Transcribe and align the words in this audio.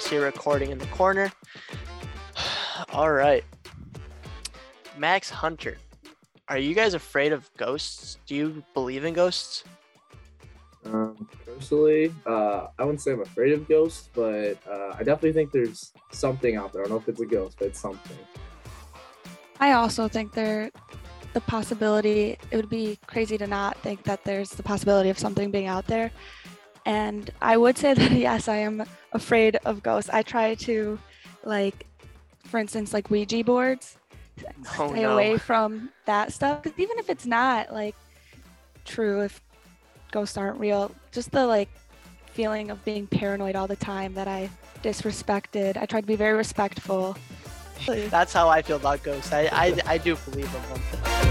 see 0.00 0.16
a 0.16 0.20
recording 0.20 0.70
in 0.70 0.78
the 0.78 0.86
corner. 0.86 1.30
All 2.92 3.12
right. 3.12 3.44
Max 4.96 5.30
Hunter, 5.30 5.78
are 6.48 6.58
you 6.58 6.74
guys 6.74 6.94
afraid 6.94 7.32
of 7.32 7.50
ghosts? 7.56 8.18
Do 8.26 8.34
you 8.34 8.64
believe 8.74 9.04
in 9.04 9.14
ghosts? 9.14 9.64
Um, 10.84 11.28
personally, 11.44 12.12
uh, 12.26 12.68
I 12.78 12.84
wouldn't 12.84 13.00
say 13.00 13.12
I'm 13.12 13.20
afraid 13.20 13.52
of 13.52 13.68
ghosts, 13.68 14.08
but 14.14 14.56
uh, 14.68 14.94
I 14.94 14.98
definitely 14.98 15.32
think 15.32 15.52
there's 15.52 15.92
something 16.10 16.56
out 16.56 16.72
there. 16.72 16.82
I 16.82 16.84
don't 16.88 16.92
know 16.92 16.98
if 16.98 17.08
it's 17.08 17.20
a 17.20 17.26
ghost, 17.26 17.56
but 17.58 17.68
it's 17.68 17.80
something. 17.80 18.16
I 19.60 19.72
also 19.72 20.08
think 20.08 20.32
there 20.32 20.70
the 21.32 21.40
possibility 21.42 22.36
it 22.50 22.56
would 22.56 22.68
be 22.68 22.98
crazy 23.06 23.38
to 23.38 23.46
not 23.46 23.76
think 23.82 24.02
that 24.04 24.24
there's 24.24 24.50
the 24.50 24.62
possibility 24.62 25.10
of 25.10 25.18
something 25.18 25.50
being 25.50 25.66
out 25.66 25.86
there. 25.86 26.10
And 26.90 27.30
I 27.40 27.56
would 27.56 27.78
say 27.78 27.94
that 28.00 28.10
yes, 28.12 28.48
I 28.48 28.56
am 28.56 28.84
afraid 29.12 29.56
of 29.64 29.82
ghosts. 29.82 30.10
I 30.12 30.22
try 30.22 30.54
to 30.66 30.98
like 31.44 31.86
for 32.44 32.58
instance 32.58 32.92
like 32.92 33.10
Ouija 33.10 33.44
boards 33.44 33.96
Oh, 34.78 34.88
stay 34.88 35.02
no. 35.02 35.12
away 35.12 35.36
from 35.38 35.90
that 36.06 36.32
stuff 36.32 36.62
'Cause 36.62 36.72
even 36.78 36.98
if 36.98 37.08
it's 37.08 37.26
not 37.26 37.72
like 37.72 37.94
true 38.84 39.20
if 39.20 39.40
ghosts 40.10 40.36
aren't 40.36 40.58
real 40.58 40.90
just 41.12 41.30
the 41.30 41.46
like 41.46 41.68
feeling 42.32 42.70
of 42.70 42.82
being 42.84 43.06
paranoid 43.06 43.54
all 43.54 43.66
the 43.68 43.76
time 43.76 44.14
that 44.14 44.26
i 44.26 44.48
disrespected 44.82 45.76
i 45.76 45.84
tried 45.86 46.00
to 46.00 46.06
be 46.06 46.16
very 46.16 46.36
respectful 46.36 47.16
That's 47.86 48.32
how 48.32 48.48
I 48.48 48.60
feel 48.60 48.76
about 48.76 49.02
ghosts. 49.02 49.32
I, 49.32 49.48
I, 49.52 49.80
I 49.86 49.96
do 49.98 50.14
believe 50.16 50.50
in 50.54 50.62
them. 50.68 50.80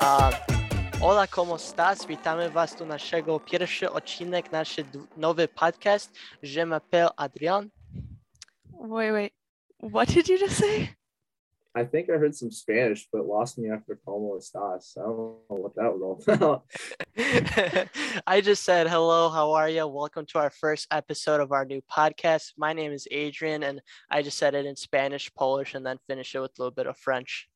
Um, 0.00 0.55
Hola, 1.00 1.26
¿cómo 1.26 1.56
estás? 1.56 2.06
Witamy 2.06 2.50
Was 2.50 2.74
do 2.76 2.86
naszego 2.86 3.40
pierwszy 3.40 3.90
odcinek, 3.90 4.52
nasz 4.52 4.76
d- 4.76 5.06
nowy 5.16 5.48
podcast. 5.48 6.10
Je 6.42 6.66
m'appelle 6.66 7.10
Adrian. 7.16 7.70
wait 8.72 9.12
wait 9.12 9.32
what 9.80 10.08
did 10.08 10.28
you 10.28 10.38
just 10.38 10.56
say 10.58 10.88
I 11.74 11.84
think 11.84 12.08
I 12.08 12.12
heard 12.18 12.34
some 12.34 12.50
Spanish, 12.50 13.06
but 13.12 13.26
lost 13.26 13.58
me 13.58 13.68
after 13.70 13.96
como 14.04 14.36
estás. 14.38 14.96
I 14.96 15.00
don't 15.02 15.16
know 15.50 15.58
what 15.60 15.74
that 15.74 15.92
was 15.92 16.02
all 16.02 16.34
about. 16.34 16.62
I 18.26 18.40
just 18.40 18.64
said 18.64 18.88
hello, 18.88 19.28
how 19.28 19.52
are 19.52 19.68
you? 19.68 19.86
Welcome 19.86 20.24
to 20.32 20.38
our 20.38 20.48
first 20.50 20.86
episode 20.90 21.40
of 21.42 21.52
our 21.52 21.66
new 21.66 21.82
podcast. 21.82 22.52
My 22.56 22.72
name 22.72 22.92
is 22.92 23.06
Adrian, 23.10 23.62
and 23.62 23.82
I 24.10 24.22
just 24.22 24.38
said 24.38 24.54
it 24.54 24.64
in 24.64 24.74
Spanish, 24.74 25.30
Polish, 25.34 25.74
and 25.74 25.84
then 25.84 25.98
finish 26.06 26.34
it 26.34 26.40
with 26.40 26.52
a 26.58 26.62
little 26.62 26.74
bit 26.74 26.86
of 26.86 26.96
French. 26.96 27.46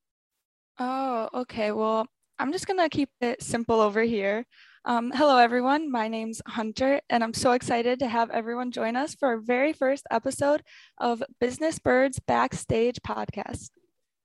Oh, 0.79 1.31
okay. 1.33 1.73
Well, 1.73 2.07
I'm 2.41 2.53
just 2.53 2.67
gonna 2.67 2.89
keep 2.89 3.11
it 3.21 3.43
simple 3.43 3.83
over 3.83 4.01
here. 4.01 4.47
Um, 4.87 5.13
hello, 5.15 5.37
everyone. 5.37 5.93
My 5.93 6.09
name's 6.09 6.41
Hunter, 6.47 7.03
and 7.11 7.23
I'm 7.23 7.35
so 7.35 7.53
excited 7.53 7.99
to 7.99 8.09
have 8.09 8.31
everyone 8.31 8.71
join 8.71 8.97
us 8.97 9.15
for 9.15 9.29
our 9.29 9.37
very 9.37 9.75
first 9.75 10.07
episode 10.11 10.63
of 10.97 11.23
Business 11.39 11.79
Birds 11.79 12.19
Backstage 12.19 12.99
Podcast. 13.07 13.69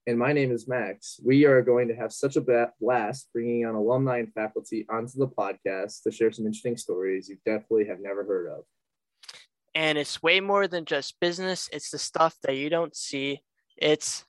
and 0.06 0.18
my 0.18 0.32
name 0.32 0.50
is 0.50 0.66
Max. 0.66 1.20
We 1.22 1.44
are 1.44 1.60
going 1.60 1.88
to 1.88 1.94
have 1.94 2.10
such 2.10 2.36
a 2.36 2.70
blast 2.80 3.28
bringing 3.34 3.66
on 3.66 3.74
alumni 3.74 4.20
and 4.20 4.32
faculty 4.32 4.86
onto 4.88 5.18
the 5.18 5.28
podcast 5.28 6.02
to 6.04 6.10
share 6.10 6.32
some 6.32 6.46
interesting 6.46 6.78
stories 6.78 7.28
you 7.28 7.36
definitely 7.44 7.84
have 7.88 8.00
never 8.00 8.24
heard 8.24 8.48
of. 8.48 8.64
And 9.74 9.98
it's 9.98 10.22
way 10.22 10.40
more 10.40 10.68
than 10.68 10.86
just 10.86 11.20
business, 11.20 11.68
it's 11.70 11.90
the 11.90 11.98
stuff 11.98 12.34
that 12.44 12.56
you 12.56 12.70
don't 12.70 12.96
see. 12.96 13.42
It's 13.76 14.24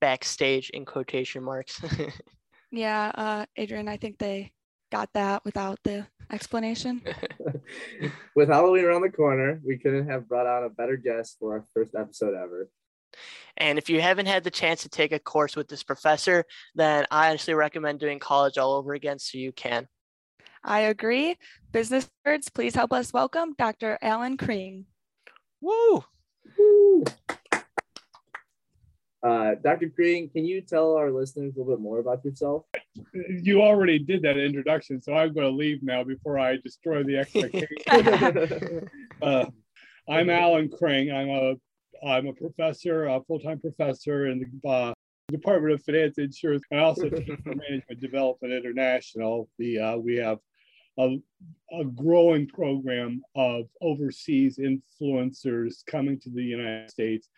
backstage 0.00 0.70
in 0.70 0.84
quotation 0.84 1.44
marks. 1.44 1.80
Yeah, 2.70 3.10
uh, 3.14 3.46
Adrian, 3.56 3.88
I 3.88 3.96
think 3.96 4.18
they 4.18 4.52
got 4.92 5.10
that 5.14 5.44
without 5.44 5.78
the 5.84 6.06
explanation. 6.30 7.02
With 8.36 8.48
Halloween 8.48 8.84
around 8.84 9.02
the 9.02 9.10
corner, 9.10 9.60
we 9.64 9.78
couldn't 9.78 10.08
have 10.08 10.28
brought 10.28 10.46
on 10.46 10.64
a 10.64 10.70
better 10.70 10.96
guest 10.96 11.36
for 11.38 11.54
our 11.54 11.64
first 11.74 11.94
episode 11.94 12.34
ever. 12.34 12.68
And 13.56 13.78
if 13.78 13.90
you 13.90 14.00
haven't 14.00 14.26
had 14.26 14.44
the 14.44 14.50
chance 14.50 14.82
to 14.82 14.88
take 14.88 15.12
a 15.12 15.18
course 15.18 15.56
with 15.56 15.68
this 15.68 15.82
professor, 15.82 16.44
then 16.74 17.06
I 17.10 17.30
honestly 17.30 17.54
recommend 17.54 17.98
doing 17.98 18.18
college 18.18 18.56
all 18.56 18.74
over 18.74 18.94
again 18.94 19.18
so 19.18 19.38
you 19.38 19.52
can. 19.52 19.88
I 20.62 20.80
agree. 20.80 21.36
Business 21.72 22.08
Birds, 22.24 22.50
please 22.50 22.74
help 22.74 22.92
us 22.92 23.12
welcome 23.12 23.54
Dr. 23.58 23.98
Alan 24.02 24.36
Cring. 24.36 24.86
Woo! 25.60 26.04
Woo! 26.58 27.04
Uh, 29.22 29.54
Dr. 29.62 29.90
Cring, 29.90 30.30
can 30.30 30.44
you 30.44 30.62
tell 30.62 30.96
our 30.96 31.10
listeners 31.10 31.54
a 31.54 31.58
little 31.58 31.76
bit 31.76 31.82
more 31.82 31.98
about 31.98 32.24
yourself? 32.24 32.64
you 33.28 33.60
already 33.60 33.98
did 33.98 34.22
that 34.22 34.38
introduction, 34.38 35.00
so 35.00 35.14
I'm 35.14 35.34
going 35.34 35.46
to 35.46 35.54
leave 35.54 35.82
now 35.82 36.02
before 36.04 36.38
I 36.38 36.56
destroy 36.56 37.02
the 37.02 37.18
expectation. 37.18 38.88
uh, 39.22 39.46
I'm 40.08 40.30
Alan 40.30 40.70
Cring. 40.70 41.12
I'm 41.12 41.28
a 41.28 41.54
I'm 42.02 42.26
a 42.26 42.32
professor, 42.32 43.06
a 43.06 43.20
full-time 43.22 43.60
professor 43.60 44.26
in 44.26 44.40
the 44.62 44.68
uh, 44.68 44.94
Department 45.30 45.74
of 45.74 45.82
Finance 45.84 46.16
and 46.16 46.26
Insurance. 46.26 46.62
I 46.72 46.78
also 46.78 47.10
teach 47.10 47.28
Management 47.44 48.00
Development 48.00 48.52
International. 48.52 49.48
The 49.58 49.78
uh, 49.78 49.96
we 49.98 50.16
have 50.16 50.38
a, 50.98 51.18
a 51.72 51.84
growing 51.84 52.46
program 52.48 53.22
of 53.34 53.66
overseas 53.80 54.58
influencers 54.58 55.84
coming 55.86 56.18
to 56.20 56.30
the 56.30 56.42
United 56.42 56.90
States, 56.90 57.28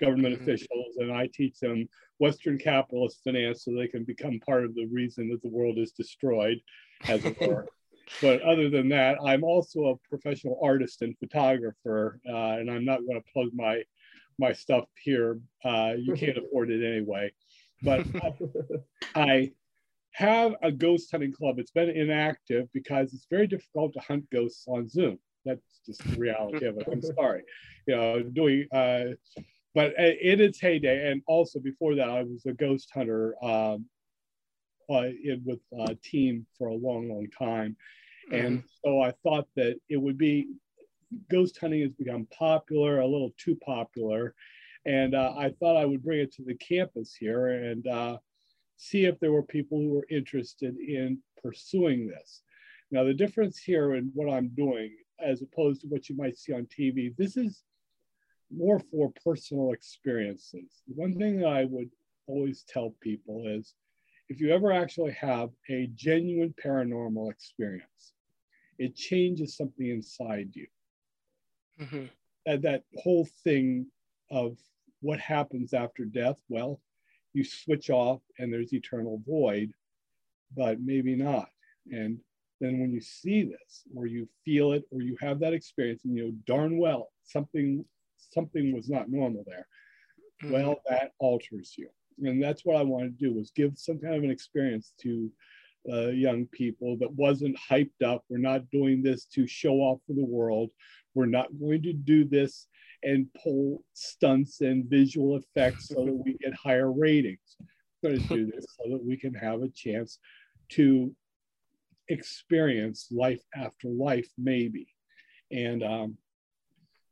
government 0.00 0.34
Mhm. 0.34 0.42
officials, 0.42 0.96
and 0.96 1.12
I 1.12 1.28
teach 1.32 1.58
them 1.60 1.88
Western 2.18 2.58
capitalist 2.58 3.22
finance 3.24 3.64
so 3.64 3.72
they 3.72 3.88
can 3.88 4.04
become 4.04 4.40
part 4.40 4.64
of 4.64 4.74
the 4.74 4.86
reason 4.86 5.28
that 5.30 5.42
the 5.42 5.48
world 5.48 5.78
is 5.78 5.92
destroyed, 5.92 6.60
as 7.08 7.24
it 7.24 7.36
were. 7.40 7.66
but 8.22 8.42
other 8.42 8.68
than 8.68 8.88
that, 8.90 9.18
I'm 9.24 9.44
also 9.44 9.86
a 9.86 10.08
professional 10.08 10.58
artist 10.62 11.02
and 11.02 11.16
photographer, 11.18 12.20
uh, 12.28 12.58
and 12.58 12.70
I'm 12.70 12.84
not 12.84 13.06
going 13.06 13.20
to 13.20 13.32
plug 13.32 13.48
my 13.52 13.82
my 14.38 14.52
stuff 14.54 14.86
here. 15.02 15.38
Uh, 15.64 15.94
you 15.98 16.14
can't 16.14 16.38
afford 16.42 16.70
it 16.70 16.82
anyway. 16.84 17.30
But 17.82 18.04
I 19.14 19.52
have 20.12 20.54
a 20.62 20.72
ghost 20.72 21.10
hunting 21.10 21.32
club. 21.32 21.58
It's 21.58 21.70
been 21.70 21.90
inactive 21.90 22.68
because 22.72 23.12
it's 23.12 23.26
very 23.30 23.46
difficult 23.46 23.92
to 23.94 24.00
hunt 24.00 24.28
ghosts 24.30 24.64
on 24.66 24.88
Zoom. 24.88 25.18
That's 25.44 25.80
just 25.86 26.02
the 26.04 26.18
reality 26.18 26.64
of 26.66 26.78
it. 26.78 26.86
I'm 26.90 27.02
sorry. 27.02 27.42
You 27.86 27.96
know, 27.96 28.22
doing 28.22 28.66
uh, 28.72 29.04
but 29.74 29.92
in 29.98 30.40
its 30.40 30.60
heyday, 30.60 31.10
and 31.10 31.22
also 31.26 31.60
before 31.60 31.94
that, 31.94 32.08
I 32.08 32.22
was 32.22 32.44
a 32.46 32.52
ghost 32.52 32.90
hunter 32.92 33.34
um, 33.42 33.86
uh, 34.90 35.04
in, 35.24 35.42
with 35.44 35.60
a 35.88 35.94
team 35.94 36.46
for 36.58 36.68
a 36.68 36.74
long, 36.74 37.08
long 37.08 37.28
time. 37.38 37.76
And 38.32 38.62
so 38.84 39.00
I 39.00 39.12
thought 39.22 39.48
that 39.56 39.76
it 39.88 39.96
would 39.96 40.18
be 40.18 40.48
ghost 41.30 41.58
hunting 41.58 41.82
has 41.82 41.92
become 41.92 42.26
popular, 42.26 43.00
a 43.00 43.06
little 43.06 43.32
too 43.36 43.56
popular. 43.56 44.34
And 44.86 45.14
uh, 45.14 45.34
I 45.36 45.50
thought 45.50 45.76
I 45.76 45.84
would 45.84 46.02
bring 46.02 46.20
it 46.20 46.32
to 46.34 46.42
the 46.42 46.54
campus 46.54 47.14
here 47.14 47.48
and 47.48 47.86
uh, 47.86 48.18
see 48.76 49.04
if 49.04 49.18
there 49.20 49.32
were 49.32 49.42
people 49.42 49.78
who 49.78 49.90
were 49.90 50.06
interested 50.10 50.76
in 50.76 51.18
pursuing 51.42 52.06
this. 52.06 52.42
Now, 52.90 53.04
the 53.04 53.14
difference 53.14 53.58
here 53.58 53.94
in 53.94 54.10
what 54.14 54.32
I'm 54.32 54.48
doing, 54.48 54.96
as 55.22 55.42
opposed 55.42 55.82
to 55.82 55.86
what 55.88 56.08
you 56.08 56.16
might 56.16 56.38
see 56.38 56.52
on 56.52 56.66
TV, 56.66 57.14
this 57.16 57.36
is 57.36 57.62
more 58.50 58.80
for 58.80 59.12
personal 59.24 59.72
experiences. 59.72 60.82
One 60.86 61.16
thing 61.16 61.38
that 61.40 61.48
I 61.48 61.64
would 61.64 61.90
always 62.26 62.64
tell 62.64 62.90
people 63.00 63.46
is 63.46 63.74
if 64.28 64.40
you 64.40 64.50
ever 64.50 64.72
actually 64.72 65.12
have 65.12 65.50
a 65.68 65.88
genuine 65.88 66.54
paranormal 66.64 67.30
experience, 67.30 68.14
it 68.78 68.94
changes 68.96 69.56
something 69.56 69.88
inside 69.88 70.50
you. 70.54 70.66
Mhm. 71.78 72.10
That, 72.46 72.62
that 72.62 72.84
whole 72.96 73.26
thing 73.44 73.90
of 74.30 74.58
what 75.00 75.20
happens 75.20 75.72
after 75.74 76.04
death, 76.04 76.40
well, 76.48 76.80
you 77.32 77.44
switch 77.44 77.90
off 77.90 78.22
and 78.38 78.52
there's 78.52 78.72
eternal 78.72 79.18
void, 79.26 79.72
but 80.56 80.80
maybe 80.80 81.14
not. 81.16 81.50
And 81.90 82.20
then 82.60 82.80
when 82.80 82.92
you 82.92 83.00
see 83.00 83.44
this, 83.44 83.84
or 83.94 84.06
you 84.06 84.28
feel 84.44 84.72
it, 84.72 84.84
or 84.90 85.00
you 85.02 85.16
have 85.20 85.40
that 85.40 85.54
experience, 85.54 86.04
and 86.04 86.16
you 86.16 86.24
know 86.26 86.32
darn 86.44 86.78
well 86.78 87.12
something 87.22 87.84
something 88.32 88.72
was 88.74 88.88
not 88.88 89.10
normal 89.10 89.44
there. 89.46 89.66
Mhm. 90.42 90.50
Well, 90.52 90.82
that 90.88 91.12
alters 91.18 91.74
you, 91.76 91.90
and 92.22 92.42
that's 92.42 92.64
what 92.64 92.76
I 92.76 92.82
want 92.82 93.04
to 93.04 93.24
do 93.28 93.34
was 93.34 93.50
give 93.50 93.78
some 93.78 93.98
kind 93.98 94.14
of 94.14 94.24
an 94.24 94.30
experience 94.30 94.94
to 95.02 95.30
uh, 95.90 96.08
young 96.08 96.46
people 96.46 96.96
that 96.98 97.12
wasn't 97.12 97.56
hyped 97.56 98.02
up. 98.04 98.24
We're 98.28 98.38
not 98.38 98.68
doing 98.70 99.02
this 99.02 99.24
to 99.26 99.46
show 99.46 99.76
off 99.76 100.00
for 100.06 100.12
the 100.12 100.24
world. 100.24 100.70
We're 101.14 101.26
not 101.26 101.58
going 101.58 101.82
to 101.82 101.92
do 101.92 102.24
this 102.24 102.66
and 103.02 103.32
pull 103.42 103.82
stunts 103.94 104.60
and 104.60 104.84
visual 104.84 105.36
effects 105.36 105.88
so 105.88 106.04
that 106.04 106.12
we 106.12 106.36
get 106.38 106.52
higher 106.54 106.92
ratings. 106.92 107.56
We're 108.02 108.10
going 108.10 108.22
to 108.22 108.28
do 108.28 108.46
this 108.46 108.66
so 108.76 108.90
that 108.90 109.02
we 109.02 109.16
can 109.16 109.34
have 109.34 109.62
a 109.62 109.68
chance 109.70 110.18
to 110.70 111.14
experience 112.08 113.08
life 113.10 113.42
after 113.54 113.88
life, 113.88 114.28
maybe. 114.36 114.88
And 115.50 115.82
um, 115.82 116.18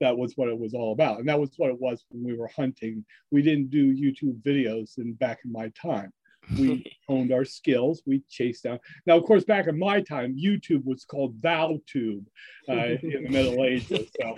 that 0.00 0.16
was 0.16 0.34
what 0.36 0.48
it 0.48 0.58
was 0.58 0.74
all 0.74 0.92
about. 0.92 1.18
And 1.18 1.28
that 1.28 1.40
was 1.40 1.50
what 1.56 1.70
it 1.70 1.80
was 1.80 2.04
when 2.10 2.24
we 2.24 2.36
were 2.36 2.48
hunting. 2.48 3.04
We 3.30 3.42
didn't 3.42 3.70
do 3.70 3.94
YouTube 3.94 4.40
videos 4.42 4.98
in 4.98 5.14
back 5.14 5.40
in 5.44 5.52
my 5.52 5.72
time. 5.80 6.12
we 6.58 6.84
honed 7.08 7.32
our 7.32 7.44
skills. 7.44 8.02
We 8.06 8.22
chased 8.28 8.64
down. 8.64 8.78
Now, 9.06 9.16
of 9.16 9.24
course, 9.24 9.44
back 9.44 9.66
in 9.66 9.78
my 9.78 10.00
time, 10.00 10.36
YouTube 10.36 10.84
was 10.84 11.04
called 11.04 11.40
VowTube 11.40 12.24
uh, 12.68 12.72
in 12.72 13.24
the 13.24 13.28
Middle 13.30 13.64
Ages. 13.64 14.08
So 14.20 14.36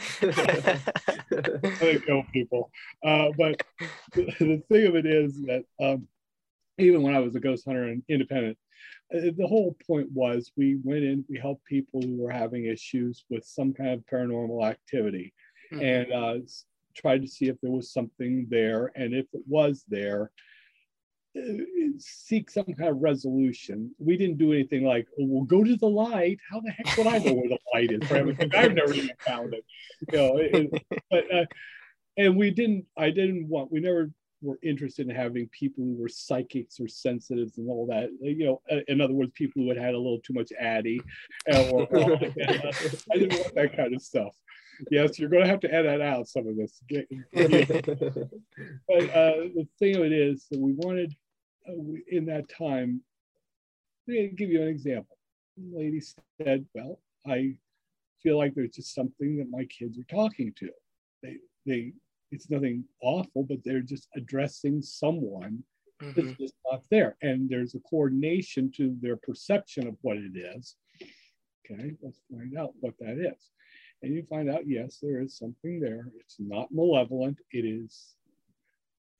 I 1.33 2.01
know 2.09 2.25
people. 2.33 2.71
Uh, 3.05 3.29
but 3.37 3.63
the, 4.15 4.25
the, 4.39 4.63
thing 4.69 4.87
of 4.87 4.97
it 4.97 5.06
is 5.06 5.41
that 5.43 5.65
um, 5.81 6.09
even 6.79 7.03
when 7.03 7.15
I 7.15 7.21
was 7.21 7.37
a 7.37 7.41
ghost 7.41 7.65
hunter 7.67 7.85
and 7.85 8.03
independent, 8.09 8.56
uh, 9.15 9.31
the 9.37 9.47
whole 9.47 9.77
point 9.87 10.09
was 10.13 10.53
we 10.56 10.79
went 10.83 11.03
in, 11.03 11.25
we 11.29 11.39
helped 11.39 11.65
people 11.65 12.01
who 12.01 12.17
were 12.17 12.31
having 12.31 12.67
issues 12.67 13.25
with 13.29 13.45
some 13.45 13.73
kind 13.73 13.91
of 13.91 14.06
paranormal 14.06 14.69
activity, 14.69 15.35
mm-hmm. 15.72 15.84
and 15.84 16.12
uh, 16.12 16.38
tried 16.94 17.22
to 17.22 17.28
see 17.28 17.49
if 17.49 17.61
there 17.61 17.70
was 17.70 17.93
something 17.93 18.46
there, 18.50 18.93
and 18.94 19.14
if 19.14 19.26
it 19.32 19.43
was 19.46 19.84
there, 19.88 20.31
uh, 21.38 21.43
seek 21.99 22.50
some 22.50 22.64
kind 22.64 22.90
of 22.90 22.99
resolution. 22.99 23.94
We 23.99 24.17
didn't 24.17 24.38
do 24.38 24.52
anything 24.52 24.84
like, 24.84 25.06
oh, 25.12 25.26
"We'll 25.26 25.44
go 25.44 25.62
to 25.62 25.76
the 25.76 25.88
light." 25.88 26.38
How 26.50 26.61
the 26.61 26.70
heck 26.70 26.96
would 26.96 27.06
I 27.06 27.19
know 27.19 27.34
where 27.34 27.49
the 27.49 27.58
light 27.72 27.93
is? 27.93 28.00
Because 28.00 28.50
I've 28.55 28.75
never 28.75 28.93
even 28.93 29.11
found 29.20 29.55
it. 29.55 29.64
You 30.12 30.19
know, 30.19 30.37
it, 30.38 30.82
but 31.11 31.34
uh, 31.34 31.46
and 32.17 32.37
we 32.37 32.50
didn't. 32.50 32.87
I 32.96 33.11
didn't 33.11 33.49
want. 33.49 33.70
We 33.70 33.81
never 33.81 34.11
were 34.43 34.59
interested 34.63 35.09
in 35.09 35.15
having 35.15 35.49
people 35.49 35.85
who 35.85 35.95
were 35.95 36.09
psychics 36.09 36.81
or 36.81 36.89
sensitives 36.89 37.59
and 37.59 37.69
all 37.69 37.87
that. 37.87 38.11
You 38.21 38.47
know, 38.47 38.63
uh, 38.71 38.81
in 38.89 39.01
other 39.01 39.13
words, 39.13 39.33
people 39.35 39.63
who 39.63 39.69
had 39.69 39.79
had 39.79 39.95
a 39.95 39.99
little 39.99 40.21
too 40.21 40.33
much 40.33 40.53
Addy. 40.59 41.01
Or, 41.53 41.87
or 41.87 42.15
I 42.15 43.19
didn't 43.19 43.39
want 43.39 43.55
that 43.55 43.77
kind 43.77 43.95
of 43.95 44.03
stuff. 44.03 44.35
Yes, 44.91 45.19
you're 45.19 45.29
going 45.29 45.43
to 45.43 45.49
have 45.49 45.61
to 45.61 45.75
edit 45.75 46.01
out 46.01 46.27
some 46.27 46.47
of 46.47 46.57
this. 46.57 46.81
but 46.89 47.51
uh, 49.11 49.49
the 49.55 49.69
thing 49.79 49.97
of 49.97 50.05
it 50.05 50.13
is 50.13 50.47
that 50.51 50.59
we 50.59 50.73
wanted, 50.73 51.15
uh, 51.69 51.73
in 52.09 52.25
that 52.27 52.49
time, 52.49 53.03
to 54.09 54.29
give 54.29 54.51
you 54.51 54.63
an 54.63 54.69
example. 54.69 55.19
The 55.59 55.79
lady 55.79 56.01
said, 56.41 56.65
"Well, 56.75 56.99
I 57.27 57.57
feel 58.23 58.39
like 58.39 58.55
there's 58.55 58.71
just 58.71 58.95
something 58.95 59.37
that 59.37 59.51
my 59.51 59.65
kids 59.67 59.99
are 59.99 60.05
talking 60.05 60.53
to. 60.57 60.71
They, 61.23 61.37
they 61.67 61.93
it's 62.31 62.50
nothing 62.50 62.85
awful, 63.03 63.44
but 63.44 63.59
they're 63.65 63.81
just 63.81 64.09
addressing 64.17 64.82
someone 64.82 65.62
mm-hmm. 66.03 66.12
that's 66.15 66.38
just 66.38 66.55
not 66.71 66.82
there. 66.91 67.17
And 67.23 67.49
there's 67.49 67.75
a 67.75 67.81
coordination 67.81 68.71
to 68.77 68.97
their 69.00 69.17
perception 69.17 69.87
of 69.87 69.97
what 70.03 70.17
it 70.17 70.37
is. 70.37 70.77
Okay, 71.71 71.93
let's 72.03 72.21
find 72.31 72.56
out 72.56 72.73
what 72.81 72.94
that 73.00 73.19
is. 73.19 73.50
And 74.03 74.15
you 74.15 74.25
find 74.29 74.50
out, 74.50 74.62
yes, 74.67 74.99
there 75.03 75.21
is 75.21 75.37
something 75.37 75.79
there. 75.81 76.06
It's 76.19 76.37
not 76.38 76.69
malevolent. 76.73 77.38
It 77.53 77.65
is. 77.65 78.15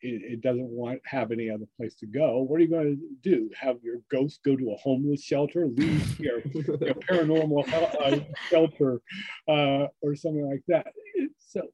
It, 0.03 0.23
it 0.33 0.41
doesn't 0.41 0.71
want 0.71 1.03
have 1.05 1.31
any 1.31 1.51
other 1.51 1.67
place 1.77 1.95
to 1.97 2.07
go. 2.07 2.41
What 2.41 2.57
are 2.57 2.62
you 2.62 2.71
going 2.71 2.97
to 2.97 3.31
do? 3.31 3.51
Have 3.55 3.77
your 3.83 3.97
ghost 4.11 4.41
go 4.43 4.57
to 4.57 4.73
a 4.73 4.77
homeless 4.77 5.23
shelter, 5.23 5.67
leave 5.67 6.19
your, 6.19 6.41
your 6.55 6.95
paranormal 7.11 7.71
uh, 7.71 8.25
shelter, 8.49 9.03
uh, 9.47 9.89
or 10.01 10.17
something 10.17 10.49
like 10.49 10.62
that? 10.69 10.87
So 11.39 11.69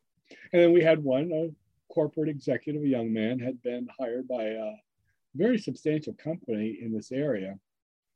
and 0.53 0.63
then 0.63 0.73
we 0.73 0.83
had 0.83 1.03
one, 1.03 1.31
a 1.33 1.93
corporate 1.93 2.29
executive, 2.29 2.83
a 2.83 2.89
young 2.89 3.13
man, 3.13 3.39
had 3.39 3.63
been 3.63 3.89
hired 3.99 4.29
by 4.29 4.45
a 4.45 4.73
very 5.35 5.59
substantial 5.59 6.15
company 6.15 6.79
in 6.81 6.93
this 6.93 7.13
area. 7.13 7.59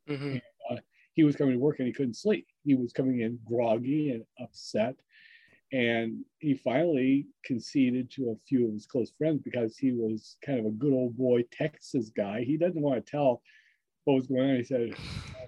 Mm-hmm. 0.08 0.30
And, 0.32 0.42
uh, 0.70 0.76
he 1.14 1.24
was 1.24 1.36
coming 1.36 1.54
to 1.54 1.60
work 1.60 1.78
and 1.78 1.86
he 1.86 1.92
couldn't 1.92 2.16
sleep. 2.16 2.46
He 2.64 2.74
was 2.74 2.92
coming 2.92 3.20
in 3.20 3.38
groggy 3.44 4.10
and 4.10 4.24
upset. 4.40 4.96
And 5.72 6.24
he 6.38 6.54
finally 6.54 7.26
conceded 7.44 8.10
to 8.12 8.30
a 8.30 8.36
few 8.48 8.66
of 8.66 8.72
his 8.72 8.86
close 8.86 9.12
friends 9.16 9.40
because 9.42 9.76
he 9.76 9.92
was 9.92 10.36
kind 10.44 10.58
of 10.58 10.66
a 10.66 10.70
good 10.70 10.92
old 10.92 11.16
boy 11.16 11.44
Texas 11.52 12.10
guy. 12.10 12.42
He 12.42 12.56
doesn't 12.56 12.80
want 12.80 13.04
to 13.04 13.10
tell 13.10 13.42
what 14.04 14.14
was 14.14 14.26
going 14.26 14.50
on. 14.50 14.56
He 14.56 14.64
said, 14.64 14.94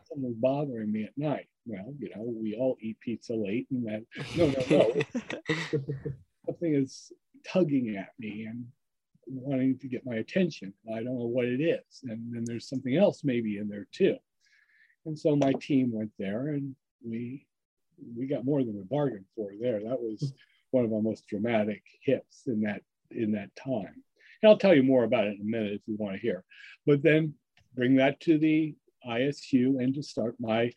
Something's 0.08 0.36
bothering 0.36 0.92
me 0.92 1.04
at 1.04 1.16
night. 1.16 1.46
Well, 1.64 1.94
you 1.98 2.10
know, 2.14 2.22
we 2.22 2.54
all 2.54 2.76
eat 2.80 3.00
pizza 3.00 3.34
late 3.34 3.66
and 3.70 3.86
that. 3.86 4.04
No, 4.36 4.52
no, 4.68 5.02
no. 5.72 5.82
something 6.46 6.74
is 6.74 7.12
tugging 7.46 7.96
at 7.96 8.10
me 8.18 8.44
and 8.44 8.64
wanting 9.26 9.78
to 9.78 9.88
get 9.88 10.06
my 10.06 10.16
attention. 10.16 10.72
I 10.90 10.96
don't 10.96 11.18
know 11.18 11.26
what 11.26 11.46
it 11.46 11.60
is. 11.60 12.02
And 12.04 12.34
then 12.34 12.44
there's 12.44 12.68
something 12.68 12.96
else 12.96 13.22
maybe 13.24 13.58
in 13.58 13.68
there 13.68 13.86
too. 13.92 14.16
And 15.06 15.18
so 15.18 15.36
my 15.36 15.52
team 15.60 15.92
went 15.92 16.12
there 16.18 16.48
and 16.48 16.74
we 17.04 17.46
we 18.16 18.26
got 18.26 18.44
more 18.44 18.64
than 18.64 18.76
we 18.76 18.82
bargained 18.82 19.26
for 19.36 19.50
there. 19.60 19.80
That 19.80 20.00
was 20.00 20.32
one 20.70 20.84
of 20.84 20.92
our 20.92 21.02
most 21.02 21.26
dramatic 21.28 21.82
hits 22.00 22.42
in 22.46 22.60
that 22.62 22.82
in 23.10 23.32
that 23.32 23.54
time. 23.56 24.02
And 24.42 24.50
I'll 24.50 24.58
tell 24.58 24.74
you 24.74 24.82
more 24.82 25.04
about 25.04 25.26
it 25.26 25.36
in 25.36 25.42
a 25.42 25.50
minute 25.50 25.74
if 25.74 25.82
you 25.86 25.96
want 25.98 26.14
to 26.14 26.20
hear. 26.20 26.44
But 26.86 27.02
then 27.02 27.34
bring 27.74 27.96
that 27.96 28.20
to 28.20 28.38
the 28.38 28.74
ISU 29.08 29.82
and 29.82 29.94
to 29.94 30.02
start 30.02 30.34
my 30.40 30.72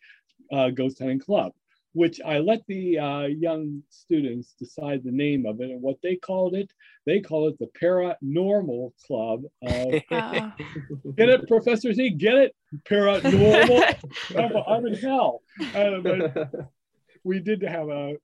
uh, 0.52 0.70
ghost 0.70 0.98
hunting 0.98 1.18
club 1.18 1.52
which 1.96 2.20
I 2.20 2.40
let 2.40 2.60
the 2.68 2.98
uh, 2.98 3.22
young 3.22 3.82
students 3.88 4.52
decide 4.58 5.02
the 5.02 5.10
name 5.10 5.46
of 5.46 5.62
it. 5.62 5.70
And 5.70 5.80
what 5.80 5.96
they 6.02 6.16
called 6.16 6.54
it, 6.54 6.70
they 7.06 7.20
call 7.20 7.48
it 7.48 7.58
the 7.58 7.70
Paranormal 7.82 8.92
Club. 9.06 9.44
Of, 9.62 10.02
uh. 10.10 10.50
get 11.16 11.30
it, 11.30 11.48
Professor 11.48 11.94
Z? 11.94 12.10
Get 12.10 12.34
it? 12.34 12.56
Paranormal? 12.86 14.64
I'm 14.68 14.86
in 14.86 14.94
hell. 14.94 15.40
Uh, 15.74 16.00
but 16.00 16.50
we 17.24 17.40
did 17.40 17.62
have 17.62 17.88
a 17.88 18.16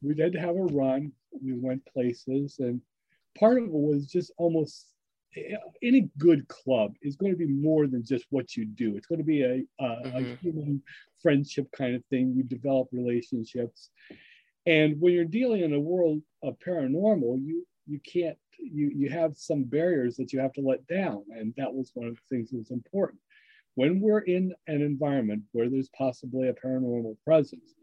we 0.00 0.14
did 0.14 0.36
have 0.36 0.54
a 0.54 0.66
run. 0.66 1.10
We 1.42 1.54
went 1.54 1.84
places, 1.92 2.60
and 2.60 2.80
part 3.36 3.58
of 3.58 3.64
it 3.64 3.72
was 3.72 4.06
just 4.06 4.30
almost 4.38 4.94
any 5.82 6.08
good 6.18 6.46
club 6.46 6.92
is 7.02 7.16
going 7.16 7.32
to 7.32 7.38
be 7.38 7.46
more 7.46 7.88
than 7.88 8.04
just 8.04 8.26
what 8.30 8.56
you 8.56 8.64
do. 8.64 8.96
It's 8.96 9.06
going 9.06 9.18
to 9.18 9.24
be 9.24 9.42
a, 9.42 9.64
a, 9.80 9.84
mm-hmm. 9.84 10.16
a 10.16 10.36
human 10.36 10.82
friendship 11.22 11.70
kind 11.72 11.94
of 11.94 12.04
thing. 12.06 12.32
You 12.34 12.42
develop 12.42 12.88
relationships, 12.92 13.90
and 14.66 15.00
when 15.00 15.12
you're 15.12 15.24
dealing 15.24 15.62
in 15.62 15.72
a 15.72 15.80
world 15.80 16.20
of 16.42 16.58
paranormal, 16.64 17.44
you 17.44 17.66
you 17.86 18.00
can't 18.00 18.36
you 18.58 18.90
you 18.94 19.10
have 19.10 19.36
some 19.36 19.64
barriers 19.64 20.16
that 20.16 20.32
you 20.32 20.40
have 20.40 20.52
to 20.54 20.60
let 20.60 20.86
down, 20.86 21.24
and 21.30 21.54
that 21.56 21.72
was 21.72 21.90
one 21.94 22.08
of 22.08 22.14
the 22.14 22.36
things 22.36 22.50
that 22.50 22.58
was 22.58 22.70
important. 22.70 23.20
When 23.74 24.00
we're 24.00 24.20
in 24.20 24.54
an 24.66 24.82
environment 24.82 25.42
where 25.52 25.70
there's 25.70 25.90
possibly 25.90 26.48
a 26.48 26.54
paranormal 26.54 27.16
presence, 27.24 27.74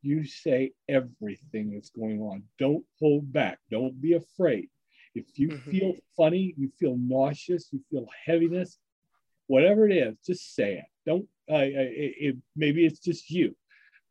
you 0.00 0.24
say 0.24 0.72
everything 0.88 1.74
that's 1.74 1.90
going 1.90 2.20
on. 2.20 2.44
Don't 2.58 2.84
hold 2.98 3.30
back. 3.30 3.58
Don't 3.70 4.00
be 4.00 4.14
afraid 4.14 4.68
if 5.14 5.26
you 5.38 5.48
mm-hmm. 5.48 5.70
feel 5.70 5.92
funny, 6.16 6.54
you 6.56 6.70
feel 6.78 6.96
nauseous, 6.98 7.68
you 7.72 7.80
feel 7.90 8.06
heaviness, 8.26 8.78
whatever 9.46 9.88
it 9.88 9.96
is, 9.96 10.16
just 10.26 10.54
say 10.54 10.74
it. 10.74 10.84
Don't, 11.06 11.26
uh, 11.50 11.56
it, 11.56 12.14
it, 12.18 12.36
maybe 12.56 12.86
it's 12.86 13.00
just 13.00 13.30
you. 13.30 13.54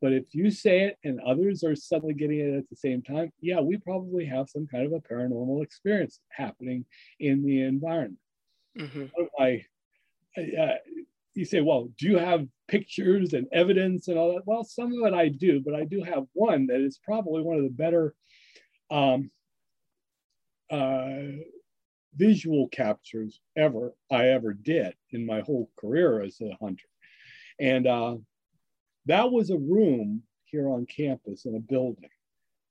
But 0.02 0.12
if 0.12 0.26
you 0.34 0.52
say 0.52 0.82
it 0.82 0.98
and 1.06 1.22
others 1.22 1.64
are 1.64 1.76
suddenly 1.76 2.14
getting 2.14 2.40
it 2.40 2.58
at 2.58 2.70
the 2.70 2.76
same 2.76 3.02
time, 3.02 3.32
yeah, 3.40 3.62
we 3.62 3.78
probably 3.78 4.26
have 4.26 4.50
some 4.50 4.68
kind 4.68 4.86
of 4.86 4.92
a 4.92 5.00
paranormal 5.00 5.64
experience 5.64 6.20
happening 6.30 6.86
in 7.20 7.46
the 7.46 7.62
environment. 7.62 8.20
Mm-hmm. 8.78 9.06
I, 9.40 9.64
uh, 10.38 10.76
you 11.36 11.46
say, 11.46 11.62
well, 11.62 11.90
do 11.98 12.08
you 12.08 12.18
have 12.18 12.46
pictures 12.68 13.34
and 13.34 13.48
evidence 13.54 14.08
and 14.08 14.18
all 14.18 14.34
that? 14.34 14.46
Well, 14.46 14.64
some 14.64 14.92
of 14.94 15.08
it 15.08 15.16
I 15.16 15.30
do, 15.30 15.62
but 15.62 15.74
I 15.74 15.86
do 15.86 16.04
have 16.04 16.26
one 16.34 16.68
that 16.68 16.82
is 16.82 17.00
probably 17.04 17.42
one 17.42 17.58
of 17.58 17.64
the 17.64 17.70
better 17.70 18.14
um, 18.92 19.32
uh, 20.70 21.40
visual 22.15 22.67
captures 22.67 23.39
ever 23.55 23.93
I 24.12 24.29
ever 24.29 24.53
did 24.53 24.96
in 25.12 25.25
my 25.25 25.41
whole 25.41 25.70
career 25.77 26.22
as 26.22 26.39
a 26.41 26.55
hunter. 26.62 26.88
And 27.60 27.88
uh, 27.88 28.17
that 29.05 29.32
was 29.32 29.50
a 29.50 29.58
room 29.58 30.24
here 30.46 30.70
on 30.70 30.86
campus 30.86 31.46
in 31.46 31.55
a 31.55 31.60
building. 31.60 32.10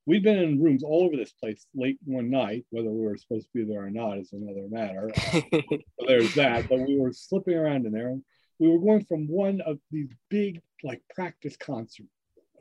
We've 0.04 0.22
been 0.22 0.38
in 0.38 0.60
rooms 0.60 0.82
all 0.82 1.04
over 1.04 1.16
this 1.16 1.32
place 1.32 1.64
late 1.74 1.98
one 2.04 2.28
night, 2.28 2.64
whether 2.70 2.90
we 2.90 3.04
were 3.04 3.16
supposed 3.16 3.46
to 3.46 3.52
be 3.54 3.64
there 3.64 3.84
or 3.84 3.90
not 3.90 4.18
is 4.18 4.32
another 4.32 4.66
matter. 4.68 5.10
There's 6.06 6.34
that, 6.34 6.68
but 6.68 6.80
we 6.80 6.98
were 6.98 7.12
slipping 7.12 7.54
around 7.54 7.86
in 7.86 7.92
there. 7.92 8.18
We 8.58 8.68
were 8.68 8.80
going 8.80 9.04
from 9.04 9.28
one 9.28 9.60
of 9.60 9.78
these 9.92 10.08
big, 10.28 10.60
like 10.82 11.02
practice 11.14 11.56
concert 11.56 12.06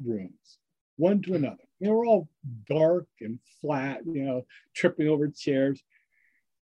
rooms, 0.03 0.59
one 0.97 1.21
to 1.23 1.33
another. 1.33 1.63
They 1.79 1.89
were 1.89 2.05
all 2.05 2.29
dark 2.69 3.07
and 3.21 3.39
flat, 3.59 4.01
you 4.05 4.23
know, 4.23 4.45
tripping 4.75 5.07
over 5.07 5.27
chairs. 5.27 5.81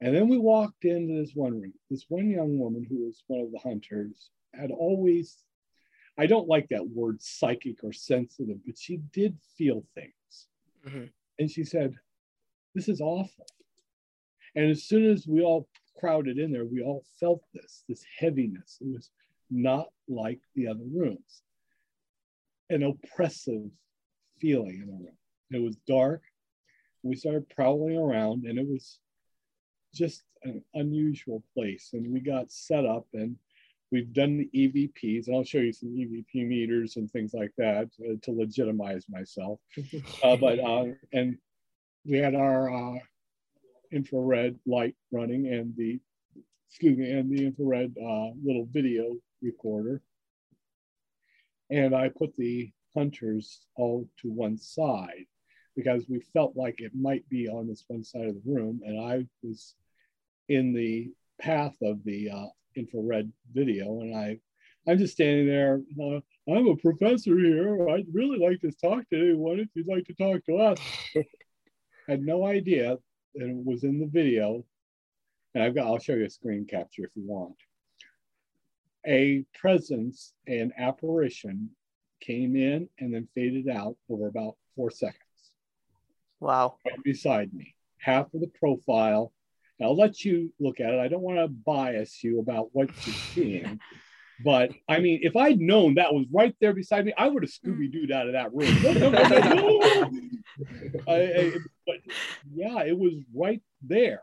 And 0.02 0.16
then 0.16 0.30
we 0.30 0.38
walked 0.38 0.86
into 0.86 1.20
this 1.20 1.36
one 1.36 1.60
room. 1.60 1.74
This 1.90 2.06
one 2.08 2.30
young 2.30 2.58
woman 2.58 2.86
who 2.88 3.06
was 3.06 3.24
one 3.28 3.42
of 3.42 3.52
the 3.52 3.60
hunters 3.60 4.30
had 4.54 4.72
always, 4.72 5.38
I 6.18 6.26
don't 6.26 6.48
like 6.48 6.70
that 6.70 6.88
word 6.88 7.22
psychic 7.22 7.84
or 7.84 7.92
sensitive, 7.92 8.58
but 8.66 8.78
she 8.78 8.98
did 9.12 9.38
feel 9.58 9.84
things. 9.96 10.48
Mm-hmm. 10.88 11.06
And 11.40 11.52
she 11.52 11.64
said, 11.64 11.96
This 12.74 12.88
is 12.88 13.02
awful. 13.02 13.46
And 14.56 14.72
as 14.72 14.84
soon 14.84 15.06
as 15.06 15.28
we 15.28 15.42
all 15.42 15.68
crowded 15.98 16.38
in 16.38 16.52
there, 16.52 16.66
we 16.66 16.82
all 16.82 17.04
felt 17.20 17.42
this, 17.54 17.84
this 17.90 18.04
heaviness. 18.18 18.78
It 18.82 18.88
was 18.94 19.10
not 19.52 19.88
like 20.08 20.40
the 20.56 20.68
other 20.68 20.86
rooms. 20.94 21.44
An 22.70 22.84
oppressive 22.84 23.70
feeling 24.40 24.82
in 24.82 24.88
the 24.88 24.94
room. 24.94 25.18
It 25.52 25.62
was 25.62 25.76
dark. 25.88 26.22
We 27.04 27.16
started 27.16 27.50
prowling 27.50 27.98
around, 27.98 28.46
and 28.46 28.58
it 28.60 28.68
was 28.68 29.00
just 29.94 30.24
an 30.44 30.64
unusual 30.74 31.44
place. 31.54 31.90
And 31.94 32.12
we 32.12 32.20
got 32.20 32.52
set 32.52 32.86
up, 32.86 33.08
and 33.14 33.36
we've 33.92 34.14
done 34.14 34.38
the 34.38 34.50
EVPs, 34.54 35.28
and 35.28 35.36
I'll 35.36 35.44
show 35.44 35.60
you 35.60 35.74
some 35.74 35.90
EVP 35.90 36.48
meters 36.48 36.96
and 36.96 37.10
things 37.10 37.34
like 37.34 37.52
that 37.58 37.90
uh, 38.04 38.16
to 38.22 38.32
legitimize 38.32 39.06
myself. 39.10 39.60
Uh, 40.24 40.36
but 40.36 40.60
uh, 40.60 40.86
and 41.14 41.38
we 42.06 42.18
had 42.18 42.36
our 42.36 42.70
uh, 42.70 43.00
infrared 43.92 44.58
light 44.66 44.96
running 45.12 45.48
and 45.48 45.74
the 45.78 46.00
excuse 46.68 46.98
me 46.98 47.10
and 47.12 47.32
the 47.32 47.46
infrared 47.46 47.94
uh, 47.98 48.30
little 48.44 48.68
video 48.72 49.16
recorder, 49.42 50.02
and 51.70 51.96
I 51.96 52.10
put 52.10 52.36
the 52.36 52.72
hunters 52.94 53.66
all 53.76 54.08
to 54.22 54.30
one 54.30 54.58
side 54.58 55.26
because 55.76 56.10
we 56.10 56.20
felt 56.34 56.58
like 56.58 56.82
it 56.82 56.92
might 56.94 57.28
be 57.30 57.48
on 57.48 57.68
this 57.68 57.86
one 57.88 58.04
side 58.04 58.28
of 58.28 58.36
the 58.36 58.52
room, 58.52 58.82
and 58.86 59.00
I 59.00 59.26
was 59.42 59.76
in 60.50 60.74
the 60.74 61.12
path 61.40 61.76
of 61.82 62.04
the 62.04 62.30
uh, 62.30 62.48
infrared 62.76 63.32
video, 63.54 64.02
and 64.02 64.16
I, 64.16 64.40
I'm 64.88 64.98
just 64.98 65.14
standing 65.14 65.48
there. 65.48 65.82
Uh, 66.00 66.20
I'm 66.52 66.68
a 66.68 66.76
professor 66.76 67.38
here. 67.38 67.88
I'd 67.90 68.08
really 68.12 68.40
like 68.40 68.60
to 68.62 68.72
talk 68.72 69.08
to 69.10 69.20
anyone 69.20 69.60
if 69.60 69.70
you'd 69.76 69.88
like 69.88 70.06
to 70.06 70.14
talk 70.14 70.44
to 70.46 70.58
us. 70.58 70.80
had 72.08 72.22
no 72.22 72.46
idea 72.46 72.98
that 73.36 73.48
it 73.48 73.66
was 73.66 73.84
in 73.84 74.00
the 74.00 74.08
video, 74.08 74.66
and 75.54 75.64
I've 75.64 75.76
got. 75.76 75.86
I'll 75.86 76.00
show 76.00 76.16
you 76.16 76.26
a 76.26 76.30
screen 76.30 76.66
capture 76.66 77.04
if 77.04 77.12
you 77.16 77.24
want. 77.26 77.56
A 79.08 79.46
presence, 79.54 80.34
an 80.48 80.74
apparition, 80.78 81.70
came 82.20 82.56
in 82.56 82.90
and 83.00 83.14
then 83.14 83.28
faded 83.34 83.70
out 83.70 83.96
over 84.10 84.28
about 84.28 84.56
four 84.76 84.92
seconds. 84.92 85.24
Wow. 86.40 86.78
Right 86.86 87.04
beside 87.04 87.54
me, 87.54 87.76
half 87.98 88.34
of 88.34 88.42
the 88.42 88.52
profile. 88.60 89.32
I'll 89.82 89.96
let 89.96 90.26
you 90.26 90.52
look 90.60 90.80
at 90.80 90.94
it. 90.94 91.00
I 91.00 91.08
don't 91.08 91.22
want 91.22 91.38
to 91.40 91.48
bias 91.48 92.24
you 92.24 92.40
about 92.40 92.70
what 92.74 92.90
you're 93.06 93.16
seeing. 93.34 93.80
But 94.44 94.72
I 94.88 95.00
mean, 95.00 95.20
if 95.24 95.36
I'd 95.36 95.60
known 95.60 95.96
that 95.96 96.14
was 96.14 96.26
right 96.32 96.56
there 96.62 96.74
beside 96.74 97.06
me, 97.06 97.14
I 97.18 97.28
would 97.28 97.44
have 97.44 97.52
Scooby 97.52 97.92
Dooed 97.94 98.12
out 98.12 98.28
of 98.28 98.34
that 98.34 98.54
room. 98.54 98.70
I, 101.08 101.16
I, 101.16 101.52
but 101.86 101.96
yeah, 102.54 102.84
it 102.84 102.98
was 102.98 103.14
right 103.36 103.62
there. 103.82 104.22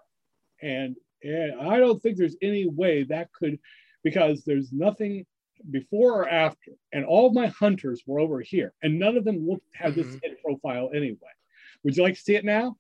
And, 0.63 0.97
and 1.23 1.61
I 1.61 1.79
don't 1.79 2.01
think 2.03 2.17
there's 2.17 2.37
any 2.41 2.67
way 2.67 3.05
that 3.05 3.33
could, 3.33 3.59
because 4.03 4.43
there's 4.45 4.73
nothing 4.73 5.27
before 5.71 6.23
or 6.23 6.29
after. 6.29 6.73
And 6.93 7.05
all 7.05 7.33
my 7.33 7.49
hunters 7.49 8.03
were 8.07 8.21
over 8.21 8.41
here, 8.41 8.73
and 8.83 8.99
none 8.99 9.17
of 9.17 9.25
them 9.25 9.47
looked 9.47 9.67
had 9.75 9.95
this 9.95 10.07
Mhm. 10.07 10.21
head 10.23 10.37
profile 10.43 10.91
anyway. 10.95 11.19
Would 11.85 11.97
you 11.97 12.03
like 12.03 12.15
to 12.15 12.21
see 12.21 12.37
it 12.37 12.45
now? 12.45 12.77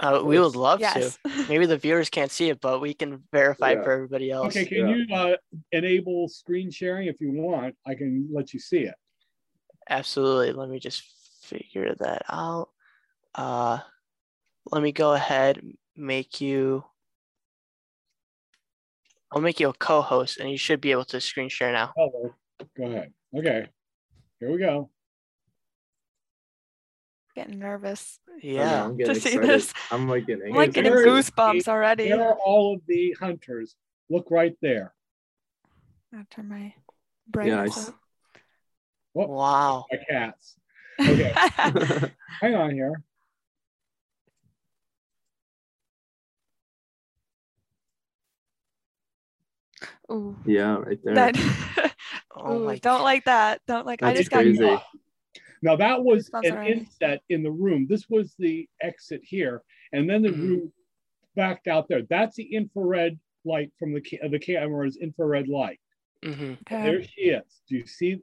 Uh, 0.00 0.22
we 0.24 0.38
would 0.38 0.56
love 0.56 0.80
Yes. 0.80 1.18
to. 1.24 1.30
Maybe 1.48 1.66
the 1.66 1.76
viewers 1.76 2.10
can't 2.10 2.30
see 2.30 2.48
it, 2.48 2.60
but 2.60 2.80
we 2.80 2.94
can 2.94 3.22
verify 3.32 3.72
Yeah. 3.72 3.82
for 3.82 3.92
everybody 3.92 4.30
else. 4.30 4.56
Okay, 4.56 4.66
can 4.66 4.88
Yeah. 4.88 4.96
you 4.96 5.14
uh, 5.14 5.36
enable 5.72 6.28
screen 6.28 6.70
sharing 6.70 7.06
if 7.08 7.20
you 7.20 7.32
want? 7.32 7.76
I 7.86 7.94
can 7.94 8.28
let 8.32 8.52
you 8.52 8.60
see 8.60 8.80
it. 8.80 8.94
Absolutely. 9.88 10.52
Let 10.52 10.68
me 10.68 10.78
just 10.80 11.02
figure 11.42 11.94
that 11.94 12.22
out. 12.28 12.70
Uh, 13.34 13.78
let 14.70 14.82
me 14.82 14.92
go 14.92 15.12
ahead, 15.12 15.60
make 15.96 16.40
you. 16.40 16.84
I'll 19.32 19.40
make 19.40 19.60
you 19.60 19.70
a 19.70 19.72
co-host, 19.72 20.38
and 20.38 20.50
you 20.50 20.58
should 20.58 20.80
be 20.80 20.90
able 20.92 21.06
to 21.06 21.20
screen 21.20 21.48
share 21.48 21.72
now. 21.72 21.92
Hello. 21.96 22.34
Go 22.76 22.84
ahead. 22.84 23.12
Okay, 23.34 23.66
here 24.38 24.50
we 24.52 24.58
go. 24.58 24.90
Getting 27.34 27.58
nervous. 27.60 28.18
Yeah. 28.42 28.84
I'm 28.84 28.96
getting 28.96 29.14
To 29.14 29.20
see 29.20 29.38
this. 29.38 29.72
I'm 29.90 30.08
like 30.08 30.26
getting 30.26 30.48
I'm 30.48 30.56
like 30.56 30.72
getting 30.72 30.92
there- 30.92 31.06
goosebumps 31.06 31.66
already. 31.68 32.08
There 32.08 32.20
are 32.22 32.34
all 32.44 32.74
of 32.74 32.82
the 32.86 33.16
hunters. 33.18 33.74
Look 34.10 34.30
right 34.30 34.54
there. 34.60 34.92
I'll 36.14 36.26
turn 36.30 36.48
my 36.48 36.58
Yeah, 36.58 36.68
I 36.68 37.30
brightness 37.30 37.78
s- 37.78 37.88
up. 37.88 37.94
Oh, 39.16 39.26
Wow. 39.28 39.86
my 39.90 39.98
cats. 40.08 40.56
Okay, 41.00 41.32
hang 42.40 42.54
on 42.54 42.70
here. 42.70 43.02
Ooh, 50.10 50.36
yeah, 50.44 50.76
right 50.76 50.98
there. 51.02 51.14
that. 51.14 51.36
Oh 52.34 52.54
Ooh, 52.56 52.64
my. 52.64 52.78
don't 52.78 53.02
like 53.02 53.24
that. 53.26 53.60
Don't 53.68 53.84
like. 53.86 54.02
I 54.02 54.14
That's 54.14 54.20
just 54.20 54.30
got. 54.30 54.82
Crazy. 55.62 55.70
Now 55.70 55.76
that 55.76 56.02
was 56.04 56.28
Goosebumps 56.30 56.46
an 56.48 56.52
already. 56.56 56.72
inset 56.72 57.22
in 57.28 57.42
the 57.42 57.50
room. 57.50 57.86
This 57.88 58.08
was 58.08 58.34
the 58.38 58.68
exit 58.80 59.20
here, 59.24 59.62
and 59.92 60.08
then 60.08 60.22
the 60.22 60.30
Mhm. 60.30 60.42
room 60.42 60.72
backed 61.34 61.68
out 61.68 61.88
there. 61.88 62.02
That's 62.02 62.36
the 62.36 62.44
infrared 62.54 63.18
light 63.44 63.72
from 63.78 63.92
the 63.92 64.00
ca- 64.00 64.28
the 64.28 64.38
camera's 64.38 64.96
infrared 64.96 65.48
light. 65.48 65.80
Mhm. 66.22 66.60
Okay. 66.62 66.82
There 66.82 67.02
she 67.02 67.20
is. 67.22 67.62
Do 67.68 67.76
you 67.76 67.86
see? 67.86 68.22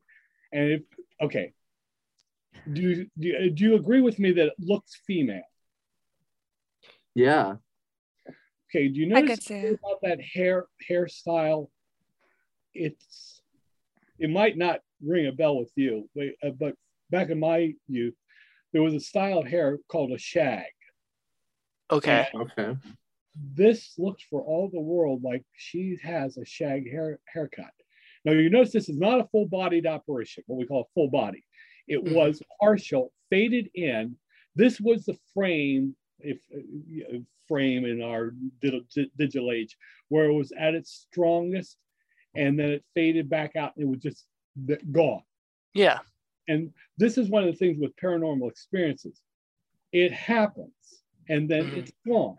And 0.52 0.72
if 0.72 0.84
okay, 1.22 1.54
do 2.72 2.82
you, 2.82 3.10
do 3.18 3.28
you, 3.28 3.50
do 3.52 3.64
you 3.64 3.76
agree 3.76 4.02
with 4.02 4.20
me 4.20 4.32
that 4.34 4.48
it 4.48 4.54
looks 4.60 4.96
female? 5.06 5.44
yeah. 7.16 7.58
Okay. 8.70 8.88
Do 8.88 9.00
you 9.00 9.08
I 9.08 9.22
notice 9.22 9.40
could 9.40 9.44
see 9.44 9.54
it. 9.56 9.80
about 9.84 10.02
that 10.04 10.22
hair 10.22 10.68
hairstyle? 10.88 11.70
It's 12.74 13.42
it 14.20 14.30
might 14.30 14.58
not 14.58 14.82
ring 15.02 15.26
a 15.28 15.32
bell 15.32 15.58
with 15.58 15.72
you, 15.76 16.10
but, 16.14 16.28
uh, 16.44 16.52
but 16.52 16.76
back 17.10 17.30
in 17.30 17.40
my 17.40 17.74
youth, 17.88 18.16
there 18.74 18.82
was 18.84 18.94
a 18.94 19.00
style 19.00 19.40
of 19.40 19.48
hair 19.48 19.78
called 19.88 20.12
a 20.12 20.18
shag. 20.18 20.66
Okay. 21.92 22.28
Okay. 22.36 22.76
This 23.56 23.94
looks 23.98 24.24
for 24.30 24.42
all 24.42 24.70
the 24.72 24.80
world 24.80 25.24
like 25.24 25.44
she 25.56 25.98
has 26.04 26.38
a 26.38 26.46
shag 26.46 26.90
hair 26.90 27.20
haircut. 27.26 27.72
Now 28.26 28.34
you 28.34 28.50
notice 28.50 28.72
this 28.72 28.90
is 28.90 28.98
not 28.98 29.20
a 29.22 29.28
full 29.32 29.48
bodied 29.48 29.86
apparition, 29.86 30.44
what 30.48 30.58
we 30.60 30.66
call 30.66 30.82
a 30.82 30.94
full 30.94 31.10
body. 31.10 31.44
It 31.88 32.04
Mhm. 32.04 32.14
was 32.14 32.44
partial, 32.60 33.12
faded 33.30 33.70
in. 33.74 34.18
This 34.56 34.80
was 34.80 35.06
the 35.06 35.18
frame, 35.34 35.96
if 36.20 36.38
uh, 36.54 37.20
frame 37.48 37.86
in 37.86 38.02
our 38.04 38.32
digital, 38.62 38.86
digital 39.18 39.52
age, 39.52 39.76
where 40.10 40.26
it 40.26 40.34
was 40.34 40.52
at 40.52 40.76
its 40.76 40.92
strongest, 40.92 41.78
and 42.36 42.60
then 42.60 42.72
it 42.72 42.86
faded 42.94 43.30
back 43.30 43.56
out. 43.56 43.76
And 43.76 43.84
it 43.86 43.88
was 43.90 44.00
just 44.00 44.28
gone. 44.92 45.24
Yeah. 45.74 46.00
And 46.50 46.74
this 46.98 47.18
is 47.18 47.30
one 47.30 47.44
of 47.44 47.52
the 47.52 47.58
things 47.58 47.78
with 47.80 47.96
paranormal 47.96 48.50
experiences. 48.50 49.22
It 49.94 50.12
happens, 50.12 51.04
and 51.30 51.48
then 51.48 51.68
Mhm. 51.68 51.78
it's 51.78 51.92
gone, 52.06 52.38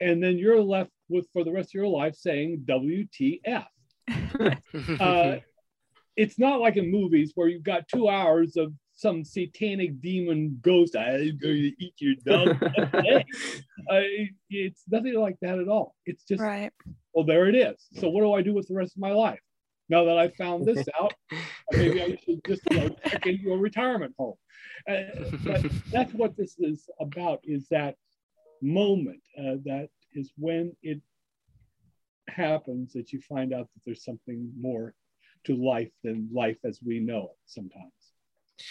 and 0.00 0.22
then 0.22 0.36
you're 0.38 0.62
left 0.62 0.92
with 1.08 1.26
for 1.32 1.42
the 1.42 1.50
rest 1.50 1.70
of 1.70 1.74
your 1.74 1.88
life 1.88 2.14
saying 2.14 2.64
WTF. 2.66 3.66
Uh, 5.00 5.36
it's 6.16 6.38
not 6.38 6.60
like 6.60 6.76
in 6.76 6.90
movies 6.90 7.32
where 7.34 7.48
you've 7.48 7.62
got 7.62 7.88
two 7.88 8.08
hours 8.08 8.56
of 8.56 8.74
some 8.92 9.24
satanic 9.24 10.00
demon 10.02 10.58
ghost. 10.62 10.94
I'm 10.96 11.38
going 11.38 11.62
to 11.62 11.84
eat 11.84 11.94
your 11.98 12.14
dog. 12.24 12.58
today." 12.74 13.24
uh, 13.90 14.02
it's 14.50 14.84
nothing 14.90 15.14
like 15.14 15.36
that 15.40 15.58
at 15.58 15.68
all. 15.68 15.94
It's 16.04 16.24
just, 16.24 16.42
Right. 16.42 16.70
well, 17.14 17.24
there 17.24 17.48
it 17.48 17.54
is. 17.54 17.86
So 17.94 18.10
what 18.10 18.20
do 18.20 18.32
I 18.34 18.42
do 18.42 18.52
with 18.52 18.68
the 18.68 18.74
rest 18.74 18.96
of 18.96 19.00
my 19.00 19.12
life? 19.12 19.40
Now 19.90 20.04
that 20.04 20.16
I 20.16 20.28
found 20.28 20.64
this 20.64 20.86
out, 21.00 21.12
maybe 21.72 22.00
I 22.00 22.16
should 22.24 22.40
just 22.46 22.62
you 22.70 22.76
know, 22.78 22.96
check 23.06 23.26
into 23.26 23.52
a 23.52 23.58
retirement 23.58 24.14
home. 24.16 24.36
Uh, 24.88 25.02
but 25.44 25.64
that's 25.92 26.14
what 26.14 26.36
this 26.36 26.56
is 26.58 26.88
about 27.00 27.40
is 27.44 27.66
that 27.70 27.96
moment 28.62 29.20
uh, 29.38 29.56
that 29.64 29.88
is 30.14 30.32
when 30.36 30.72
it 30.82 31.00
happens 32.28 32.92
that 32.92 33.12
you 33.12 33.20
find 33.20 33.52
out 33.52 33.68
that 33.74 33.80
there's 33.84 34.04
something 34.04 34.50
more 34.58 34.94
to 35.44 35.56
life 35.56 35.90
than 36.04 36.28
life 36.32 36.58
as 36.64 36.78
we 36.84 37.00
know 37.00 37.30
it 37.32 37.38
sometimes 37.46 37.92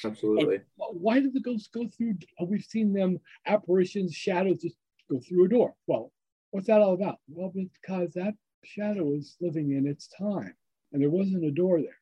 Absolutely. 0.06 0.60
Well, 0.78 0.92
why 0.94 1.20
do 1.20 1.32
the 1.32 1.42
ghosts 1.42 1.68
go 1.68 1.88
through 1.88 2.14
uh, 2.40 2.46
we've 2.46 2.64
seen 2.64 2.94
them 2.94 3.18
apparitions 3.48 4.14
shadows 4.14 4.62
just 4.62 4.78
go 5.10 5.20
through 5.20 5.46
a 5.46 5.50
door 5.50 5.74
well 5.88 6.12
what's 6.52 6.68
that 6.68 6.82
all 6.82 6.94
about 6.94 7.18
well 7.28 7.52
because 7.52 8.14
that 8.14 8.36
shadow 8.64 9.14
is 9.14 9.36
living 9.42 9.72
in 9.72 9.88
its 9.88 10.08
time 10.08 10.54
and 10.92 11.02
there 11.02 11.10
wasn't 11.10 11.44
a 11.44 11.52
door 11.52 11.82
there 11.82 12.00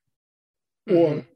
or 0.88 1.16
Mhm. 1.18 1.28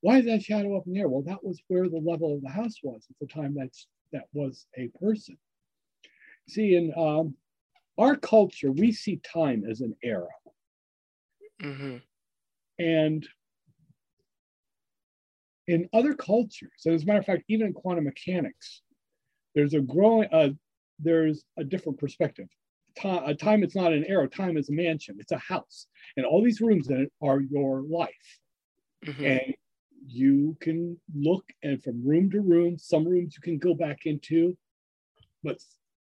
why 0.00 0.18
is 0.18 0.26
that 0.26 0.42
shadow 0.42 0.76
up 0.76 0.86
in 0.86 0.92
the 0.92 1.00
air? 1.00 1.08
Well, 1.08 1.22
that 1.22 1.42
was 1.42 1.62
where 1.68 1.88
the 1.88 1.98
level 1.98 2.34
of 2.34 2.42
the 2.42 2.50
house 2.50 2.76
was 2.82 3.06
at 3.08 3.18
the 3.20 3.26
time 3.26 3.54
that's 3.54 3.86
that 4.12 4.26
was 4.32 4.66
a 4.76 4.88
person. 4.88 5.38
See, 6.48 6.74
in 6.74 6.92
um, 6.96 7.36
our 7.98 8.16
culture, 8.16 8.70
we 8.70 8.92
see 8.92 9.16
time 9.18 9.64
as 9.64 9.80
an 9.80 9.96
era, 10.02 10.28
Mhm. 11.60 12.02
and 12.78 13.26
in 15.66 15.88
other 15.92 16.14
cultures, 16.14 16.82
and 16.84 16.94
as 16.94 17.02
a 17.02 17.06
matter 17.06 17.20
of 17.20 17.26
fact, 17.26 17.44
even 17.48 17.68
in 17.68 17.72
quantum 17.72 18.04
mechanics, 18.04 18.82
there's 19.54 19.74
a 19.74 19.80
growing, 19.80 20.28
uh, 20.32 20.50
there's 20.98 21.44
a 21.56 21.64
different 21.64 21.98
perspective. 21.98 22.48
Time, 23.00 23.24
a 23.24 23.34
time 23.34 23.62
it's 23.64 23.74
not 23.76 23.92
an 23.92 24.04
era. 24.06 24.28
Time 24.28 24.56
is 24.56 24.68
a 24.68 24.72
mansion. 24.72 25.16
It's 25.18 25.32
a 25.32 25.38
house, 25.38 25.86
and 26.16 26.24
all 26.24 26.42
these 26.42 26.60
rooms 26.60 26.88
in 26.88 27.02
it 27.02 27.12
are 27.22 27.40
your 27.40 27.82
life. 27.82 28.40
Mhm. 29.04 29.26
and 29.26 29.54
you 30.06 30.56
can 30.60 30.98
look 31.14 31.44
and 31.62 31.82
from 31.82 32.02
room 32.06 32.30
to 32.30 32.40
room 32.40 32.78
some 32.78 33.06
rooms 33.06 33.34
you 33.36 33.42
can 33.42 33.58
go 33.58 33.74
back 33.74 34.06
into 34.06 34.56
but 35.42 35.58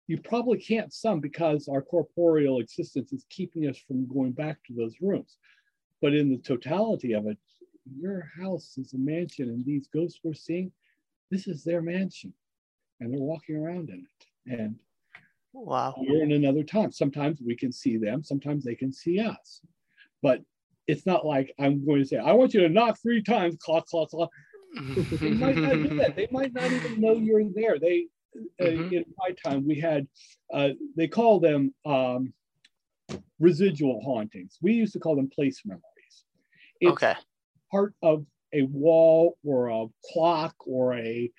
you 0.08 0.20
probably 0.20 0.60
can't 0.60 0.92
some 0.94 1.20
because 1.20 1.68
our 1.68 1.82
corporeal 1.82 2.60
existence 2.60 3.14
is 3.14 3.26
keeping 3.30 3.68
us 3.68 3.78
from 3.78 4.08
going 4.08 4.32
back 4.32 4.64
to 4.64 4.74
those 4.74 4.96
rooms 5.02 5.38
but 6.02 6.14
in 6.16 6.30
the 6.30 6.38
totality 6.38 7.14
of 7.14 7.28
it, 7.28 7.38
your 8.00 8.22
house 8.40 8.78
is 8.78 8.94
a 8.94 8.98
mansion, 8.98 9.50
and 9.50 9.64
these 9.66 9.88
ghosts 9.88 10.20
we're 10.24 10.34
seeing, 10.34 10.72
this 11.32 11.48
is 11.48 11.64
their 11.64 11.82
mansion, 11.82 12.34
and 13.00 13.12
they're 13.14 13.20
walking 13.20 13.56
around 13.56 13.90
in 13.90 14.06
it. 14.06 14.26
And 14.60 14.80
Wow. 15.66 15.96
we're 15.98 16.24
in 16.24 16.32
another 16.32 16.64
time. 16.64 16.92
Sometimes 16.92 17.42
we 17.42 17.56
can 17.56 17.72
see 17.72 17.98
them, 17.98 18.24
sometimes 18.24 18.64
they 18.64 18.76
can 18.76 18.92
see 18.94 19.20
us. 19.20 19.62
But 20.22 20.42
it's 20.88 21.06
not 21.06 21.26
like 21.26 21.54
I'm 21.60 21.86
going 21.86 22.02
to 22.02 22.08
say, 22.08 22.18
I 22.18 22.32
want 22.34 22.54
you 22.54 22.62
to 22.62 22.70
knock 22.70 22.98
three 23.02 23.22
times, 23.22 23.58
clock, 23.60 23.86
clock, 23.88 24.10
clock. 24.10 24.30
They 25.22 25.32
might 25.32 25.58
not 25.62 25.74
do 25.74 25.90
that. 25.98 26.16
They 26.16 26.28
might 26.32 26.54
not 26.54 26.72
even 26.72 27.00
know 27.00 27.14
you're 27.14 27.44
there. 27.54 27.80
They, 27.80 28.08
uh, 28.60 28.64
Mhm. 28.64 28.92
in 28.94 29.06
my 29.18 29.32
time, 29.32 29.68
we 29.68 29.80
had, 29.80 30.08
uh, 30.54 30.70
they 30.96 31.08
call 31.08 31.40
them 31.40 31.74
um, 31.86 32.34
residual 33.40 34.02
hauntings. 34.02 34.58
We 34.62 34.74
used 34.74 34.94
to 34.94 35.00
call 35.00 35.16
them 35.16 35.30
place 35.30 35.66
memories. 35.66 35.84
It's 36.80 36.92
okay. 36.94 37.16
part 37.72 37.94
of 38.02 38.26
a 38.54 38.64
wall 38.64 39.38
or 39.44 39.68
a 39.70 39.88
clock 40.12 40.56
or 40.66 40.96
a 40.96 41.32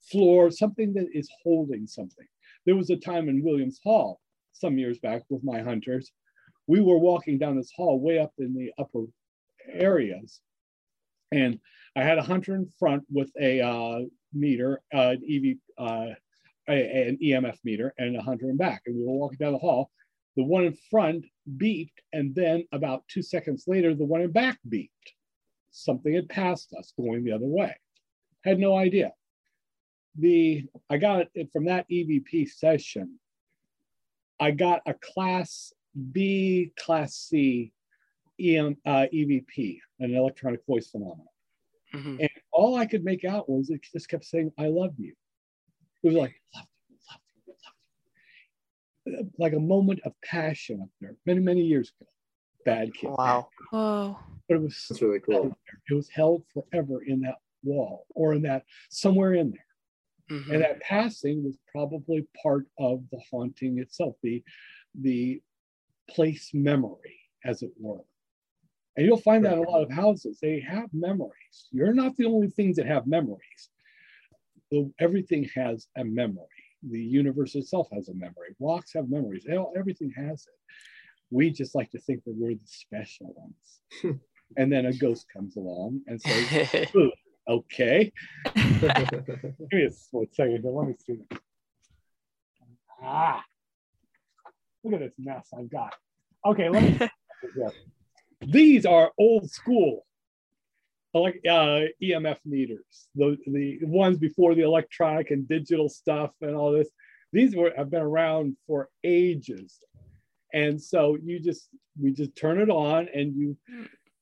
floor, 0.00 0.50
something 0.50 0.94
that 0.94 1.08
is 1.12 1.28
holding 1.42 1.86
something. 1.86 2.26
There 2.66 2.76
was 2.76 2.90
a 2.90 2.96
time 2.96 3.28
in 3.28 3.42
Williams 3.42 3.80
Hall 3.82 4.20
some 4.52 4.78
years 4.78 4.98
back 4.98 5.22
with 5.28 5.44
my 5.44 5.60
hunters. 5.60 6.12
We 6.66 6.80
were 6.80 6.98
walking 6.98 7.38
down 7.38 7.56
this 7.56 7.72
hall 7.76 8.00
way 8.00 8.18
up 8.18 8.32
in 8.38 8.54
the 8.54 8.72
upper 8.78 9.04
areas. 9.68 10.40
And 11.32 11.58
I 11.96 12.02
had 12.02 12.18
a 12.18 12.22
hunter 12.22 12.54
in 12.54 12.68
front 12.78 13.04
with 13.10 13.30
a 13.40 13.60
uh, 13.60 14.00
meter, 14.32 14.80
uh, 14.94 15.16
an 15.16 15.22
EV, 15.28 15.56
uh, 15.78 16.14
a- 16.68 17.08
an 17.08 17.18
EMF 17.22 17.58
meter, 17.64 17.92
and 17.98 18.16
a 18.16 18.22
hunter 18.22 18.48
in 18.50 18.56
back. 18.56 18.82
And 18.86 18.96
we 18.96 19.04
were 19.04 19.12
walking 19.12 19.38
down 19.38 19.52
the 19.52 19.58
hall. 19.58 19.90
The 20.36 20.44
one 20.44 20.64
in 20.64 20.76
front 20.90 21.26
beeped, 21.56 21.92
and 22.12 22.34
then 22.34 22.64
about 22.72 23.06
two 23.08 23.22
seconds 23.22 23.64
later, 23.66 23.94
the 23.94 24.04
one 24.04 24.22
in 24.22 24.32
back 24.32 24.58
beeped 24.68 24.88
something 25.74 26.14
had 26.14 26.28
passed 26.28 26.72
us 26.78 26.92
going 26.96 27.24
the 27.24 27.32
other 27.32 27.46
way. 27.46 27.76
Had 28.44 28.58
no 28.58 28.76
idea. 28.76 29.12
The 30.16 30.64
I 30.90 30.96
got 30.96 31.26
it 31.34 31.50
from 31.52 31.64
that 31.66 31.88
EVP 31.90 32.48
session. 32.48 33.18
I 34.40 34.50
got 34.50 34.82
a 34.86 34.94
class 34.94 35.72
B, 36.12 36.72
class 36.78 37.14
C 37.14 37.72
EM, 38.40 38.76
uh, 38.84 39.06
EVP, 39.12 39.80
an 40.00 40.14
electronic 40.14 40.64
voice 40.66 40.88
phenomenon. 40.88 41.26
Mhm. 41.92 42.20
And 42.20 42.30
all 42.52 42.74
I 42.76 42.86
could 42.86 43.04
make 43.04 43.24
out 43.24 43.48
was 43.48 43.70
it 43.70 43.82
just 43.82 44.08
kept 44.08 44.24
saying, 44.24 44.52
I 44.58 44.66
love 44.66 44.94
you. 44.98 45.14
It 46.02 46.08
was 46.08 46.16
like, 46.16 46.34
love 46.54 46.66
you, 46.88 46.96
love 47.10 47.20
you, 47.46 47.54
love 49.06 49.24
you. 49.24 49.32
Like 49.38 49.52
a 49.52 49.60
moment 49.60 50.00
of 50.04 50.12
passion 50.22 50.82
up 50.82 50.88
there, 51.00 51.16
many, 51.26 51.40
many 51.40 51.62
years 51.62 51.92
ago. 52.00 52.10
Bad 52.64 52.94
kid. 52.94 53.10
Wow. 53.10 53.48
Whoa. 53.70 54.18
But 54.48 54.56
it 54.56 54.62
was 54.62 54.86
That's 54.88 55.02
really 55.02 55.20
cool. 55.20 55.56
It 55.88 55.94
was 55.94 56.08
held 56.08 56.44
forever 56.52 57.04
in 57.04 57.20
that 57.20 57.36
wall 57.62 58.06
or 58.10 58.34
in 58.34 58.42
that 58.42 58.64
somewhere 58.90 59.34
in 59.34 59.50
there. 59.52 59.63
Mhm. 60.30 60.50
And 60.52 60.62
that 60.62 60.80
passing 60.80 61.44
was 61.44 61.58
probably 61.70 62.26
part 62.42 62.66
of 62.78 63.04
the 63.10 63.20
haunting 63.30 63.78
itself, 63.78 64.16
the 64.22 64.42
the 64.94 65.42
place 66.08 66.52
memory, 66.54 67.18
as 67.44 67.62
it 67.62 67.72
were. 67.78 68.04
And 68.96 69.04
you'll 69.06 69.16
find 69.16 69.44
that 69.44 69.54
in 69.54 69.58
a 69.58 69.68
lot 69.68 69.82
of 69.82 69.90
houses. 69.90 70.38
They 70.40 70.60
have 70.60 70.88
memories. 70.94 71.68
You're 71.72 71.92
not 71.94 72.16
the 72.16 72.26
only 72.26 72.48
things 72.48 72.76
that 72.76 72.86
have 72.86 73.06
memories. 73.06 73.70
The, 74.70 74.90
everything 75.00 75.48
has 75.54 75.88
a 75.96 76.04
memory. 76.04 76.46
The 76.88 77.00
universe 77.02 77.54
itself 77.56 77.88
has 77.92 78.08
a 78.08 78.14
memory. 78.14 78.54
Rocks 78.60 78.92
have 78.94 79.08
memories. 79.10 79.46
All- 79.50 79.72
Everything 79.76 80.10
has 80.16 80.46
it. 80.46 80.74
We 81.30 81.50
just 81.50 81.74
like 81.74 81.90
to 81.90 81.98
think 81.98 82.22
that 82.24 82.34
we're 82.36 82.54
the 82.54 82.60
special 82.66 83.34
ones. 83.34 84.20
and 84.56 84.72
then 84.72 84.86
a 84.86 84.92
ghost 84.92 85.26
comes 85.34 85.56
along 85.56 86.02
and 86.06 86.20
says, 86.20 86.86
okay. 87.48 88.12
Give 88.54 89.72
me 89.72 89.84
a 89.84 89.90
split 89.90 90.34
second. 90.34 90.62
here. 90.62 90.70
Let 90.72 90.88
me 90.88 90.94
see. 91.06 91.18
Ah, 93.02 93.44
look 94.82 94.94
at 94.94 95.00
this 95.00 95.12
mess 95.18 95.48
I've 95.56 95.70
got. 95.70 95.94
Okay, 96.46 96.68
let 96.68 96.82
me. 96.82 96.98
yeah. 97.56 97.68
These 98.40 98.86
are 98.86 99.10
old 99.18 99.50
school, 99.50 100.06
like 101.12 101.40
uh, 101.48 101.80
EMF 102.02 102.38
meters. 102.44 103.08
The 103.14 103.36
the 103.46 103.78
ones 103.82 104.18
before 104.18 104.54
the 104.54 104.62
electronic 104.62 105.30
and 105.30 105.46
digital 105.48 105.88
stuff 105.88 106.30
and 106.40 106.54
all 106.54 106.72
this. 106.72 106.88
These 107.32 107.56
were 107.56 107.72
have 107.76 107.90
been 107.90 108.02
around 108.02 108.56
for 108.66 108.88
ages, 109.02 109.78
and 110.52 110.80
so 110.80 111.16
you 111.22 111.40
just 111.40 111.68
we 112.00 112.12
just 112.12 112.36
turn 112.36 112.60
it 112.60 112.70
on 112.70 113.08
and 113.14 113.34
you 113.36 113.56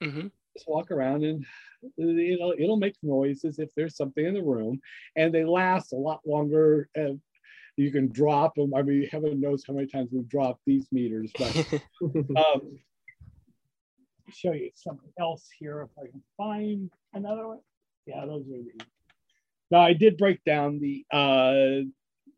Mhm. 0.03 0.31
Just 0.55 0.69
walk 0.69 0.91
around 0.91 1.25
and 1.25 1.45
you 1.97 2.39
know 2.39 2.55
it'll 2.57 2.77
make 2.77 2.97
noises 3.03 3.59
if 3.59 3.71
there's 3.75 3.97
something 3.97 4.25
in 4.25 4.35
the 4.35 4.43
room 4.43 4.81
and 5.17 5.35
they 5.35 5.45
last 5.45 5.93
a 5.93 5.97
lot 5.97 6.21
longer 6.27 6.89
and 6.95 7.21
you 7.77 7.91
can 7.91 8.09
drop 8.13 8.55
them 8.55 8.73
i 8.75 8.83
mean 8.83 9.09
heaven 9.11 9.41
knows 9.41 9.65
how 9.67 9.73
many 9.75 9.87
times 9.87 10.11
we've 10.13 10.29
dropped 10.29 10.61
these 10.67 10.87
meters 10.93 11.33
but 11.39 11.57
um 12.37 12.79
show 14.31 14.53
you 14.53 14.71
something 14.75 15.11
else 15.19 15.49
here 15.59 15.83
if 15.83 15.91
i 15.99 16.09
can 16.09 16.23
find 16.37 16.91
another 17.15 17.49
one. 17.49 17.61
Yeah 18.07 18.25
those 18.27 18.47
are 18.47 18.63
the 18.63 18.85
now 19.71 19.81
i 19.81 19.93
did 19.93 20.17
break 20.17 20.43
down 20.45 20.79
the 20.79 21.05
uh 21.11 21.85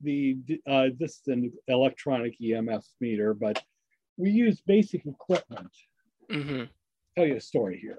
the 0.02 0.38
uh 0.66 0.88
this 0.98 1.20
is 1.20 1.28
an 1.28 1.52
electronic 1.68 2.34
EMF 2.40 2.84
meter 3.00 3.34
but 3.34 3.62
we 4.16 4.30
use 4.30 4.60
basic 4.60 5.06
equipment. 5.06 5.70
Mhm. 6.30 6.68
Tell 7.16 7.26
you 7.26 7.36
a 7.36 7.40
story 7.40 7.78
here. 7.78 7.98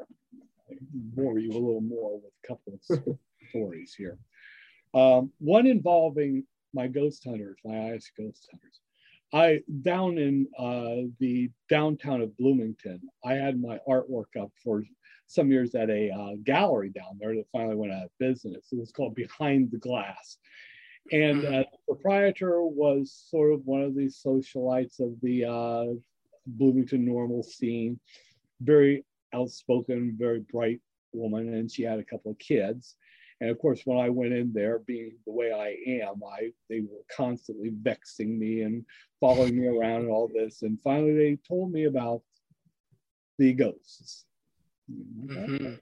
I 0.69 0.75
Bore 0.91 1.39
you 1.39 1.51
a 1.51 1.53
little 1.53 1.81
more 1.81 2.15
with 2.15 2.33
a 2.43 2.47
couple 2.47 2.73
of 2.73 3.17
stories 3.49 3.93
here. 3.97 4.17
Um, 4.93 5.31
one 5.39 5.67
involving 5.67 6.43
my 6.73 6.87
ghost 6.87 7.23
hunters, 7.25 7.57
my 7.63 7.91
IS 7.91 8.11
ghost 8.17 8.47
hunters. 8.51 8.79
I 9.33 9.61
down 9.81 10.17
in 10.17 10.47
uh, 10.57 11.09
the 11.19 11.49
downtown 11.69 12.21
of 12.21 12.35
Bloomington, 12.37 13.01
I 13.23 13.33
had 13.33 13.59
my 13.59 13.79
artwork 13.87 14.35
up 14.39 14.51
for 14.61 14.83
some 15.27 15.49
years 15.49 15.75
at 15.75 15.89
a 15.89 16.11
uh, 16.11 16.35
gallery 16.43 16.89
down 16.89 17.17
there 17.19 17.35
that 17.35 17.47
finally 17.51 17.75
went 17.75 17.93
out 17.93 18.05
of 18.05 18.09
business. 18.19 18.67
It 18.71 18.79
was 18.79 18.91
called 18.91 19.15
Behind 19.15 19.71
the 19.71 19.77
Glass. 19.77 20.37
And 21.11 21.45
uh, 21.45 21.63
the 21.87 21.95
proprietor 21.95 22.63
was 22.63 23.25
sort 23.29 23.53
of 23.53 23.65
one 23.65 23.81
of 23.81 23.95
these 23.95 24.21
socialites 24.25 24.99
of 24.99 25.19
the 25.21 25.45
uh, 25.45 25.93
Bloomington-Normal 26.47 27.43
scene 27.43 27.99
very 28.61 29.05
outspoken, 29.33 30.15
very 30.17 30.39
bright 30.39 30.81
woman, 31.13 31.53
and 31.53 31.71
she 31.71 31.83
had 31.83 31.99
a 31.99 32.03
couple 32.03 32.31
of 32.31 32.39
kids. 32.39 32.95
And 33.41 33.49
of 33.49 33.59
course, 33.59 33.81
when 33.85 33.97
I 33.97 34.09
went 34.09 34.33
in 34.33 34.53
there, 34.53 34.79
being 34.79 35.17
the 35.25 35.33
way 35.33 35.51
I 35.51 35.77
am, 36.01 36.23
I 36.23 36.53
they 36.69 36.81
were 36.81 37.03
constantly 37.15 37.69
vexing 37.69 38.39
me 38.39 38.61
and 38.61 38.85
following 39.19 39.59
me 39.59 39.67
around 39.67 40.01
and 40.03 40.09
all 40.09 40.29
this. 40.33 40.61
And 40.61 40.79
finally, 40.81 41.13
they 41.13 41.35
told 41.47 41.71
me 41.71 41.83
about 41.85 42.21
the 43.37 43.53
ghosts. 43.53 44.25
Mhm. 44.89 45.79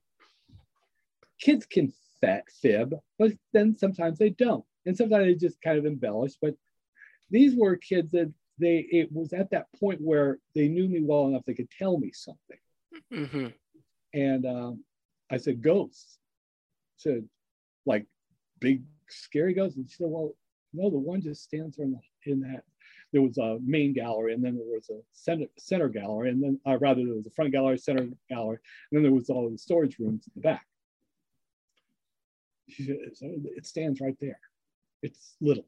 Kids 1.39 1.65
can 1.65 1.93
fat 2.21 2.49
fib, 2.49 2.95
but 3.19 3.33
then 3.51 3.75
sometimes 3.75 4.17
they 4.17 4.29
don't, 4.29 4.65
and 4.85 4.97
sometimes 4.97 5.25
they 5.25 5.35
just 5.35 5.61
kind 5.61 5.77
of 5.77 5.85
embellish. 5.85 6.35
But 6.41 6.55
these 7.29 7.55
were 7.55 7.75
kids 7.75 8.11
that 8.13 8.33
they 8.57 8.79
it 8.91 9.11
was 9.11 9.33
at 9.33 9.51
that 9.51 9.71
point 9.73 10.01
where 10.01 10.39
they 10.55 10.67
knew 10.67 10.87
me 10.87 11.01
well 11.01 11.27
enough 11.27 11.43
they 11.45 11.53
could 11.53 11.69
tell 11.69 11.99
me 11.99 12.11
something. 12.11 12.57
Mhm. 13.11 13.53
And 14.13 14.45
um, 14.45 14.83
I 15.31 15.37
said, 15.37 15.61
ghosts. 15.61 16.17
Said, 16.97 17.27
like 17.85 18.05
big 18.59 18.83
scary 19.09 19.53
ghosts. 19.53 19.77
And 19.77 19.89
she 19.89 19.95
said, 19.95 20.07
well, 20.09 20.35
no, 20.73 20.89
the 20.89 20.97
one 20.97 21.21
just 21.21 21.43
stands 21.43 21.79
in, 21.79 21.91
the, 21.91 22.31
in 22.31 22.39
that. 22.41 22.63
There 23.11 23.21
was 23.21 23.37
a 23.37 23.59
main 23.63 23.93
gallery, 23.93 24.33
and 24.33 24.43
then 24.43 24.55
there 24.55 24.65
was 24.65 24.89
a 24.89 24.99
center, 25.11 25.45
center 25.57 25.87
gallery, 25.87 26.29
and 26.31 26.41
then 26.41 26.59
uh, 26.65 26.77
rather 26.79 27.03
there 27.05 27.13
was 27.13 27.27
a 27.27 27.31
front 27.31 27.51
gallery, 27.51 27.77
center 27.77 28.07
gallery, 28.27 28.57
and 28.91 28.97
then 28.97 29.03
there 29.03 29.11
was 29.11 29.29
all 29.29 29.49
the 29.49 29.57
storage 29.57 29.99
rooms 29.99 30.25
in 30.25 30.31
the 30.35 30.41
back. 30.41 30.65
She 32.69 32.85
said, 32.85 32.97
"So 33.13 33.27
it 33.55 33.67
stands 33.67 34.01
right 34.01 34.17
there. 34.19 34.39
It's 35.03 35.35
little. 35.41 35.67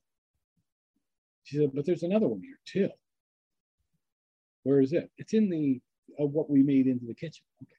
She 1.43 1.57
said, 1.57 1.71
but 1.75 1.85
there's 1.85 2.01
another 2.01 2.27
one 2.27 2.41
here 2.41 2.57
too. 2.65 2.89
Where 4.63 4.81
is 4.81 4.93
it? 4.93 5.11
It's 5.19 5.33
in 5.33 5.49
the 5.49 5.79
of 6.19 6.31
what 6.31 6.49
we 6.49 6.63
made 6.63 6.87
into 6.87 7.05
the 7.05 7.13
kitchen. 7.13 7.45
Okay. 7.61 7.71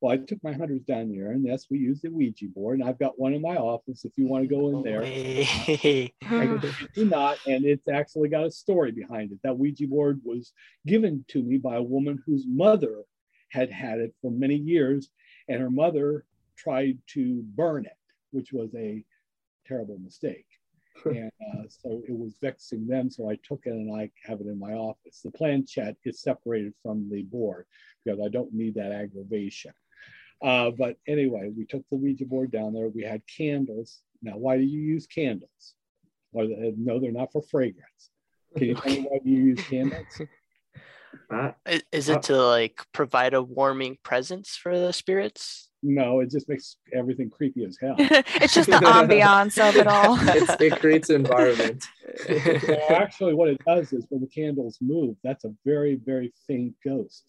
Well, 0.00 0.12
I 0.12 0.18
took 0.18 0.42
my 0.44 0.52
hunters 0.52 0.82
down 0.82 1.10
there, 1.10 1.32
and 1.32 1.44
yes, 1.44 1.66
we 1.68 1.78
used 1.78 2.02
the 2.02 2.10
Ouija 2.10 2.46
board, 2.54 2.78
and 2.78 2.88
I've 2.88 3.00
got 3.00 3.18
one 3.18 3.34
in 3.34 3.42
my 3.42 3.56
office. 3.56 4.04
If 4.04 4.12
you 4.16 4.28
want 4.28 4.44
to 4.44 4.48
go 4.48 4.68
in 4.68 4.82
there, 4.84 5.02
do 6.94 7.04
not, 7.04 7.38
and 7.48 7.64
it's 7.64 7.88
actually 7.88 8.28
got 8.28 8.46
a 8.46 8.50
story 8.50 8.92
behind 8.92 9.32
it. 9.32 9.40
That 9.42 9.58
Ouija 9.58 9.88
board 9.88 10.20
was 10.24 10.52
given 10.86 11.24
to 11.28 11.42
me 11.42 11.58
by 11.58 11.76
a 11.76 11.82
woman 11.82 12.22
whose 12.24 12.44
mother 12.46 13.02
had 13.50 13.70
had 13.70 13.98
it 13.98 14.14
for 14.22 14.30
many 14.30 14.54
years, 14.54 15.10
and 15.48 15.60
her 15.60 15.70
mother 15.70 16.24
tried 16.56 16.98
to 17.14 17.42
burn 17.56 17.84
it, 17.84 17.96
which 18.30 18.52
was 18.52 18.72
a 18.76 19.04
terrible 19.66 19.98
mistake. 19.98 20.46
And 21.04 21.30
uh, 21.40 21.62
so 21.68 22.02
it 22.08 22.16
was 22.16 22.34
vexing 22.40 22.86
them. 22.86 23.10
So 23.10 23.30
I 23.30 23.38
took 23.46 23.62
it 23.66 23.72
and 23.72 23.94
I 23.94 24.10
have 24.24 24.40
it 24.40 24.46
in 24.46 24.58
my 24.58 24.72
office. 24.72 25.20
The 25.24 25.30
planchette 25.30 25.96
is 26.04 26.20
separated 26.22 26.74
from 26.82 27.08
the 27.10 27.22
board 27.22 27.66
because 28.04 28.20
I 28.20 28.28
don't 28.28 28.52
need 28.52 28.74
that 28.74 28.92
aggravation. 28.92 29.72
Uh, 30.42 30.70
but 30.70 30.96
anyway, 31.06 31.50
we 31.56 31.64
took 31.64 31.88
the 31.90 31.96
Ouija 31.96 32.24
board 32.24 32.52
down 32.52 32.72
there. 32.72 32.88
We 32.88 33.02
had 33.02 33.22
candles. 33.26 34.02
Now, 34.22 34.36
why 34.36 34.56
do 34.56 34.62
you 34.62 34.80
use 34.80 35.06
candles? 35.06 35.74
Well, 36.32 36.48
no, 36.76 37.00
they're 37.00 37.12
not 37.12 37.32
for 37.32 37.42
fragrance. 37.42 38.10
Can 38.56 38.68
you 38.68 38.74
tell 38.74 38.92
me 38.92 39.06
why 39.08 39.18
you 39.24 39.36
use 39.36 39.62
candles? 39.68 40.20
Uh, 41.30 41.52
I- 41.66 41.82
Is 41.92 42.08
it 42.08 42.22
to 42.24 42.36
like 42.42 42.80
provide 42.92 43.34
a 43.34 43.42
warming 43.42 43.98
presence 44.02 44.56
for 44.56 44.78
the 44.78 44.92
spirits? 44.92 45.68
No, 45.82 46.20
it 46.20 46.30
just 46.30 46.48
makes 46.48 46.76
everything 46.92 47.30
creepy 47.30 47.64
as 47.64 47.78
hell. 47.80 47.94
it's 47.98 48.52
just 48.54 48.68
the 48.68 48.76
ambiance 48.78 49.58
of 49.66 49.76
it 49.76 49.86
all. 49.86 50.16
it's, 50.22 50.60
it 50.60 50.80
creates 50.80 51.08
an 51.10 51.16
environment. 51.16 51.84
Well, 52.28 52.96
actually, 52.96 53.34
what 53.34 53.48
it 53.48 53.60
does 53.64 53.92
is 53.92 54.04
when 54.08 54.20
the 54.20 54.26
candles 54.26 54.78
move, 54.80 55.14
that's 55.22 55.44
a 55.44 55.54
very, 55.64 55.94
very 55.94 56.32
faint 56.48 56.74
ghost. 56.84 57.24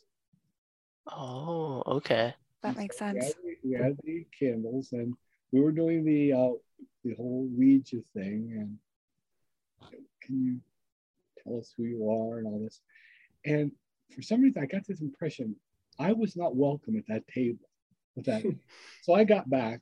oh, 1.12 1.84
okay. 1.86 2.34
That 2.64 2.76
makes 2.76 3.00
We 3.00 3.06
had, 3.06 3.22
sense. 3.24 3.34
the- 3.36 3.56
we 3.64 3.76
had 3.76 3.98
the 4.04 4.26
candles, 4.38 4.92
and 4.94 5.14
we 5.52 5.60
were 5.60 5.72
doing 5.72 6.04
the 6.06 6.34
uh, 6.34 6.50
the 7.04 7.14
whole 7.16 7.48
Ouija 7.56 7.98
thing. 8.16 8.52
And 8.56 8.78
can 10.22 10.44
you 10.44 10.60
tell 11.44 11.60
us 11.60 11.72
who 11.78 11.84
you 11.84 12.10
are 12.10 12.40
and 12.40 12.48
all 12.48 12.60
this? 12.64 12.82
And 13.46 13.72
for 14.14 14.22
some 14.22 14.42
reason, 14.42 14.62
I 14.62 14.66
got 14.66 14.86
this 14.88 15.02
impression 15.02 15.56
I 16.00 16.14
was 16.14 16.38
not 16.38 16.56
welcome 16.56 16.98
at 16.98 17.08
that 17.08 17.28
table. 17.28 17.70
With 18.16 18.26
that, 18.26 18.44
so 19.04 19.14
I 19.14 19.24
got 19.24 19.50
back 19.50 19.82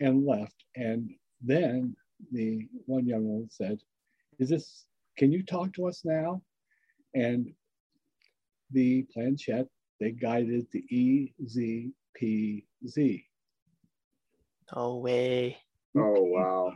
and 0.00 0.26
left. 0.26 0.64
And 0.76 1.10
then 1.42 1.94
the 2.32 2.66
one 2.86 3.06
young 3.06 3.24
woman 3.26 3.50
said, 3.50 3.78
"Is 4.38 4.48
this? 4.48 4.86
Can 5.18 5.30
you 5.32 5.42
talk 5.42 5.72
to 5.74 5.86
us 5.86 6.02
now?" 6.04 6.42
And 7.14 7.52
the 8.70 9.02
planchette 9.12 9.66
they 10.00 10.12
guided 10.12 10.66
the 10.72 10.84
E 10.90 11.34
EZPZ. 11.44 13.24
No 14.74 14.96
way. 14.96 15.58
Oh 15.96 16.22
wow. 16.22 16.72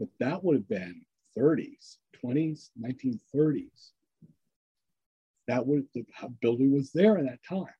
But 0.00 0.08
that 0.18 0.42
would 0.42 0.56
have 0.56 0.68
been 0.68 1.02
30s, 1.38 1.98
20s, 2.24 2.70
1930s. 2.80 3.92
That 5.48 5.66
was 5.66 5.84
the 5.94 6.04
building 6.40 6.72
was 6.72 6.92
there 6.92 7.18
in 7.18 7.26
that 7.26 7.42
time. 7.48 7.74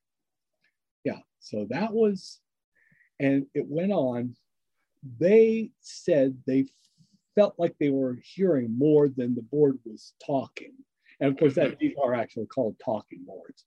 Yeah, 1.03 1.19
so 1.39 1.65
that 1.69 1.93
was, 1.93 2.39
and 3.19 3.45
it 3.53 3.65
went 3.67 3.91
on. 3.91 4.35
They 5.19 5.71
said 5.81 6.37
they 6.45 6.65
felt 7.35 7.55
like 7.57 7.75
they 7.79 7.89
were 7.89 8.17
hearing 8.23 8.77
more 8.77 9.09
than 9.09 9.35
the 9.35 9.41
board 9.41 9.79
was 9.85 10.13
talking. 10.25 10.73
And 11.19 11.31
of 11.31 11.37
course, 11.37 11.55
that 11.55 11.79
these 11.79 11.95
are 12.01 12.13
actually 12.13 12.47
called 12.47 12.75
talking 12.83 13.23
boards. 13.25 13.65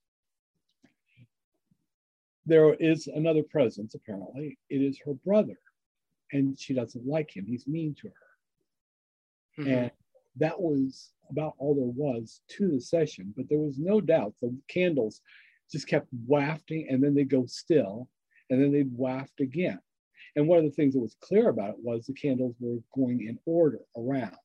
There 2.44 2.74
is 2.74 3.06
another 3.08 3.42
presence, 3.42 3.94
apparently. 3.94 4.58
It 4.70 4.82
is 4.82 4.98
her 5.04 5.14
brother, 5.14 5.58
and 6.32 6.58
she 6.58 6.74
doesn't 6.74 7.06
like 7.06 7.36
him. 7.36 7.44
He's 7.46 7.66
mean 7.66 7.94
to 7.96 8.08
her. 8.08 9.64
Mhm. 9.64 9.78
And 9.78 9.90
that 10.38 10.60
was 10.60 11.12
about 11.30 11.54
all 11.58 11.74
there 11.74 11.84
was 11.84 12.40
to 12.56 12.68
the 12.68 12.80
session. 12.80 13.32
But 13.36 13.48
there 13.48 13.58
was 13.58 13.78
no 13.78 14.00
doubt 14.00 14.34
the 14.40 14.56
candles 14.68 15.20
just 15.70 15.88
kept 15.88 16.06
wafting 16.26 16.86
and 16.88 17.02
then 17.02 17.14
they'd 17.14 17.28
go 17.28 17.46
still 17.46 18.08
and 18.50 18.62
then 18.62 18.72
they'd 18.72 18.92
waft 18.92 19.40
again. 19.40 19.80
And 20.36 20.46
one 20.46 20.58
of 20.58 20.64
the 20.64 20.70
things 20.70 20.94
that 20.94 21.00
was 21.00 21.16
clear 21.20 21.48
about 21.48 21.70
it 21.70 21.76
was 21.78 22.06
the 22.06 22.12
candles 22.12 22.54
were 22.60 22.78
going 22.94 23.26
in 23.26 23.38
order 23.46 23.80
around, 23.96 24.36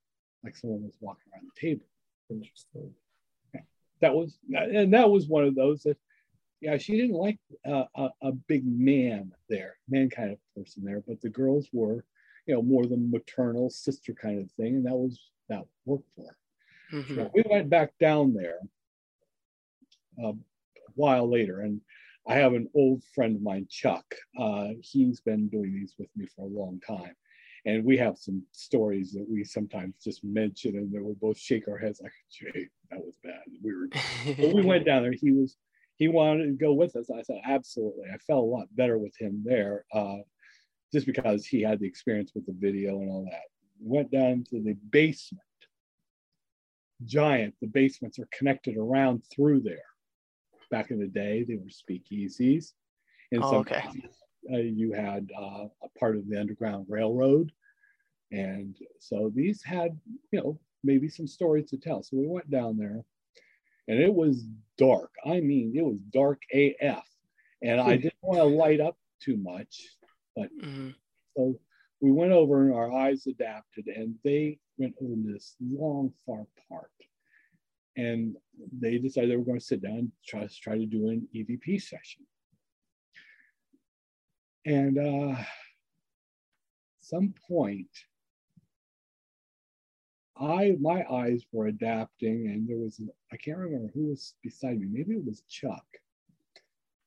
like 0.44 0.56
someone 0.56 0.84
was 0.84 0.96
walking 1.02 1.32
around 1.34 1.46
the 1.54 1.68
table. 1.68 1.86
Interesting. 2.30 2.94
That 4.00 4.16
was, 4.16 4.40
and 4.52 4.94
that 4.94 5.12
was 5.12 5.28
one 5.28 5.44
of 5.44 5.54
those 5.54 5.84
that, 5.84 5.98
yeah, 6.60 6.78
she 6.78 6.94
didn't 6.94 7.16
like 7.16 7.38
uh, 7.68 7.84
a, 7.96 8.10
a 8.24 8.32
big 8.32 8.64
man 8.66 9.32
there, 9.48 9.76
man 9.88 10.10
kind 10.10 10.32
of 10.32 10.40
person 10.56 10.84
there, 10.84 11.04
but 11.08 11.22
the 11.22 11.30
girls 11.30 11.68
were, 11.72 12.04
you 12.48 12.56
know, 12.56 12.64
more 12.64 12.86
the 12.88 12.98
maternal 12.98 13.70
sister 13.70 14.14
kind 14.14 14.40
of 14.40 14.50
thing, 14.54 14.76
and 14.76 14.86
that 14.88 14.96
was 14.96 15.20
that 15.52 15.66
worked 15.86 16.10
for. 16.16 16.36
Mhm. 16.92 17.16
So 17.16 17.32
we 17.34 17.44
went 17.50 17.70
back 17.70 17.98
down 18.00 18.34
there 18.34 18.60
uh, 20.22 20.30
a 20.30 20.36
while 20.96 21.30
later, 21.30 21.62
and 21.62 21.82
I 22.28 22.36
have 22.36 22.54
an 22.54 22.70
old 22.76 23.04
friend 23.16 23.36
of 23.36 23.42
mine, 23.42 23.68
Chuck. 23.70 24.06
Uh, 24.38 24.70
he's 24.82 25.22
been 25.22 25.48
doing 25.50 25.74
these 25.74 25.96
with 25.98 26.10
me 26.16 26.26
for 26.36 26.46
a 26.46 26.50
long 26.50 26.80
time, 26.86 27.16
and 27.66 27.84
we 27.84 27.98
have 27.98 28.18
some 28.18 28.44
stories 28.52 29.12
that 29.14 29.28
we 29.30 29.44
sometimes 29.44 29.96
just 30.04 30.24
mention, 30.24 30.78
and 30.78 30.92
then 30.92 31.04
we 31.04 31.14
both 31.14 31.38
shake 31.38 31.68
our 31.68 31.78
heads 31.78 32.02
like, 32.02 32.12
"Jay, 32.32 32.68
that 32.90 33.04
was 33.04 33.18
bad." 33.24 33.42
We 33.64 33.74
were 33.74 33.88
when 34.38 34.56
we 34.56 34.64
went 34.64 34.86
down 34.86 35.04
there, 35.04 35.14
he 35.14 35.32
was 35.32 35.58
he 35.98 36.08
wanted 36.08 36.46
to 36.48 36.54
go 36.54 36.74
with 36.74 36.96
us. 36.96 37.12
I 37.12 37.22
said, 37.22 37.42
absolutely. 37.46 38.06
I 38.12 38.18
felt 38.18 38.44
a 38.44 38.48
lot 38.48 38.76
better 38.76 38.98
with 38.98 39.16
him 39.20 39.44
there, 39.46 39.86
uh, 39.94 40.18
just 40.92 41.06
because 41.06 41.46
he 41.46 41.62
had 41.62 41.80
the 41.80 41.86
experience 41.88 42.32
with 42.34 42.48
the 42.48 42.56
video 42.58 43.02
and 43.02 43.10
all 43.12 43.24
that. 43.26 43.44
We 43.82 43.98
went 43.98 44.12
down 44.12 44.44
to 44.52 44.62
the 44.62 44.74
basement. 44.92 45.42
Giant. 47.06 47.56
The 47.62 47.68
basements 47.68 48.20
are 48.20 48.28
connected 48.32 48.78
around 48.78 49.24
through 49.34 49.62
there. 49.62 49.78
Back 50.70 50.92
in 50.92 51.00
the 51.00 51.08
day, 51.08 51.44
they 51.44 51.56
were 51.56 51.66
speakeasies. 51.66 52.74
In 53.32 53.42
Oh, 53.44 53.52
some 53.52 53.60
okay. 53.62 53.84
uh, 54.54 54.58
you 54.58 54.94
had 54.94 55.32
uh, 55.38 55.68
a 55.84 55.90
part 56.00 56.16
of 56.16 56.28
the 56.28 56.40
Underground 56.40 56.86
Railroad. 56.90 57.52
And 58.32 58.78
so 59.00 59.32
these 59.34 59.64
had, 59.64 60.00
you 60.32 60.40
know, 60.40 60.60
maybe 60.84 61.10
some 61.10 61.28
stories 61.28 61.70
to 61.72 61.78
tell. 61.78 62.04
So 62.04 62.18
we 62.18 62.28
went 62.28 62.50
down 62.50 62.78
there 62.78 63.04
and 63.88 64.00
it 64.00 64.14
was 64.14 64.46
dark. 64.78 65.12
I 65.26 65.42
mean, 65.42 65.74
it 65.76 65.84
was 65.84 66.02
dark 66.02 66.42
AF. 66.54 67.08
And 67.62 67.82
I 67.82 67.98
didn't 67.98 68.14
want 68.22 68.40
to 68.40 68.46
light 68.46 68.80
up 68.80 68.98
too 69.20 69.38
much. 69.38 69.88
Mhm. 70.38 70.94
So 71.36 71.60
we 72.02 72.12
went 72.12 72.32
over 72.32 72.64
and 72.64 72.74
our 72.74 72.92
eyes 72.92 73.28
adapted 73.28 73.88
and 73.88 74.16
they 74.24 74.58
went 74.78 74.96
over 75.02 75.14
this 75.24 75.56
long, 75.62 76.12
far 76.26 76.46
part. 76.68 76.92
And 77.96 78.36
they 78.72 78.98
decided 78.98 79.30
they 79.30 79.38
were 79.38 79.46
going 79.46 79.60
to 79.60 79.66
sit 79.66 79.82
down 79.82 79.94
and 79.94 80.12
try, 80.28 80.48
try 80.62 80.78
to 80.78 80.86
do 80.86 81.10
an 81.10 81.28
EVP 81.36 81.82
session. 81.82 82.26
And 84.66 84.98
uh, 84.98 85.36
some 87.00 87.34
point, 87.48 87.90
I 90.40 90.76
my 90.80 91.04
eyes 91.12 91.44
were 91.52 91.68
adapting, 91.68 92.48
and 92.48 92.68
there 92.68 92.78
was 92.78 93.02
I 93.32 93.38
can't 93.38 93.58
remember 93.58 93.92
who 93.94 94.08
was 94.08 94.36
beside 94.44 94.80
me. 94.80 94.88
Maybe 94.90 95.14
it 95.16 95.26
was 95.26 95.44
Chuck. 95.50 95.86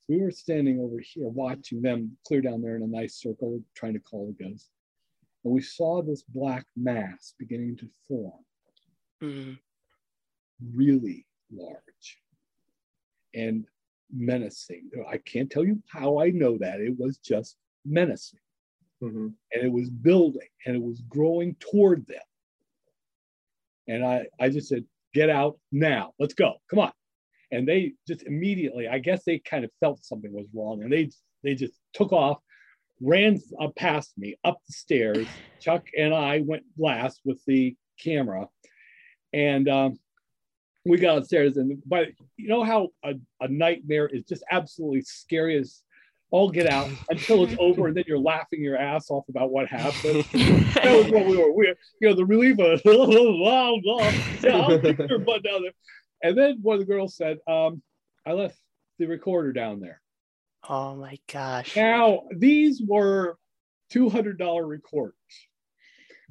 We 0.08 0.20
were 0.20 0.30
standing 0.30 0.80
over 0.80 0.98
here 1.00 1.28
watching 1.28 1.80
them 1.80 2.16
clear 2.26 2.42
down 2.42 2.60
there 2.60 2.76
in 2.76 2.82
a 2.82 2.86
nice 2.86 3.14
circle, 3.14 3.60
trying 3.74 3.94
to 3.94 4.00
call 4.00 4.26
the 4.26 4.44
ghost. 4.44 4.68
And 5.44 5.52
we 5.52 5.60
saw 5.60 6.02
this 6.02 6.22
black 6.22 6.66
mass 6.76 7.34
beginning 7.38 7.76
to 7.76 7.88
form, 8.08 8.44
Mhm. 9.22 9.58
really 10.60 11.26
large 11.50 12.22
and 13.34 13.66
menacing. 14.10 14.90
I 15.06 15.18
can't 15.18 15.50
tell 15.50 15.64
you 15.64 15.82
how 15.86 16.18
I 16.18 16.30
know 16.30 16.56
that. 16.58 16.80
It 16.80 16.98
was 16.98 17.18
just 17.18 17.58
menacing. 17.84 18.40
Mhm. 19.02 19.34
and 19.52 19.62
it 19.62 19.68
was 19.70 19.90
building 19.90 20.48
and 20.64 20.74
it 20.76 20.82
was 20.82 21.02
growing 21.02 21.56
toward 21.56 22.06
them. 22.06 22.22
And 23.86 24.02
I, 24.02 24.28
I 24.40 24.48
just 24.48 24.68
said, 24.68 24.86
get 25.12 25.28
out 25.28 25.60
now. 25.72 26.14
Let's 26.18 26.32
go. 26.32 26.54
Come 26.70 26.78
on. 26.78 26.92
And 27.50 27.68
they 27.68 27.94
just 28.08 28.22
immediately, 28.22 28.88
I 28.88 29.00
guess 29.00 29.24
they 29.24 29.40
kind 29.40 29.62
of 29.64 29.70
felt 29.80 30.02
something 30.04 30.32
was 30.32 30.46
wrong 30.54 30.82
and 30.82 30.90
they 30.92 31.10
they 31.42 31.54
just 31.54 31.78
took 31.92 32.12
off, 32.12 32.42
ran 33.04 33.38
uh, 33.60 33.68
past 33.76 34.12
me 34.16 34.36
up 34.44 34.58
the 34.66 34.72
stairs. 34.72 35.26
Chuck 35.60 35.86
and 35.96 36.14
I 36.14 36.40
went 36.40 36.64
last 36.78 37.20
with 37.24 37.44
the 37.46 37.76
camera. 38.02 38.48
And 39.32 39.68
um, 39.68 39.98
we 40.84 40.98
got 40.98 41.18
upstairs 41.18 41.56
and 41.56 41.82
but 41.86 42.08
you 42.36 42.48
know 42.48 42.62
how 42.62 42.88
a, 43.04 43.14
a 43.40 43.48
nightmare 43.48 44.06
is 44.06 44.24
just 44.24 44.44
absolutely 44.50 45.02
scary 45.02 45.56
as 45.56 45.82
all 46.30 46.50
get 46.50 46.68
out 46.68 46.90
until 47.10 47.44
it's 47.44 47.54
over 47.60 47.86
and 47.86 47.96
then 47.96 48.04
you're 48.08 48.18
laughing 48.18 48.60
your 48.60 48.76
ass 48.76 49.08
off 49.08 49.24
about 49.28 49.50
what 49.50 49.68
happened. 49.68 50.24
that 50.32 50.84
was 50.84 51.10
what 51.12 51.26
we 51.26 51.36
were. 51.36 51.52
We, 51.52 51.72
you 52.00 52.08
know, 52.08 52.14
the 52.16 52.24
relief 52.24 52.58
of 52.58 52.82
blah, 52.84 53.72
blah. 53.80 54.12
Yeah, 54.42 54.56
I'll 54.56 54.78
kick 54.80 54.98
your 55.08 55.20
butt 55.20 55.44
down 55.44 55.62
there. 55.62 55.72
And 56.22 56.36
then 56.36 56.58
one 56.60 56.74
of 56.74 56.80
the 56.80 56.92
girls 56.92 57.16
said, 57.16 57.38
um, 57.46 57.82
I 58.26 58.32
left 58.32 58.58
the 58.98 59.06
recorder 59.06 59.52
down 59.52 59.78
there. 59.78 60.00
Oh 60.68 60.94
my 60.94 61.18
gosh. 61.30 61.76
Now, 61.76 62.22
these 62.36 62.82
were 62.86 63.36
$200 63.92 64.68
records. 64.68 65.16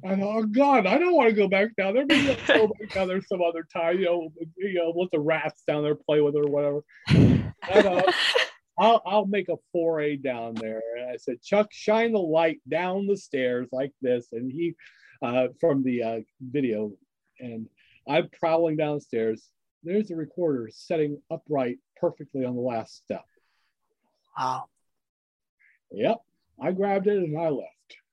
And 0.02 0.22
oh 0.22 0.42
God, 0.42 0.86
I 0.86 0.98
don't 0.98 1.14
want 1.14 1.30
to 1.30 1.34
go 1.34 1.48
back 1.48 1.74
down 1.76 1.94
there. 1.94 2.04
Maybe 2.06 2.36
I'll 2.48 2.66
go 2.66 2.72
back 2.78 2.92
down 2.92 3.08
there 3.08 3.22
some 3.22 3.40
other 3.40 3.66
time, 3.72 3.98
you 3.98 4.04
know, 4.06 4.28
you 4.56 4.74
know, 4.74 4.92
let 4.94 5.10
the 5.12 5.20
rats 5.20 5.62
down 5.66 5.82
there 5.82 5.94
play 5.94 6.20
with 6.20 6.34
it 6.34 6.44
or 6.44 6.50
whatever. 6.50 6.80
I 7.08 7.82
thought, 7.82 8.14
I'll, 8.78 9.02
I'll 9.06 9.26
make 9.26 9.48
a 9.48 9.56
foray 9.72 10.16
down 10.16 10.54
there. 10.54 10.82
And 10.98 11.10
I 11.10 11.16
said, 11.16 11.40
Chuck, 11.42 11.68
shine 11.70 12.12
the 12.12 12.18
light 12.18 12.60
down 12.68 13.06
the 13.06 13.16
stairs 13.16 13.68
like 13.72 13.92
this. 14.02 14.26
And 14.32 14.50
he, 14.50 14.74
uh, 15.22 15.48
from 15.60 15.82
the 15.82 16.02
uh, 16.02 16.20
video, 16.40 16.92
and 17.38 17.66
I'm 18.08 18.28
prowling 18.38 18.76
downstairs. 18.76 19.48
There's 19.84 20.10
a 20.10 20.16
recorder 20.16 20.70
setting 20.72 21.20
upright 21.30 21.78
perfectly 21.96 22.44
on 22.44 22.56
the 22.56 22.62
last 22.62 22.96
step. 22.96 23.24
Wow. 24.38 24.64
Yep, 25.90 26.18
I 26.60 26.72
grabbed 26.72 27.06
it 27.06 27.18
and 27.18 27.38
I 27.38 27.48
left. 27.48 27.68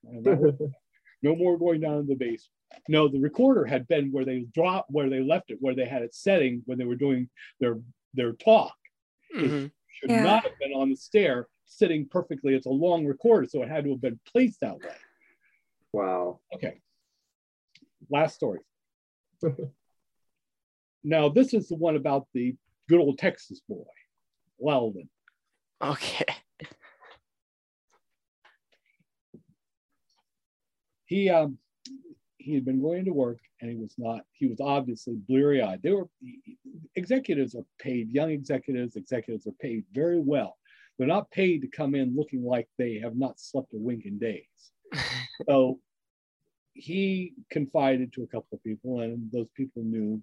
And 0.06 0.24
that 0.26 0.40
was- 0.40 0.72
no 1.24 1.36
more 1.36 1.58
going 1.58 1.82
down 1.82 2.00
in 2.00 2.08
the 2.08 2.16
basement. 2.16 2.50
No, 2.88 3.08
the 3.08 3.20
recorder 3.20 3.66
had 3.66 3.88
been 3.88 4.12
where 4.12 4.24
they 4.26 4.46
dropped, 4.54 4.92
where 4.92 5.10
they 5.10 5.20
left 5.22 5.52
it, 5.52 5.58
where 5.60 5.76
they 5.76 5.86
had 5.86 6.02
it 6.04 6.16
setting 6.16 6.64
when 6.66 6.78
they 6.78 6.86
were 6.86 6.96
doing 6.96 7.30
their 7.60 7.80
their 8.14 8.34
talk. 8.34 8.74
hmm 9.34 9.66
Should 10.00 10.10
Yeah. 10.10 10.24
not 10.24 10.44
have 10.44 10.58
been 10.60 10.72
on 10.74 10.90
the 10.90 10.96
stair, 10.96 11.48
sitting 11.66 12.08
perfectly. 12.08 12.56
It's 12.56 12.66
a 12.66 12.70
long 12.70 13.06
recorder, 13.06 13.46
so 13.48 13.62
it 13.62 13.70
had 13.70 13.84
to 13.86 13.92
have 13.92 14.02
been 14.02 14.20
placed 14.26 14.60
that 14.62 14.78
way. 14.80 14.96
wow. 15.94 16.40
Okay. 16.56 16.80
Last 18.10 18.36
story. 18.36 18.60
now, 21.04 21.30
this 21.30 21.54
is 21.54 21.68
the 21.68 21.76
one 21.76 21.96
about 21.96 22.28
the 22.34 22.56
good 22.90 23.00
old 23.00 23.18
Texas 23.18 23.62
boy, 23.68 23.84
Weldon. 24.58 25.10
Okay. 25.82 26.26
He 31.06 31.30
um 31.30 31.58
he 32.42 32.54
had 32.56 32.66
been 32.66 32.82
going 32.82 33.06
to 33.06 33.12
work 33.12 33.40
and 33.62 33.70
he 33.70 33.78
was 33.78 33.94
not, 33.98 34.22
he 34.32 34.48
was 34.48 34.60
obviously 34.60 35.16
bleary 35.28 35.62
eyed. 35.62 35.82
They 35.84 35.92
were 35.92 36.08
executives 36.96 37.56
are 37.56 37.66
paid, 37.80 38.10
young 38.10 38.32
executives, 38.32 38.96
executives 38.96 39.46
are 39.46 39.56
paid 39.62 39.84
very 39.94 40.20
well. 40.20 40.58
They're 40.98 41.08
not 41.08 41.32
paid 41.32 41.62
to 41.62 41.68
come 41.68 41.96
in 41.96 42.16
looking 42.16 42.44
like 42.44 42.68
they 42.78 43.00
have 43.00 43.16
not 43.16 43.40
slept 43.40 43.74
a 43.74 43.78
wink 43.78 44.06
in 44.06 44.18
days. 44.18 44.46
So 45.50 45.80
he 46.74 47.34
confided 47.50 48.14
to 48.14 48.24
a 48.24 48.28
couple 48.28 48.50
of 48.54 48.64
people, 48.64 49.00
and 49.00 49.32
those 49.32 49.48
people 49.56 49.82
knew 49.82 50.22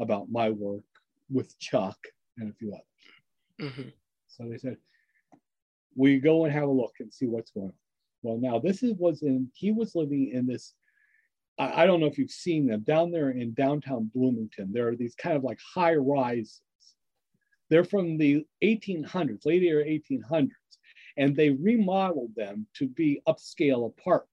about 0.00 0.30
my 0.30 0.48
work 0.48 0.84
with 1.30 1.58
Chuck 1.58 1.98
and 2.38 2.50
a 2.50 2.54
few 2.54 2.72
others. 2.72 3.72
hmm 3.74 3.88
So 4.28 4.48
they 4.48 4.56
said, 4.56 4.78
we 5.96 6.18
go 6.18 6.44
and 6.44 6.52
have 6.52 6.68
a 6.68 6.72
look 6.72 6.94
and 7.00 7.12
see 7.12 7.26
what's 7.26 7.50
going 7.50 7.66
on. 7.66 7.72
Well, 8.22 8.38
now 8.38 8.58
this 8.58 8.82
is 8.82 8.94
was 8.94 9.22
in 9.22 9.48
he 9.54 9.70
was 9.70 9.94
living 9.94 10.30
in 10.32 10.46
this. 10.46 10.74
I, 11.58 11.82
I 11.82 11.86
don't 11.86 12.00
know 12.00 12.06
if 12.06 12.18
you've 12.18 12.30
seen 12.30 12.66
them 12.66 12.80
down 12.80 13.10
there 13.10 13.30
in 13.30 13.54
downtown 13.54 14.10
Bloomington. 14.14 14.72
There 14.72 14.88
are 14.88 14.96
these 14.96 15.14
kind 15.14 15.36
of 15.36 15.44
like 15.44 15.60
high 15.74 15.94
rises. 15.94 16.62
They're 17.70 17.84
from 17.84 18.18
the 18.18 18.46
1800s, 18.62 19.46
late 19.46 19.62
era 19.62 19.84
1800s, 19.84 20.50
and 21.16 21.34
they 21.36 21.50
remodeled 21.50 22.34
them 22.34 22.66
to 22.78 22.88
be 22.88 23.20
upscale 23.28 23.86
apartments. 23.86 24.30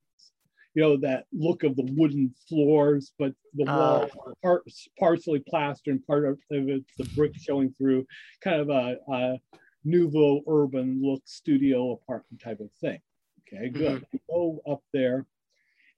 You 0.73 0.83
know 0.83 0.97
that 0.97 1.25
look 1.33 1.63
of 1.63 1.75
the 1.75 1.91
wooden 1.97 2.33
floors, 2.47 3.11
but 3.19 3.33
the 3.55 3.65
ah. 3.67 3.77
walls 3.77 4.11
are 4.25 4.33
part, 4.41 4.63
partially 4.97 5.39
plastered 5.39 5.95
and 5.95 6.07
part 6.07 6.25
of 6.25 6.39
it's 6.49 6.95
the 6.97 7.03
brick 7.15 7.33
showing 7.35 7.73
through, 7.77 8.07
kind 8.41 8.61
of 8.61 8.69
a, 8.69 8.95
a 9.11 9.39
nouveau 9.83 10.41
urban 10.47 10.99
look 11.01 11.21
studio 11.25 11.91
apartment 11.91 12.41
type 12.41 12.59
of 12.59 12.71
thing. 12.79 12.99
Okay, 13.47 13.69
good. 13.69 14.05
We 14.13 14.19
go 14.29 14.61
up 14.69 14.81
there, 14.93 15.25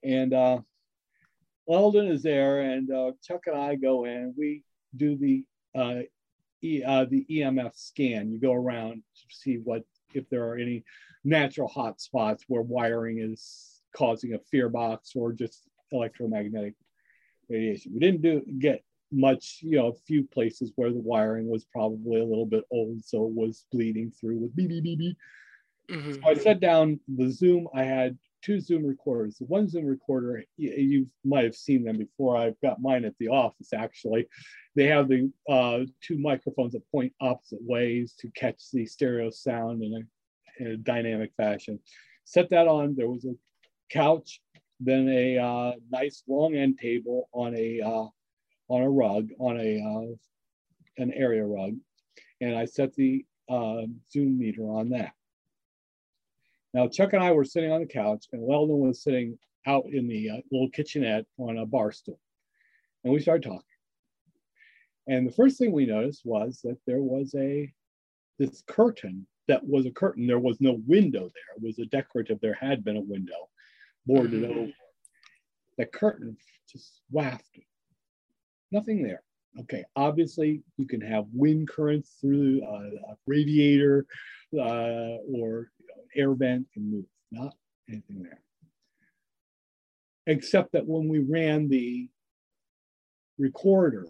and 0.02 0.32
uh, 0.32 0.60
Weldon 1.66 2.08
is 2.08 2.22
there, 2.22 2.60
and 2.60 2.90
uh, 2.90 3.12
Chuck 3.22 3.42
and 3.46 3.56
I 3.56 3.76
go 3.76 4.04
in. 4.04 4.34
We 4.36 4.62
do 4.96 5.16
the 5.16 5.44
uh, 5.74 6.02
e, 6.62 6.82
uh, 6.82 7.04
the 7.04 7.24
EMF 7.30 7.76
scan. 7.76 8.32
You 8.32 8.38
go 8.38 8.52
around 8.52 9.02
to 9.14 9.34
see 9.34 9.56
what 9.56 9.84
if 10.14 10.28
there 10.30 10.48
are 10.48 10.56
any 10.56 10.84
natural 11.24 11.68
hot 11.68 12.00
spots 12.00 12.44
where 12.48 12.62
wiring 12.62 13.18
is 13.18 13.80
causing 13.96 14.34
a 14.34 14.38
fear 14.50 14.68
box 14.68 15.12
or 15.14 15.32
just 15.32 15.68
electromagnetic 15.92 16.74
radiation. 17.48 17.92
We 17.94 18.00
didn't 18.00 18.22
do 18.22 18.42
get 18.58 18.82
much, 19.14 19.60
you 19.62 19.76
know, 19.78 19.88
a 19.88 19.94
few 20.06 20.24
places 20.24 20.72
where 20.76 20.90
the 20.90 20.98
wiring 20.98 21.48
was 21.48 21.64
probably 21.64 22.20
a 22.20 22.24
little 22.24 22.46
bit 22.46 22.64
old, 22.70 23.04
so 23.04 23.24
it 23.26 23.32
was 23.32 23.66
bleeding 23.72 24.10
through 24.10 24.38
with 24.38 24.56
beep, 24.56 24.68
beep, 24.68 24.82
beep, 24.82 24.98
beep. 24.98 25.16
hmm 25.90 26.12
So 26.12 26.20
I 26.28 26.34
set 26.34 26.60
down 26.60 27.00
the 27.08 27.30
Zoom. 27.30 27.68
I 27.74 27.84
had 27.84 28.18
two 28.42 28.60
Zoom 28.60 28.84
recorders. 28.84 29.36
The 29.38 29.46
one 29.46 29.68
Zoom 29.68 29.86
recorder, 29.86 30.44
you, 30.56 30.72
you 30.72 31.06
might 31.24 31.44
have 31.44 31.54
seen 31.54 31.84
them 31.84 31.96
before. 31.96 32.36
I've 32.36 32.60
got 32.60 32.82
mine 32.82 33.04
at 33.04 33.14
the 33.18 33.28
office 33.28 33.72
actually. 33.72 34.26
They 34.76 34.86
have 34.86 35.08
the 35.08 35.30
uh, 35.48 35.80
two 36.02 36.18
microphones 36.18 36.72
that 36.72 36.90
point 36.90 37.12
opposite 37.20 37.62
ways 37.62 38.14
to 38.20 38.28
catch 38.30 38.70
the 38.72 38.84
stereo 38.84 39.30
sound 39.30 39.82
in 39.82 39.94
a, 39.94 40.62
in 40.62 40.72
a 40.72 40.76
dynamic 40.76 41.32
fashion. 41.36 41.78
Set 42.24 42.50
that 42.50 42.68
on. 42.68 42.94
There 42.96 43.08
was 43.08 43.24
a 43.24 43.34
couch, 43.90 44.40
then 44.80 45.08
a 45.08 45.38
uh, 45.38 45.72
nice 45.90 46.22
long 46.26 46.54
end 46.54 46.78
table 46.78 47.28
on 47.32 47.54
a 47.54 47.80
uh, 47.80 48.06
on 48.68 48.82
a 48.82 48.90
rug, 48.90 49.30
on 49.38 49.58
a 49.58 49.80
uh, 49.80 51.02
an 51.02 51.12
area 51.12 51.44
rug, 51.44 51.74
and 52.40 52.56
I 52.56 52.64
set 52.64 52.94
the 52.94 53.24
uh, 53.48 53.82
Zoom 54.10 54.38
meter 54.38 54.62
on 54.62 54.90
that. 54.90 55.12
Now, 56.72 56.88
Chuck 56.88 57.12
and 57.12 57.22
I 57.22 57.32
were 57.32 57.44
sitting 57.44 57.70
on 57.70 57.80
the 57.80 57.86
couch, 57.86 58.26
and 58.32 58.42
Weldon 58.42 58.78
was 58.78 59.02
sitting 59.02 59.38
out 59.66 59.84
in 59.90 60.08
the 60.08 60.30
uh, 60.30 60.36
little 60.50 60.70
kitchenette 60.70 61.26
on 61.38 61.58
a 61.58 61.66
bar 61.66 61.92
stool. 61.92 62.18
And 63.04 63.12
we 63.12 63.20
started 63.20 63.44
talking. 63.44 63.60
And 65.06 65.28
the 65.28 65.32
first 65.32 65.58
thing 65.58 65.72
we 65.72 65.86
noticed 65.86 66.22
was 66.24 66.60
that 66.64 66.78
there 66.86 67.02
was 67.02 67.34
a 67.36 67.72
this 68.38 68.62
curtain 68.66 69.26
that 69.46 69.64
was 69.64 69.86
a 69.86 69.90
curtain. 69.90 70.26
There 70.26 70.38
was 70.38 70.60
no 70.60 70.80
window 70.86 71.20
there. 71.20 71.56
It 71.56 71.62
was 71.62 71.78
a 71.78 71.84
decorative. 71.86 72.40
There 72.40 72.58
had 72.58 72.82
been 72.82 72.96
a 72.96 73.00
window 73.02 73.48
boarded 74.06 74.42
Mhm. 74.42 74.56
over. 74.56 74.72
The 75.76 75.86
curtain 75.86 76.36
just 76.66 77.02
wafted. 77.10 77.64
Nothing 78.74 79.04
there. 79.04 79.22
Okay, 79.60 79.84
obviously 79.94 80.60
you 80.78 80.86
can 80.88 81.00
have 81.00 81.26
wind 81.32 81.68
currents 81.68 82.16
through 82.20 82.60
a, 82.64 83.14
radiator 83.24 84.04
uh, 84.52 85.18
or 85.32 85.68
air 86.16 86.34
vent 86.34 86.66
can 86.74 86.90
move, 86.90 87.04
not 87.30 87.54
anything 87.88 88.24
there. 88.24 88.40
Except 90.26 90.72
that 90.72 90.88
when 90.88 91.08
we 91.08 91.20
ran 91.20 91.68
the 91.68 92.08
recorder, 93.38 94.08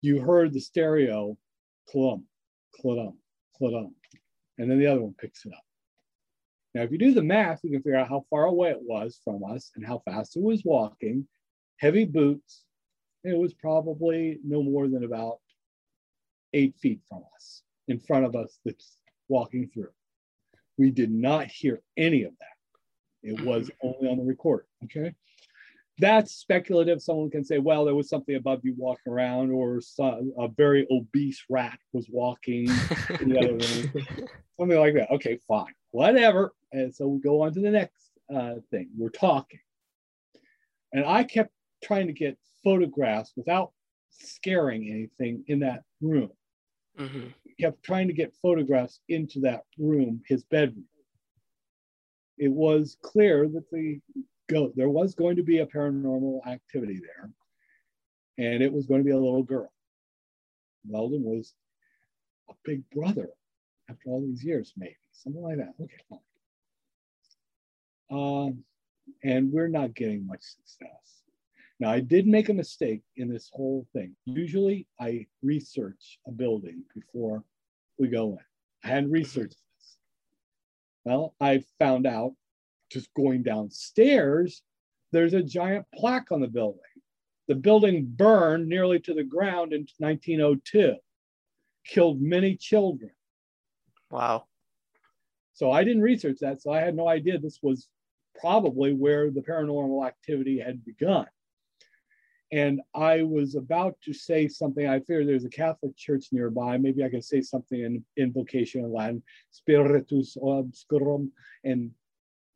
you 0.00 0.18
heard 0.18 0.54
the 0.54 0.60
stereo 0.60 1.36
clump, 1.86 2.24
clump, 2.74 3.16
clump, 3.58 3.92
and 4.56 4.70
then 4.70 4.78
the 4.78 4.86
other 4.86 5.02
one 5.02 5.14
picks 5.20 5.44
it 5.44 5.52
up. 5.52 5.64
Now, 6.74 6.82
if 6.82 6.90
you 6.90 6.96
do 6.96 7.12
the 7.12 7.22
math, 7.22 7.60
you 7.64 7.70
can 7.70 7.82
figure 7.82 7.98
out 7.98 8.08
how 8.08 8.24
far 8.30 8.44
away 8.44 8.70
it 8.70 8.80
was 8.80 9.20
from 9.22 9.44
us 9.44 9.72
and 9.76 9.86
how 9.86 10.00
fast 10.06 10.36
it 10.36 10.42
was 10.42 10.62
walking. 10.64 11.28
Heavy 11.76 12.06
boots, 12.06 12.63
it 13.24 13.36
was 13.36 13.54
probably 13.54 14.38
no 14.44 14.62
more 14.62 14.86
than 14.86 15.04
about 15.04 15.38
eight 16.52 16.76
feet 16.76 17.00
from 17.08 17.22
us, 17.34 17.62
in 17.88 17.98
front 17.98 18.24
of 18.24 18.36
us, 18.36 18.58
that's 18.64 18.98
walking 19.28 19.68
through. 19.72 19.90
We 20.78 20.90
did 20.90 21.10
not 21.10 21.46
hear 21.46 21.82
any 21.96 22.24
of 22.24 22.32
that. 22.38 23.28
It 23.30 23.40
was 23.40 23.70
only 23.82 24.08
on 24.08 24.18
the 24.18 24.24
recorder. 24.24 24.66
Okay. 24.84 25.14
That's 25.98 26.32
speculative. 26.32 27.00
Someone 27.00 27.30
can 27.30 27.44
say, 27.44 27.58
well, 27.58 27.84
there 27.84 27.94
was 27.94 28.08
something 28.08 28.34
above 28.34 28.60
you 28.64 28.74
walking 28.76 29.12
around, 29.12 29.52
or 29.52 29.80
some, 29.80 30.32
a 30.38 30.48
very 30.48 30.86
obese 30.90 31.44
rat 31.48 31.78
was 31.92 32.08
walking 32.10 32.68
in 33.20 33.28
the 33.28 33.38
other 33.38 33.52
room, 33.52 34.06
something 34.58 34.78
like 34.78 34.94
that. 34.94 35.10
Okay, 35.12 35.38
fine, 35.46 35.72
whatever. 35.92 36.52
And 36.72 36.92
so 36.92 37.06
we 37.06 37.20
go 37.20 37.42
on 37.42 37.54
to 37.54 37.60
the 37.60 37.70
next 37.70 38.10
uh, 38.34 38.54
thing. 38.72 38.88
We're 38.96 39.10
talking. 39.10 39.60
And 40.92 41.04
I 41.04 41.22
kept 41.22 41.52
trying 41.82 42.08
to 42.08 42.12
get 42.12 42.38
photographs 42.64 43.32
without 43.36 43.72
scaring 44.10 44.88
anything 44.90 45.44
in 45.46 45.60
that 45.60 45.84
room. 46.00 46.30
hmm 46.98 47.28
Kept 47.60 47.84
trying 47.84 48.08
to 48.08 48.14
get 48.14 48.34
photographs 48.42 48.98
into 49.08 49.38
that 49.40 49.62
room, 49.78 50.20
his 50.26 50.42
bedroom. 50.44 50.86
It 52.36 52.50
was 52.50 52.96
clear 53.00 53.48
that 53.48 53.70
the 53.70 54.00
go 54.48 54.72
there 54.74 54.88
was 54.88 55.14
going 55.14 55.36
to 55.36 55.44
be 55.44 55.58
a 55.58 55.66
paranormal 55.66 56.44
activity 56.46 57.00
there, 57.00 57.30
and 58.38 58.60
it 58.62 58.72
was 58.72 58.86
going 58.86 59.00
to 59.00 59.04
be 59.04 59.12
a 59.12 59.18
little 59.18 59.44
girl. 59.44 59.72
Weldon 60.86 61.22
was 61.22 61.54
a 62.50 62.54
big 62.64 62.82
brother 62.90 63.28
after 63.88 64.10
all 64.10 64.20
these 64.20 64.42
years, 64.44 64.72
maybe 64.76 64.96
something 65.12 65.42
like 65.42 65.58
that. 65.58 65.74
Okay, 65.80 65.96
fine. 66.08 66.18
Um, 68.10 68.64
and 69.22 69.52
we're 69.52 69.68
not 69.68 69.94
getting 69.94 70.26
much 70.26 70.42
success. 70.42 71.23
Now, 71.80 71.90
I 71.90 72.00
did 72.00 72.26
make 72.26 72.48
a 72.48 72.54
mistake 72.54 73.02
in 73.16 73.28
this 73.28 73.50
whole 73.52 73.86
thing. 73.92 74.14
Usually, 74.24 74.86
I 75.00 75.26
research 75.42 76.18
a 76.26 76.30
building 76.30 76.82
before 76.94 77.42
we 77.98 78.08
go 78.08 78.30
in. 78.30 78.38
I 78.84 78.88
hadn't 78.94 79.10
researched 79.10 79.56
this. 79.56 79.96
Well, 81.04 81.34
I 81.40 81.64
found 81.78 82.06
out 82.06 82.34
just 82.90 83.12
going 83.14 83.42
downstairs, 83.42 84.62
there's 85.10 85.34
a 85.34 85.42
giant 85.42 85.86
plaque 85.94 86.30
on 86.30 86.40
the 86.40 86.48
building. 86.48 86.80
The 87.48 87.54
building 87.56 88.06
burned 88.06 88.68
nearly 88.68 89.00
to 89.00 89.14
the 89.14 89.24
ground 89.24 89.72
in 89.72 89.86
1902, 89.98 90.94
killed 91.86 92.20
many 92.20 92.56
children. 92.56 93.10
Wow. 94.10 94.44
So 95.52 95.70
I 95.70 95.84
didn't 95.84 96.02
research 96.02 96.38
that. 96.40 96.62
So 96.62 96.72
I 96.72 96.80
had 96.80 96.96
no 96.96 97.08
idea 97.08 97.38
this 97.38 97.58
was 97.62 97.88
probably 98.40 98.92
where 98.92 99.30
the 99.30 99.42
paranormal 99.42 100.06
activity 100.06 100.58
had 100.58 100.84
begun. 100.84 101.26
And 102.52 102.80
I 102.94 103.22
was 103.22 103.54
about 103.54 103.96
to 104.04 104.12
say 104.12 104.48
something. 104.48 104.86
I 104.86 105.00
fear 105.00 105.24
there's 105.24 105.44
a 105.44 105.50
Catholic 105.50 105.96
church 105.96 106.26
nearby. 106.30 106.76
Maybe 106.78 107.02
I 107.02 107.08
can 107.08 107.22
say 107.22 107.40
something 107.40 107.80
in 107.80 108.04
invocation 108.16 108.84
in 108.84 108.92
Latin, 108.92 109.22
Spiritus 109.50 110.36
Obscurum. 110.36 111.32
And 111.64 111.90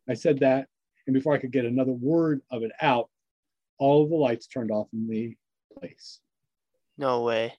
I 0.09 0.15
said 0.15 0.41
that. 0.41 0.69
And 1.07 1.15
before 1.15 1.33
I 1.33 1.39
could 1.39 1.53
get 1.53 1.65
another 1.65 1.93
word 1.93 2.43
of 2.51 2.63
it 2.63 2.73
out, 2.83 3.09
all 3.79 4.05
of 4.05 4.11
the 4.11 4.17
lights 4.17 4.47
turned 4.47 4.71
off 4.71 4.89
in 4.93 5.09
the 5.09 5.37
place. 5.79 6.21
No 6.99 7.23
way. 7.23 7.55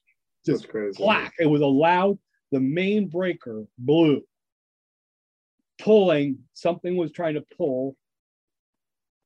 Just 0.46 0.62
That's 0.62 0.70
crazy. 0.70 1.02
black. 1.02 1.34
It 1.38 1.46
was 1.46 1.60
a 1.60 1.66
loud, 1.66 2.18
the 2.52 2.60
main 2.60 3.08
breaker 3.08 3.64
blew, 3.76 4.22
pulling, 5.78 6.38
something 6.54 6.96
was 6.96 7.10
trying 7.10 7.34
to 7.34 7.44
pull 7.56 7.96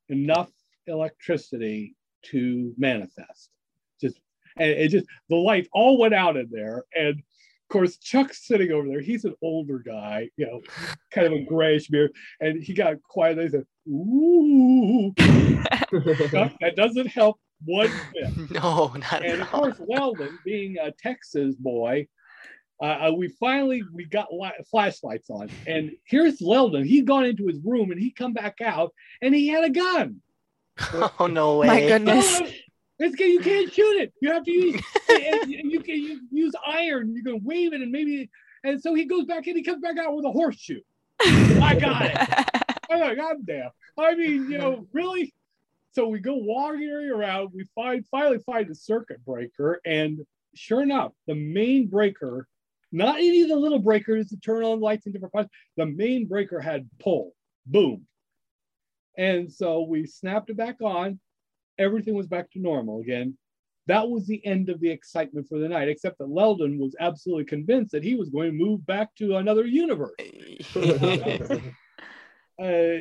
enough 0.09 0.51
electricity 0.87 1.97
to 2.31 2.75
manifest. 2.79 3.51
Just, 4.01 4.21
and 4.57 4.71
it 4.71 4.89
just, 4.89 5.07
the 5.29 5.37
lights 5.37 5.69
all 5.73 5.99
went 5.99 6.15
out 6.15 6.37
in 6.37 6.49
there. 6.51 6.85
And 6.95 7.19
of 7.19 7.69
course, 7.69 7.97
Chuck's 7.97 8.47
sitting 8.47 8.71
over 8.73 8.87
there. 8.89 9.01
He's 9.01 9.25
an 9.25 9.35
older 9.43 9.79
guy, 9.79 10.29
you 10.37 10.47
know, 10.47 10.61
kind 11.11 11.27
of 11.27 11.33
a 11.33 11.45
grayish 11.45 11.89
beard. 11.89 12.13
And 12.41 12.63
he 12.63 12.73
got 12.75 13.03
quiet. 13.03 13.39
And 13.39 13.47
He 13.47 13.51
said, 13.51 13.67
Ooh, 13.89 15.13
Chuck, 16.31 16.53
that 16.61 16.75
doesn't 16.77 17.07
help 17.07 17.39
one 17.65 17.91
bit. 18.13 18.51
No, 18.51 18.89
not 18.95 19.25
And 19.25 19.25
at 19.25 19.41
of 19.41 19.55
all. 19.55 19.61
course, 19.63 19.77
Weldon, 19.81 20.39
being 20.45 20.77
a 20.79 20.91
Texas 20.93 21.55
boy, 21.57 22.07
uh, 22.83 23.09
uh, 23.09 23.13
we 23.17 23.29
finally 23.29 23.83
we 23.93 24.05
got 24.05 24.33
li- 24.33 24.51
flashlights 24.71 25.31
on, 25.31 25.49
and 25.67 25.93
here's 26.05 26.39
Weldon. 26.43 26.85
He'd 26.85 27.07
gone 27.07 27.25
into 27.25 27.47
his 27.47 27.59
room, 27.65 27.91
and 27.93 28.01
he 28.01 28.11
come 28.11 28.33
back 28.33 28.61
out, 28.61 28.93
and 29.23 29.35
he 29.35 29.47
had 29.49 29.65
a 29.65 29.71
gun. 29.71 30.21
Oh 31.19 31.27
no 31.27 31.59
way. 31.59 31.67
My 31.67 31.81
goodness. 31.81 32.41
No, 32.41 32.47
no, 32.47 32.53
It's, 33.01 33.19
you 33.19 33.41
can't 33.41 33.73
shoot 33.73 34.01
it. 34.01 34.13
You 34.21 34.33
have 34.33 34.45
to 34.45 34.51
use 34.53 34.81
and 35.09 35.51
you 35.51 35.81
can 35.81 35.97
you 35.97 36.21
use 36.31 36.53
iron. 36.67 37.15
You 37.15 37.23
can 37.23 37.43
wave 37.45 37.73
it, 37.73 37.81
and 37.81 37.91
maybe. 37.91 38.31
And 38.65 38.81
so 38.81 38.95
he 38.95 39.05
goes 39.05 39.25
back 39.25 39.47
in. 39.47 39.57
He 39.57 39.63
comes 39.63 39.83
back 39.83 39.99
out 39.99 40.15
with 40.15 40.25
a 40.25 40.31
horseshoe. 40.31 40.81
I 41.21 41.77
got 41.81 42.07
it. 42.07 42.17
I'm 42.91 43.01
like, 43.01 43.17
God 43.17 43.37
damn. 43.45 43.71
I 43.99 44.15
mean, 44.15 44.51
you 44.51 44.59
know, 44.59 44.87
really? 44.93 45.33
So 45.93 46.09
we 46.09 46.19
go 46.19 46.35
wandering 46.35 47.11
around. 47.11 47.51
We 47.55 47.67
find 47.75 48.05
finally 48.11 48.39
find 48.39 48.69
the 48.69 48.75
circuit 48.75 49.25
breaker, 49.25 49.81
and 49.85 50.21
sure 50.55 50.83
enough, 50.83 51.13
the 51.27 51.35
main 51.35 51.89
breaker, 51.89 52.49
not 52.91 53.17
any 53.17 53.43
of 53.43 53.49
the 53.49 53.57
little 53.57 53.79
breakers 53.79 54.29
to 54.31 54.37
turn 54.37 54.65
on 54.65 54.81
lights 54.81 55.07
in 55.07 55.13
different 55.13 55.33
parts, 55.33 55.51
the 55.77 55.87
main 55.87 56.27
breaker 56.27 56.61
had 56.61 56.89
pull, 56.99 57.33
boom. 57.67 58.07
And 59.17 59.53
so 59.53 59.83
we 59.83 60.07
snapped 60.07 60.51
it 60.51 60.57
back 60.57 60.81
on. 60.83 61.21
Everything 61.79 62.15
was 62.15 62.27
back 62.27 62.51
to 62.53 62.61
normal 62.61 63.01
again. 63.01 63.37
That 63.87 64.09
was 64.09 64.27
the 64.27 64.45
end 64.47 64.71
of 64.71 64.81
the 64.81 64.91
excitement 64.91 65.47
for 65.49 65.59
the 65.59 65.69
night, 65.69 65.89
except 65.89 66.19
that 66.19 66.29
Weldon 66.29 66.79
was 66.79 66.97
absolutely 67.01 67.45
convinced 67.45 67.93
that 67.93 68.03
he 68.03 68.15
was 68.15 68.31
going 68.31 68.51
to 68.51 68.65
move 68.65 68.87
back 68.87 69.15
to 69.17 69.37
another 69.37 69.67
universe. 69.67 70.15
Uh, 72.57 73.01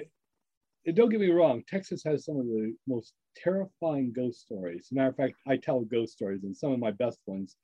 don't 0.96 1.10
get 1.10 1.22
me 1.22 1.30
wrong, 1.30 1.64
Texas 1.68 2.02
has 2.04 2.26
some 2.26 2.38
of 2.38 2.46
the 2.48 2.76
most 2.88 3.14
terrifying 3.38 4.12
ghost 4.12 4.42
stories. 4.42 4.88
Matter 4.92 5.10
of 5.10 5.16
fact, 5.16 5.36
I 5.48 5.58
tell 5.58 5.82
ghost 5.82 6.14
stories, 6.14 6.44
and 6.44 6.58
some 6.58 6.72
of 6.72 6.80
my 6.80 6.90
best 6.90 7.20
ones. 7.28 7.56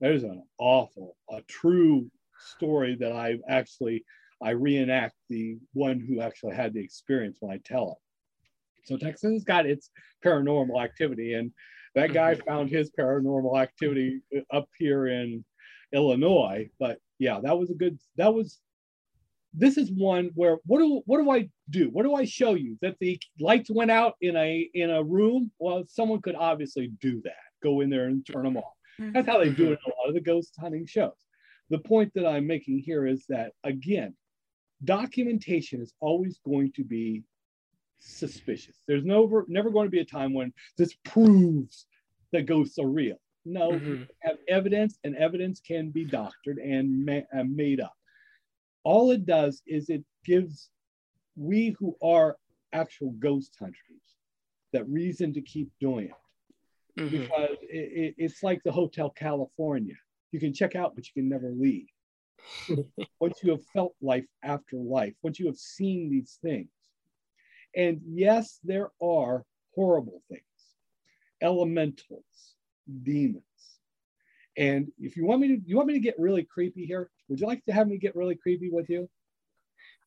There's 0.00 0.24
an 0.24 0.42
awful, 0.58 1.16
a 1.30 1.42
true 1.42 2.10
story 2.38 2.96
that 2.98 3.12
I've 3.12 3.42
actually 3.48 4.04
I 4.44 4.50
reenact 4.50 5.14
the 5.30 5.56
one 5.72 5.98
who 5.98 6.20
actually 6.20 6.54
had 6.54 6.74
the 6.74 6.84
experience 6.84 7.38
when 7.40 7.50
I 7.50 7.60
tell 7.64 7.92
it. 7.92 8.86
So 8.86 8.98
Texas 8.98 9.32
has 9.32 9.44
got 9.44 9.64
its 9.64 9.90
paranormal 10.22 10.82
activity, 10.82 11.32
and 11.32 11.50
that 11.94 12.12
guy 12.12 12.34
mm-hmm. 12.34 12.46
found 12.46 12.70
his 12.70 12.90
paranormal 12.98 13.60
activity 13.60 14.20
up 14.52 14.68
here 14.78 15.06
in 15.06 15.44
Illinois. 15.92 16.68
But 16.78 16.98
yeah, 17.18 17.40
that 17.42 17.58
was 17.58 17.70
a 17.70 17.74
good. 17.74 17.98
That 18.16 18.34
was 18.34 18.60
this 19.54 19.78
is 19.78 19.90
one 19.92 20.30
where 20.34 20.58
what 20.66 20.80
do 20.80 21.00
what 21.06 21.22
do 21.22 21.30
I 21.30 21.48
do? 21.70 21.88
What 21.90 22.02
do 22.02 22.14
I 22.14 22.26
show 22.26 22.54
you? 22.54 22.76
That 22.82 22.96
the 23.00 23.18
lights 23.40 23.70
went 23.70 23.90
out 23.90 24.14
in 24.20 24.36
a 24.36 24.68
in 24.74 24.90
a 24.90 25.02
room? 25.02 25.50
Well, 25.58 25.84
someone 25.88 26.20
could 26.20 26.34
obviously 26.34 26.88
do 27.00 27.22
that. 27.22 27.32
Go 27.62 27.80
in 27.80 27.88
there 27.88 28.06
and 28.06 28.26
turn 28.26 28.44
them 28.44 28.58
off. 28.58 28.74
That's 28.98 29.26
how 29.26 29.38
they 29.38 29.50
do 29.50 29.64
mm-hmm. 29.64 29.72
it 29.72 29.78
in 29.86 29.92
a 29.92 29.96
lot 30.00 30.08
of 30.08 30.14
the 30.14 30.20
ghost 30.20 30.54
hunting 30.60 30.86
shows. 30.86 31.12
The 31.70 31.78
point 31.78 32.12
that 32.14 32.26
I'm 32.26 32.46
making 32.46 32.80
here 32.80 33.06
is 33.06 33.24
that 33.28 33.52
again, 33.64 34.14
documentation 34.84 35.80
is 35.80 35.92
always 36.00 36.38
going 36.44 36.72
to 36.72 36.84
be 36.84 37.22
suspicious. 37.98 38.76
There's 38.86 39.04
never 39.04 39.44
never 39.48 39.70
going 39.70 39.86
to 39.86 39.90
be 39.90 40.00
a 40.00 40.04
time 40.04 40.32
when 40.34 40.52
this 40.76 40.94
proves 41.04 41.86
that 42.32 42.46
ghosts 42.46 42.78
are 42.78 42.88
real. 42.88 43.16
No, 43.46 43.72
Mhm. 43.72 44.00
we 44.00 44.06
have 44.20 44.38
evidence, 44.48 44.98
and 45.04 45.14
evidence 45.16 45.60
can 45.60 45.90
be 45.90 46.04
doctored 46.04 46.58
and 46.58 47.04
ma- 47.04 47.20
uh, 47.32 47.44
made 47.44 47.80
up. 47.80 47.94
All 48.84 49.10
it 49.10 49.24
does 49.26 49.62
is 49.66 49.90
it 49.90 50.04
gives 50.24 50.70
we 51.36 51.70
who 51.78 51.96
are 52.02 52.38
actual 52.72 53.12
ghost 53.12 53.54
hunters 53.58 54.16
that 54.72 54.88
reason 54.88 55.32
to 55.34 55.40
keep 55.42 55.70
doing 55.78 56.08
it 56.08 57.00
Mhm. 57.00 57.10
because 57.10 57.56
it, 57.62 57.92
it, 58.02 58.14
it's 58.18 58.42
like 58.42 58.62
the 58.62 58.72
Hotel 58.72 59.10
California. 59.10 59.96
You 60.32 60.40
can 60.40 60.52
check 60.52 60.74
out, 60.74 60.94
but 60.94 61.06
you 61.06 61.12
can 61.14 61.28
never 61.28 61.50
leave. 61.52 61.86
once 63.20 63.38
you 63.42 63.50
have 63.52 63.64
felt 63.66 63.94
life 64.00 64.26
after 64.42 64.76
life, 64.76 65.14
once 65.22 65.38
you 65.38 65.46
have 65.46 65.56
seen 65.56 66.10
these 66.10 66.38
things. 66.42 66.68
And 67.76 68.00
yes, 68.06 68.60
there 68.62 68.90
are 69.02 69.44
horrible 69.74 70.22
things, 70.28 70.42
elementals, 71.42 72.54
demons. 73.02 73.42
And 74.56 74.92
if 75.00 75.16
you 75.16 75.26
want 75.26 75.40
me 75.40 75.48
to, 75.48 75.60
you 75.66 75.76
want 75.76 75.88
me 75.88 75.94
to 75.94 76.00
get 76.00 76.14
really 76.18 76.44
creepy 76.44 76.86
here? 76.86 77.10
Would 77.28 77.40
you 77.40 77.46
like 77.46 77.64
to 77.64 77.72
have 77.72 77.88
me 77.88 77.98
get 77.98 78.14
really 78.14 78.36
creepy 78.36 78.70
with 78.70 78.88
you? 78.88 79.08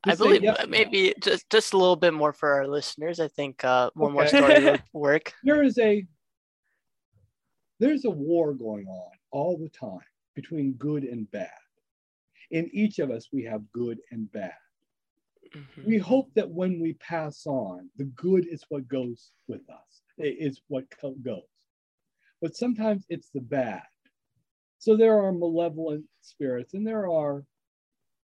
I 0.06 0.12
Just 0.12 0.20
say 0.20 0.26
believe 0.26 0.44
yes 0.44 0.64
or 0.64 0.68
no. 0.68 0.72
maybe 0.72 1.14
just 1.22 1.50
just 1.50 1.74
a 1.74 1.78
little 1.78 1.98
bit 1.98 2.14
more 2.14 2.32
for 2.32 2.54
our 2.54 2.68
listeners. 2.68 3.20
I 3.20 3.28
think 3.28 3.64
uh, 3.66 3.90
one 3.96 4.14
more 4.14 4.26
Okay. 4.26 4.38
story 4.38 4.64
would 4.64 4.82
work. 4.94 5.34
there 5.44 5.64
is 5.64 5.78
a 5.80 6.06
there's 7.80 8.06
a 8.06 8.10
war 8.10 8.54
going 8.54 8.88
on 8.88 9.12
all 9.32 9.58
the 9.58 9.70
time 9.70 10.00
between 10.36 10.74
good 10.74 11.04
and 11.04 11.30
bad 11.32 11.50
in 12.52 12.70
each 12.74 13.00
of 13.00 13.12
us 13.12 13.30
we 13.32 13.44
have 13.44 13.72
good 13.72 14.00
and 14.12 14.32
bad 14.32 14.54
Mhm. 15.54 15.86
we 15.86 15.98
hope 15.98 16.34
that 16.34 16.50
when 16.50 16.80
we 16.80 16.94
pass 16.96 17.46
on 17.48 17.90
the 17.96 18.06
good 18.06 18.46
is 18.48 18.66
what 18.70 18.88
goes 18.88 19.32
with 19.48 19.68
us 19.70 20.02
it 20.18 20.38
is 20.40 20.62
what 20.68 20.86
goes 21.22 21.44
but 22.42 22.56
sometimes 22.56 23.06
it's 23.10 23.30
the 23.30 23.42
bad 23.42 23.84
so 24.78 24.96
there 24.96 25.20
are 25.20 25.32
malevolent 25.32 26.06
spirits 26.22 26.74
and 26.74 26.86
there 26.86 27.10
are 27.10 27.46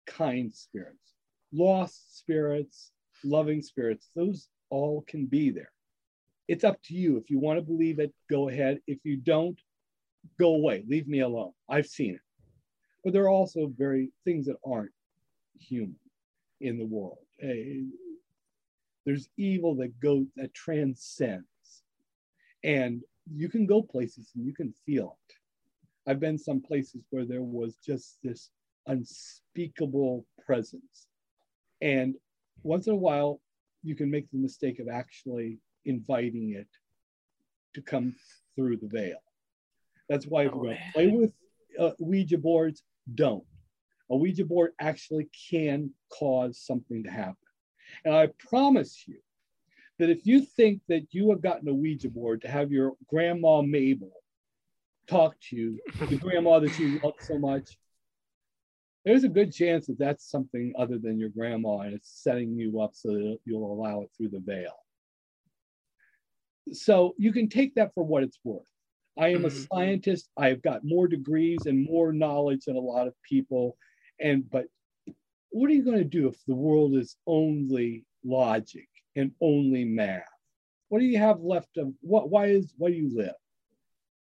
kind 0.06 0.52
spirits 0.52 1.14
lost 1.52 2.18
spirits 2.18 2.92
loving 3.24 3.62
spirits 3.62 4.10
those 4.14 4.48
all 4.70 5.02
can 5.02 5.26
be 5.26 5.50
there 5.50 5.72
it's 6.46 6.64
up 6.64 6.82
to 6.84 6.94
you. 6.94 7.18
If 7.18 7.28
you 7.28 7.38
want 7.38 7.58
to 7.58 7.62
believe 7.62 7.98
it, 7.98 8.14
go 8.30 8.48
ahead. 8.48 8.80
If 8.86 9.04
you 9.04 9.18
don't, 9.18 9.60
go 10.38 10.54
away. 10.54 10.82
Leave 10.88 11.06
me 11.06 11.20
alone. 11.20 11.52
I've 11.68 11.86
seen 11.86 12.14
it. 12.14 12.22
But 13.04 13.12
there 13.12 13.24
are 13.24 13.30
also 13.30 13.72
very 13.76 14.10
things 14.24 14.46
that 14.46 14.56
aren't 14.64 14.92
human 15.58 15.96
in 16.60 16.78
the 16.78 16.86
world. 16.86 17.18
There's 19.04 19.28
evil 19.36 19.74
that 19.76 19.98
goes 20.00 20.26
that 20.36 20.52
transcends, 20.52 21.82
and 22.64 23.02
you 23.32 23.48
can 23.48 23.66
go 23.66 23.82
places 23.82 24.32
and 24.34 24.44
you 24.44 24.52
can 24.52 24.72
feel 24.84 25.16
it. 25.28 25.34
I've 26.10 26.20
been 26.20 26.38
some 26.38 26.60
places 26.60 27.04
where 27.10 27.24
there 27.24 27.42
was 27.42 27.76
just 27.76 28.18
this 28.22 28.50
unspeakable 28.86 30.26
presence, 30.44 31.06
and 31.80 32.16
once 32.62 32.86
in 32.86 32.92
a 32.92 32.96
while, 32.96 33.40
you 33.82 33.94
can 33.94 34.10
make 34.10 34.30
the 34.30 34.38
mistake 34.38 34.80
of 34.80 34.88
actually 34.88 35.58
inviting 35.84 36.54
it 36.54 36.66
to 37.74 37.82
come 37.82 38.14
through 38.54 38.76
the 38.78 38.88
veil. 38.88 39.22
That's 40.08 40.26
why 40.26 40.46
if 40.46 40.52
oh, 40.52 40.56
No 40.56 40.62
you're 40.62 40.74
going 40.74 40.76
to 40.76 40.92
play 40.92 41.06
with 41.08 41.32
uh, 41.78 41.92
Ouija 41.98 42.38
boards, 42.38 42.82
don't. 43.14 43.44
A 44.10 44.16
Ouija 44.16 44.44
board 44.44 44.72
actually 44.80 45.28
can 45.50 45.90
cause 46.10 46.58
something 46.58 47.04
to 47.04 47.10
happen. 47.10 47.36
And 48.04 48.14
I 48.14 48.28
promise 48.48 49.04
you 49.06 49.18
that 49.98 50.10
if 50.10 50.26
you 50.26 50.40
think 50.40 50.80
that 50.88 51.08
you 51.10 51.30
have 51.30 51.42
gotten 51.42 51.68
a 51.68 51.74
Ouija 51.74 52.08
board 52.08 52.42
to 52.42 52.48
have 52.48 52.70
your 52.70 52.94
grandma 53.08 53.62
Mabel 53.62 54.12
talk 55.08 55.36
to 55.48 55.56
you, 55.56 55.80
the 56.08 56.16
grandma 56.16 56.60
that 56.60 56.78
you 56.78 57.00
love 57.02 57.14
so 57.18 57.38
much, 57.38 57.78
there's 59.04 59.24
a 59.24 59.28
good 59.28 59.52
chance 59.52 59.86
that 59.86 59.98
that's 59.98 60.30
something 60.30 60.72
other 60.78 60.98
than 60.98 61.18
your 61.18 61.30
grandma 61.30 61.80
and 61.80 61.94
it's 61.94 62.22
setting 62.22 62.56
you 62.56 62.80
up 62.80 62.94
so 62.94 63.08
that 63.08 63.38
you'll 63.44 63.72
allow 63.72 64.02
it 64.02 64.10
through 64.16 64.28
the 64.28 64.40
veil. 64.40 64.74
So 66.72 67.14
you 67.16 67.32
can 67.32 67.48
take 67.48 67.74
that 67.76 67.94
for 67.94 68.04
what 68.04 68.22
it's 68.22 68.38
worth. 68.44 68.68
I 69.18 69.28
am 69.28 69.44
a 69.44 69.48
Mhm. 69.48 69.66
scientist. 69.68 70.30
I've 70.36 70.62
got 70.62 70.84
more 70.84 71.08
degrees 71.08 71.66
and 71.66 71.84
more 71.84 72.12
knowledge 72.12 72.64
than 72.66 72.76
a 72.76 72.80
lot 72.80 73.08
of 73.08 73.20
people. 73.22 73.76
And 74.20 74.48
but 74.48 74.66
what 75.50 75.70
are 75.70 75.74
you 75.74 75.82
going 75.82 75.98
to 75.98 76.04
do 76.04 76.28
if 76.28 76.36
the 76.46 76.54
world 76.54 76.94
is 76.94 77.16
only 77.26 78.04
logic 78.24 78.88
and 79.16 79.34
only 79.40 79.84
math? 79.84 80.22
What 80.88 81.00
do 81.00 81.04
you 81.06 81.18
have 81.18 81.40
left 81.40 81.76
of 81.76 81.92
what 82.00 82.30
why 82.30 82.46
is 82.46 82.72
why 82.78 82.90
do 82.90 82.96
you 82.96 83.10
live? 83.14 83.34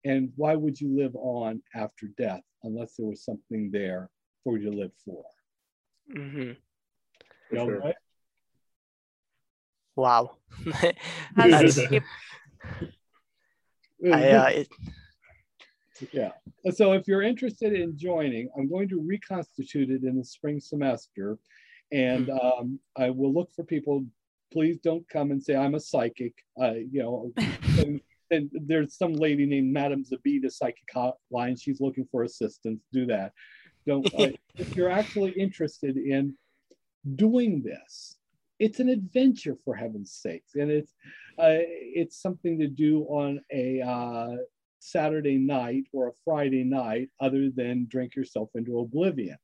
And 0.04 0.32
why 0.36 0.56
would 0.56 0.80
you 0.80 0.94
live 0.94 1.14
on 1.16 1.62
after 1.74 2.08
death 2.18 2.42
unless 2.64 2.96
there 2.96 3.06
was 3.06 3.24
something 3.24 3.70
there 3.70 4.10
for 4.44 4.58
you 4.58 4.70
to 4.70 4.76
live 4.76 4.92
for? 5.04 5.24
Mm-hmm. 6.14 6.52
For 7.48 7.54
You 7.54 7.56
know, 7.56 7.66
sure. 7.66 7.80
right? 7.80 7.96
Wow. 9.96 10.36
That's 14.02 14.22
That's- 14.22 14.34
I, 14.34 14.56
uh, 14.56 14.60
it, 14.60 14.68
Yeah. 16.12 16.32
So 16.72 16.92
if 16.92 17.06
you're 17.06 17.22
interested 17.22 17.72
in 17.72 17.96
joining, 17.96 18.48
I'm 18.56 18.68
going 18.68 18.88
to 18.88 19.00
reconstitute 19.00 19.90
it 19.90 20.02
in 20.02 20.16
the 20.18 20.24
spring 20.24 20.60
semester. 20.60 21.38
And 21.92 22.30
um, 22.30 22.80
I 22.96 23.10
will 23.10 23.32
look 23.32 23.50
for 23.54 23.64
people. 23.64 24.04
Please 24.52 24.78
don't 24.78 25.08
come 25.08 25.30
and 25.30 25.42
say 25.42 25.54
I'm 25.54 25.74
a 25.74 25.80
psychic. 25.80 26.34
Uh, 26.60 26.74
you 26.90 27.02
know, 27.02 27.32
and, 27.78 28.00
and 28.30 28.50
there's 28.52 28.96
some 28.96 29.12
lady 29.12 29.46
named 29.46 29.72
Madame 29.72 30.04
Zabita 30.04 30.50
Psychic 30.50 30.86
Hotline. 30.94 31.60
She's 31.60 31.80
looking 31.80 32.08
for 32.10 32.24
assistance. 32.24 32.82
Do 32.92 33.06
that. 33.06 33.32
Don't. 33.86 34.08
Uh, 34.18 34.28
if 34.56 34.76
you're 34.76 34.90
actually 34.90 35.32
interested 35.32 35.96
in 35.96 36.36
doing 37.16 37.62
this, 37.62 38.16
it's 38.62 38.78
an 38.78 38.88
adventure 38.88 39.56
for 39.64 39.74
heaven's 39.74 40.12
sakes, 40.12 40.54
and 40.54 40.70
it's 40.70 40.92
uh, 41.36 41.58
it's 41.58 42.22
something 42.22 42.60
to 42.60 42.68
do 42.68 43.02
on 43.08 43.40
a 43.52 43.80
uh, 43.82 44.36
Saturday 44.78 45.36
night 45.36 45.84
or 45.92 46.08
a 46.08 46.12
Friday 46.24 46.62
night 46.62 47.08
other 47.20 47.50
than 47.50 47.88
drink 47.90 48.14
yourself 48.14 48.50
into 48.54 48.78
oblivion. 48.78 49.36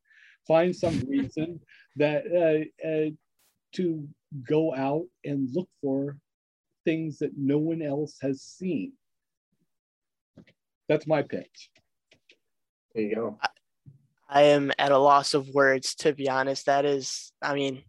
Find 0.46 0.74
some 0.74 1.00
reason 1.08 1.58
that 1.96 2.22
uh, 2.30 2.86
uh, 2.88 3.10
to 3.74 4.08
go 4.48 4.72
out 4.72 5.06
and 5.24 5.48
look 5.52 5.68
for 5.82 6.16
things 6.84 7.18
that 7.18 7.32
no 7.36 7.58
one 7.58 7.82
else 7.82 8.18
has 8.22 8.40
seen. 8.40 8.92
That's 10.88 11.08
my 11.08 11.22
pitch. 11.22 11.70
There 12.94 13.04
you 13.04 13.14
go. 13.16 13.38
I 14.28 14.42
am 14.42 14.70
at 14.78 14.92
a 14.92 14.98
loss 14.98 15.34
of 15.34 15.48
words 15.48 15.96
to 15.96 16.12
be 16.12 16.28
honest. 16.28 16.66
That 16.66 16.84
is, 16.84 17.32
I 17.42 17.54
mean, 17.54 17.82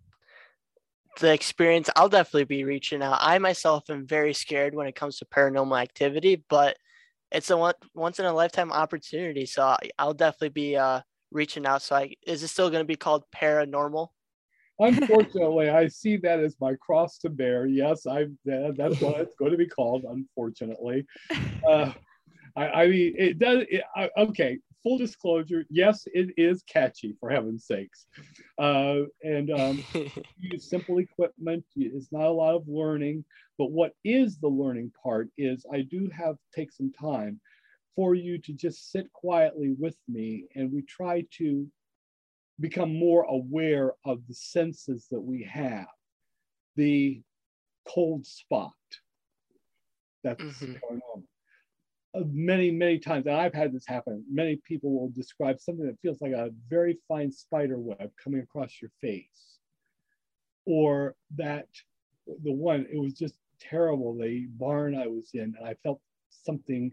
the 1.20 1.34
experience. 1.34 1.89
I'll 1.95 2.09
definitely 2.09 2.45
be 2.45 2.63
reaching 2.63 3.01
out. 3.01 3.20
I 3.22 3.38
myself 3.39 3.89
am 3.89 4.07
very 4.07 4.34
scared 4.34 4.76
when 4.76 4.88
it 4.88 4.95
comes 4.95 5.17
to 5.17 5.26
paranormal 5.26 5.80
activity, 5.82 6.43
but 6.49 6.78
it's 7.32 7.49
a 7.49 7.57
one, 7.57 7.76
once 7.93 8.20
in 8.20 8.26
a 8.26 8.34
lifetime 8.34 8.72
opportunity. 8.72 9.45
So 9.45 9.63
I- 9.63 9.91
I'll 9.97 10.13
definitely 10.13 10.49
be 10.49 10.76
uh, 10.78 11.01
reaching 11.32 11.65
out. 11.65 11.82
So 11.82 11.95
I 11.95 12.15
is 12.26 12.43
it 12.43 12.47
still 12.47 12.70
going 12.70 12.82
to 12.82 12.88
be 12.88 12.95
called 12.95 13.24
paranormal? 13.36 14.09
Unfortunately, 14.80 15.70
I 15.70 15.88
see 15.88 16.17
that 16.17 16.39
as 16.39 16.55
my 16.61 16.74
cross 16.76 17.17
to 17.20 17.30
bear. 17.30 17.65
Yes, 17.65 18.07
I 18.07 18.28
that, 18.45 18.76
that's 18.78 19.01
what 19.01 19.20
it's 19.20 19.36
going 19.36 19.51
to 19.51 19.57
be 19.57 19.67
called. 19.67 20.05
Unfortunately, 20.09 21.05
uh, 21.70 21.91
I, 22.55 22.67
I 22.67 22.88
mean, 22.88 23.13
it 23.17 23.38
does. 23.38 23.65
It, 23.70 23.84
I, 23.95 24.09
okay, 24.17 24.59
full 24.84 24.97
disclosure. 24.97 25.65
Yes, 25.69 26.03
it 26.07 26.30
is 26.38 26.63
catchy. 26.63 27.15
For 27.19 27.30
heaven's 27.30 27.65
sakes, 27.65 28.07
uh, 28.57 29.01
and 29.23 29.51
um, 29.51 29.86
use 30.39 30.69
simple 30.69 30.99
equipment. 30.99 31.65
It's 31.75 32.11
not 32.11 32.25
a 32.27 32.32
lot 32.32 32.55
of 32.55 32.67
learning, 32.67 33.25
but 33.57 33.71
what 33.71 33.93
is 34.03 34.38
the 34.39 34.47
learning 34.49 34.91
part 35.03 35.30
is 35.38 35.65
I 35.71 35.82
do 35.82 36.09
have 36.09 36.38
take 36.53 36.71
some 36.71 36.91
time 36.91 37.39
for 37.95 38.15
you 38.15 38.38
to 38.39 38.53
just 38.53 38.91
sit 38.91 39.11
quietly 39.13 39.75
with 39.77 39.97
me, 40.07 40.45
and 40.55 40.71
we 40.71 40.82
try 40.84 41.25
to 41.38 41.67
become 42.59 42.93
more 42.93 43.23
aware 43.23 43.93
of 44.05 44.25
the 44.27 44.34
senses 44.34 45.07
that 45.11 45.21
we 45.21 45.43
have. 45.43 45.88
The 46.75 47.21
cold 47.88 48.25
spot. 48.25 48.73
That's 50.23 50.43
Mhm. 50.43 50.75
paranormal. 50.75 51.23
Uh, 51.23 51.28
many, 52.16 52.72
many 52.72 52.99
times, 52.99 53.26
and 53.28 53.36
I've 53.36 53.53
had 53.53 53.74
this 53.74 53.86
happen, 53.88 54.24
many 54.32 54.57
people 54.68 54.91
will 54.91 55.10
describe 55.10 55.60
something 55.60 55.86
that 55.86 55.99
feels 56.01 56.22
like 56.22 56.34
a 56.34 56.49
very 56.70 56.97
fine 57.07 57.32
spider 57.32 57.80
web 57.80 58.12
coming 58.22 58.41
across 58.41 58.82
your 58.82 58.91
face. 59.01 59.57
Or 60.66 61.16
that 61.36 61.68
the 62.43 62.51
one, 62.51 62.86
it 62.91 62.99
was 62.99 63.14
just 63.14 63.36
terrible. 63.60 64.18
The 64.18 64.47
barn 64.51 64.95
I 64.95 65.07
was 65.07 65.32
in, 65.34 65.55
and 65.57 65.68
I 65.68 65.76
felt 65.84 66.01
something, 66.30 66.91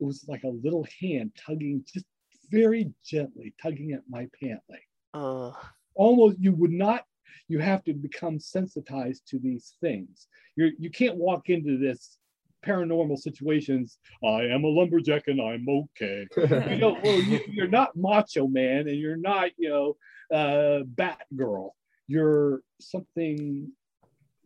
it 0.00 0.04
was 0.04 0.24
like 0.28 0.44
a 0.44 0.48
little 0.48 0.86
hand 1.00 1.32
tugging, 1.36 1.84
just 1.92 2.06
very 2.50 2.90
gently 3.04 3.54
tugging 3.60 3.92
at 3.92 4.02
my 4.08 4.28
pant 4.40 4.60
leg 4.68 4.80
uh, 5.14 5.52
almost 5.94 6.38
you 6.40 6.52
would 6.52 6.72
not 6.72 7.04
you 7.48 7.58
have 7.58 7.82
to 7.84 7.92
become 7.92 8.38
sensitized 8.38 9.26
to 9.26 9.38
these 9.38 9.74
things 9.80 10.28
you're 10.56 10.70
you 10.78 10.90
can't 10.90 11.16
walk 11.16 11.48
into 11.48 11.78
this 11.78 12.18
paranormal 12.66 13.16
situations 13.18 13.98
i 14.24 14.42
am 14.42 14.64
a 14.64 14.68
lumberjack 14.68 15.22
and 15.28 15.40
i'm 15.40 15.66
okay 15.68 16.26
you 16.36 16.78
know 16.78 16.96
well, 17.02 17.20
you, 17.20 17.40
you're 17.48 17.68
not 17.68 17.96
macho 17.96 18.46
man 18.46 18.88
and 18.88 18.98
you're 18.98 19.16
not 19.16 19.50
you 19.56 19.68
know 19.68 19.96
uh 20.36 20.82
bat 20.84 21.22
girl 21.36 21.74
you're 22.08 22.60
something 22.80 23.70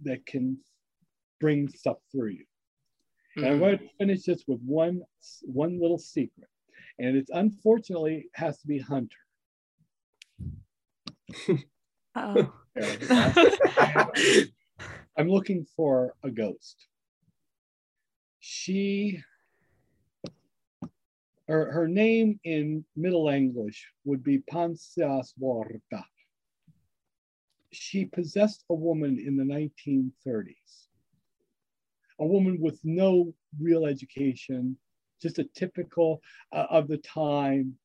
that 0.02 0.24
can 0.26 0.58
bring 1.40 1.68
stuff 1.68 1.96
through 2.12 2.30
you 2.30 2.44
and 3.36 3.46
I'm 3.46 3.56
mhm. 3.56 3.60
going 3.60 3.78
to 3.78 3.88
finish 3.98 4.24
this 4.24 4.44
with 4.46 4.60
one 4.60 5.02
one 5.42 5.80
little 5.80 5.98
secret, 5.98 6.48
and 6.98 7.16
it's 7.16 7.30
unfortunately 7.32 8.28
has 8.34 8.58
to 8.58 8.66
be 8.66 8.78
Hunter. 8.78 9.16
Oh, 12.14 12.52
I'm 15.16 15.30
looking 15.30 15.64
for 15.74 16.12
a 16.22 16.30
ghost. 16.30 16.88
She, 18.44 19.22
her, 21.46 21.70
her 21.70 21.86
name 21.86 22.40
in 22.42 22.84
Middle 22.96 23.28
English 23.28 23.86
would 24.04 24.24
be 24.24 24.38
Patience 24.38 25.32
Worth. 25.38 25.80
She 27.70 28.04
possessed 28.04 28.64
a 28.68 28.74
woman 28.74 29.20
in 29.20 29.36
the 29.36 29.44
1930s, 29.44 30.88
a 32.18 32.26
woman 32.26 32.60
with 32.60 32.80
no 32.82 33.32
real 33.60 33.86
education, 33.86 34.76
just 35.20 35.38
a 35.38 35.44
typical 35.44 36.20
uh, 36.50 36.66
of 36.68 36.88
the 36.88 36.98
time. 36.98 37.78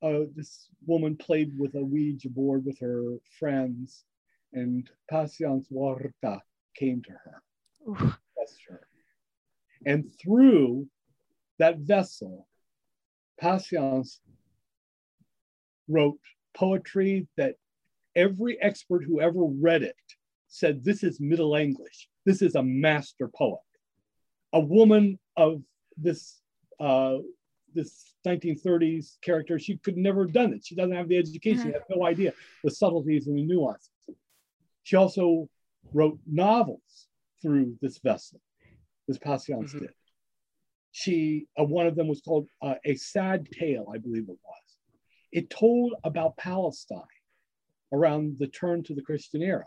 Uh, 0.00 0.26
this 0.36 0.68
woman 0.86 1.16
played 1.16 1.58
with 1.58 1.74
a 1.74 1.84
Ouija 1.84 2.28
board 2.28 2.64
with 2.64 2.78
her 2.78 3.16
friends 3.36 4.04
and 4.52 4.88
Patience 5.10 5.66
Worth 5.72 6.12
came 6.76 7.02
to 7.02 7.10
her, 7.10 7.42
blessed 8.36 8.60
her. 8.68 8.86
And 9.86 10.10
through 10.20 10.86
that 11.58 11.78
vessel, 11.78 12.46
Patience 13.40 14.20
wrote 15.88 16.18
poetry 16.54 17.26
that 17.36 17.54
every 18.14 18.60
expert 18.60 19.02
who 19.04 19.20
ever 19.20 19.44
read 19.44 19.82
it 19.82 19.96
said 20.48 20.84
this 20.84 21.02
is 21.02 21.20
Middle 21.20 21.54
English. 21.54 22.08
This 22.26 22.42
is 22.42 22.54
a 22.54 22.62
master 22.62 23.28
poet. 23.28 23.60
A 24.52 24.60
woman 24.60 25.18
of 25.36 25.62
this 25.96 26.40
uh, 26.80 27.18
this 27.74 28.14
1930s 28.26 29.20
character, 29.22 29.58
she 29.58 29.76
could 29.76 29.96
never 29.96 30.24
have 30.24 30.32
done 30.32 30.52
it. 30.52 30.64
She 30.64 30.74
doesn't 30.74 30.96
have 30.96 31.08
the 31.08 31.16
education, 31.16 31.68
she 31.68 31.72
has 31.72 31.82
no 31.88 32.04
idea 32.04 32.32
the 32.64 32.70
subtleties 32.70 33.28
and 33.28 33.38
the 33.38 33.44
nuances. 33.44 33.90
She 34.82 34.96
also 34.96 35.48
wrote 35.92 36.18
novels 36.26 37.06
through 37.40 37.76
this 37.80 37.98
vessel, 37.98 38.40
this 39.10 39.18
Patience 39.18 39.74
Mhm. 39.74 39.80
did. 39.80 39.94
She, 40.92 41.46
uh, 41.58 41.64
one 41.64 41.86
of 41.86 41.96
them 41.96 42.08
was 42.08 42.20
called 42.20 42.48
uh, 42.62 42.76
A 42.84 42.94
Sad 42.94 43.48
Tale, 43.50 43.86
I 43.92 43.98
believe 43.98 44.28
it 44.28 44.38
was. 44.44 44.78
It 45.32 45.50
told 45.50 45.94
about 46.04 46.36
Palestine 46.36 47.16
around 47.92 48.38
the 48.38 48.48
turn 48.48 48.82
to 48.84 48.94
the 48.94 49.02
Christian 49.02 49.42
era. 49.42 49.66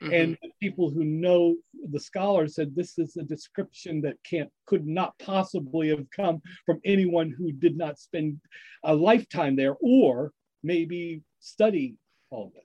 Mhm. 0.00 0.12
And 0.12 0.38
people 0.60 0.90
who 0.90 1.04
know 1.04 1.56
the 1.90 2.00
scholars 2.00 2.54
said 2.54 2.74
this 2.74 2.98
is 2.98 3.16
a 3.16 3.22
description 3.22 4.02
that 4.02 4.22
can't 4.24 4.52
could 4.66 4.86
not 4.86 5.18
possibly 5.18 5.88
have 5.88 6.10
come 6.10 6.42
from 6.66 6.80
anyone 6.84 7.30
who 7.30 7.50
did 7.52 7.76
not 7.76 7.98
spend 7.98 8.40
a 8.84 8.94
lifetime 8.94 9.56
there 9.56 9.76
or 9.80 10.32
maybe 10.62 11.22
study 11.40 11.96
all 12.30 12.48
of 12.48 12.54
this. 12.54 12.64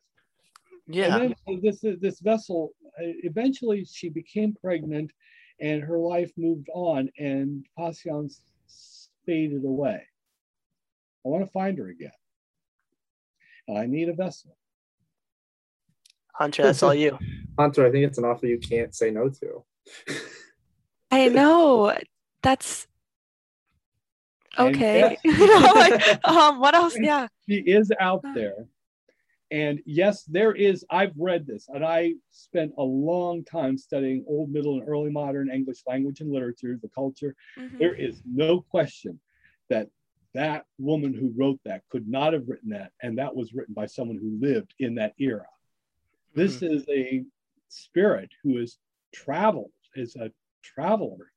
yeah. 0.88 1.22
And 1.22 1.36
then 1.46 1.62
this 1.62 1.80
this 2.00 2.20
vessel 2.20 2.74
uh, 3.00 3.14
eventually 3.24 3.86
she 3.86 4.10
became 4.10 4.54
pregnant 4.54 5.12
and 5.62 5.84
her 5.84 5.98
life 6.00 6.32
moved 6.38 6.68
on 6.74 7.10
and 7.18 7.66
Patience 7.78 8.42
faded 9.26 9.64
away. 9.64 10.02
I 11.26 11.30
want 11.30 11.46
to 11.46 11.52
find 11.52 11.78
her 11.78 11.88
again. 11.88 12.12
And 13.68 13.78
I 13.78 13.86
need 13.86 14.10
a 14.10 14.14
vessel. 14.14 14.58
Hunter, 16.34 16.64
that's 16.64 16.82
all 16.82 16.96
you. 16.96 17.18
Hunter, 17.60 17.86
I 17.86 17.92
think 17.92 18.06
it's 18.08 18.18
an 18.18 18.26
offer 18.26 18.48
you 18.48 18.58
can't 18.58 18.94
say 18.96 19.12
no 19.12 19.30
to. 19.30 19.64
I 21.12 21.28
know. 21.30 21.96
That's 22.42 22.88
And 24.58 24.76
okay. 24.76 25.18
yes, 25.24 25.38
You 25.40 25.48
know, 25.48 25.72
like, 25.76 26.28
um, 26.28 26.60
what 26.60 26.74
else? 26.74 26.98
Yeah. 27.00 27.28
she 27.48 27.58
is 27.58 27.92
out 28.00 28.24
there 28.34 28.66
And 29.52 29.82
yes, 29.86 30.24
there 30.24 30.54
is, 30.54 30.86
I've 30.90 31.14
read 31.18 31.46
this, 31.46 31.68
and 31.68 31.84
I 31.84 32.14
spent 32.32 32.72
a 32.78 32.84
long 32.84 33.44
time 33.44 33.78
studying 33.78 34.24
Old, 34.26 34.50
Middle, 34.50 34.80
and 34.80 34.88
Early 34.88 35.12
Modern 35.12 35.52
English 35.52 35.84
language 35.86 36.22
and 36.22 36.32
literature, 36.32 36.80
the 36.82 36.88
culture. 36.90 37.36
Mhm. 37.58 37.78
There 37.78 37.94
is 37.94 38.24
no 38.26 38.62
question 38.62 39.20
that 39.68 39.90
that 40.34 40.66
woman 40.78 41.14
who 41.14 41.34
wrote 41.36 41.60
that 41.66 41.84
could 41.90 42.08
not 42.08 42.32
have 42.32 42.48
written 42.48 42.70
that, 42.70 42.94
and 43.02 43.18
that 43.18 43.36
was 43.36 43.54
written 43.54 43.74
by 43.74 43.86
someone 43.86 44.18
who 44.18 44.40
lived 44.40 44.74
in 44.80 44.96
that 44.96 45.14
era. 45.20 45.48
This 46.34 46.62
is 46.62 46.88
a 46.88 47.26
spirit 47.68 48.30
who 48.42 48.58
has 48.58 48.78
traveled, 49.12 49.74
is 49.96 50.16
a 50.16 50.32
traveler 50.62 51.34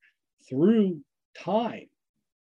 through 0.47 1.03
time. 1.37 1.89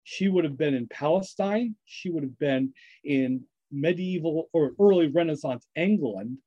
She 0.05 0.29
would 0.29 0.45
have 0.45 0.57
been 0.57 0.75
in 0.75 0.87
Palestine, 0.87 1.75
she 1.85 2.11
would 2.11 2.23
have 2.23 2.39
been 2.39 2.73
in 3.03 3.45
medieval 3.71 4.49
or 4.53 4.73
early 4.81 5.09
Renaissance 5.09 5.67
England. 5.77 6.39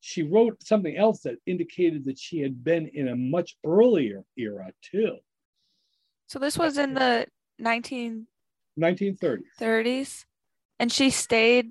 She 0.00 0.22
wrote 0.22 0.62
something 0.62 0.96
else 0.96 1.20
that 1.22 1.36
indicated 1.46 2.04
that 2.06 2.18
she 2.18 2.40
had 2.40 2.64
been 2.64 2.88
in 2.94 3.08
a 3.08 3.16
much 3.16 3.56
earlier 3.64 4.24
era 4.36 4.72
too, 4.82 5.18
So 6.26 6.38
this 6.38 6.56
was 6.56 6.78
in 6.78 6.94
the 6.94 7.26
1930s, 7.60 8.24
1930s. 8.78 10.24
and 10.78 10.90
she 10.90 11.10
stayed 11.10 11.70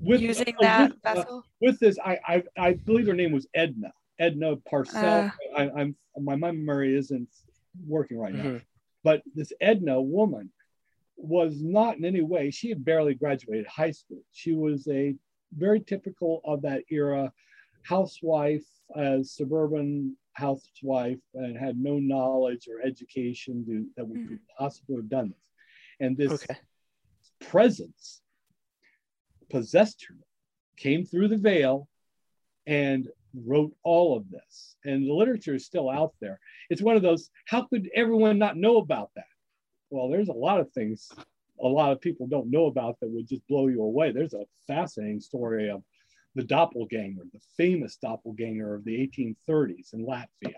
With, 0.00 0.20
using 0.20 0.54
uh, 0.58 0.62
that 0.62 0.90
with, 0.90 0.98
uh, 1.04 1.14
vessel. 1.14 1.44
with 1.60 1.78
this, 1.78 1.98
I, 2.04 2.18
I 2.26 2.42
I 2.58 2.72
believe 2.74 3.06
her 3.06 3.14
name 3.14 3.32
was 3.32 3.46
Edna. 3.54 3.92
Edna 4.18 4.56
Parcell. 4.56 5.30
Uh. 5.30 5.30
I, 5.56 5.70
I'm 5.70 5.96
my 6.20 6.34
memory 6.36 6.96
isn't 6.96 7.28
working 7.86 8.18
right 8.18 8.34
now. 8.34 8.42
Mhm. 8.44 8.62
But 9.04 9.22
this 9.34 9.52
Edna 9.60 10.00
woman 10.02 10.50
was 11.16 11.62
not 11.62 11.96
in 11.98 12.04
any 12.04 12.22
way. 12.22 12.50
She 12.50 12.68
had 12.68 12.84
barely 12.84 13.14
graduated 13.14 13.66
high 13.66 13.90
school. 13.90 14.22
She 14.32 14.52
was 14.54 14.88
a 14.88 15.14
very 15.56 15.80
typical 15.80 16.40
of 16.44 16.62
that 16.62 16.82
era, 16.90 17.32
housewife, 17.82 18.64
uh, 18.96 19.22
suburban 19.22 20.16
housewife, 20.34 21.20
and 21.34 21.56
had 21.56 21.78
no 21.78 21.98
knowledge 21.98 22.68
or 22.68 22.80
education 22.86 23.64
to, 23.66 23.86
that 23.96 24.06
would 24.06 24.26
could 24.28 24.38
possibly 24.58 24.96
have 24.96 25.08
done 25.08 25.28
this. 25.28 25.38
And 26.00 26.16
this 26.16 26.32
Okay. 26.32 26.58
presence 27.40 28.22
possessed 29.50 30.06
her, 30.08 30.16
came 30.76 31.04
through 31.04 31.28
the 31.28 31.36
veil, 31.36 31.88
and 32.66 33.08
wrote 33.34 33.74
all 33.82 34.16
of 34.16 34.30
this. 34.30 34.76
And 34.84 35.06
the 35.06 35.12
literature 35.12 35.54
is 35.54 35.66
still 35.66 35.90
out 35.90 36.14
there. 36.20 36.38
It's 36.70 36.82
one 36.82 36.96
of 36.96 37.02
those, 37.02 37.30
how 37.46 37.62
could 37.62 37.90
everyone 37.94 38.38
not 38.38 38.56
know 38.56 38.78
about 38.78 39.10
that? 39.16 39.24
Well, 39.92 40.08
there's 40.08 40.28
a 40.30 40.32
lot 40.32 40.58
of 40.58 40.72
things 40.72 41.10
a 41.62 41.68
lot 41.68 41.92
of 41.92 42.00
people 42.00 42.26
don't 42.26 42.50
know 42.50 42.66
about 42.66 42.98
that 43.00 43.10
would 43.10 43.28
just 43.28 43.46
blow 43.46 43.68
you 43.68 43.82
away. 43.82 44.10
There's 44.10 44.32
a 44.34 44.44
fascinating 44.66 45.20
story 45.20 45.70
of 45.70 45.82
the 46.34 46.42
doppelganger, 46.42 47.22
the 47.32 47.40
famous 47.56 47.96
doppelganger 47.96 48.74
of 48.74 48.84
the 48.84 48.96
1830s 48.96 49.92
in 49.92 50.04
Latvia. 50.04 50.54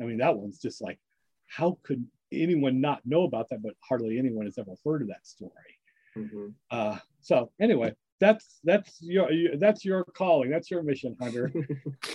I 0.00 0.04
mean, 0.04 0.18
that 0.18 0.36
one's 0.36 0.58
just 0.58 0.80
like, 0.82 0.98
how 1.46 1.78
could 1.82 2.04
anyone 2.32 2.80
not 2.80 3.00
know 3.04 3.24
about 3.24 3.48
that? 3.50 3.62
But 3.62 3.74
hardly 3.86 4.18
anyone 4.18 4.46
has 4.46 4.58
ever 4.58 4.72
heard 4.84 5.02
of 5.02 5.08
that 5.08 5.26
story. 5.26 5.52
Mhm. 6.16 6.54
Uh, 6.70 6.96
so 7.20 7.50
anyway, 7.60 7.92
that's 8.18 8.60
that's 8.64 9.00
your 9.02 9.28
that's 9.58 9.84
your 9.84 10.04
calling. 10.04 10.50
That's 10.50 10.70
your 10.70 10.82
mission, 10.82 11.16
Hunter. 11.20 11.52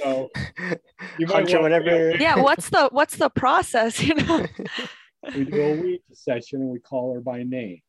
So 0.01 0.29
you 1.19 1.27
might 1.27 1.49
Hunter, 1.49 1.61
wanna- 1.61 2.17
Yeah, 2.19 2.41
what's 2.41 2.69
the 2.69 2.89
what's 2.91 3.17
the 3.17 3.29
process? 3.29 4.01
You 4.03 4.15
know. 4.15 4.45
we 5.35 5.45
do 5.45 5.61
a 5.61 5.81
week 5.81 6.01
session 6.13 6.61
and 6.61 6.69
we 6.69 6.79
call 6.79 7.13
her 7.13 7.21
by 7.21 7.43
name. 7.43 7.81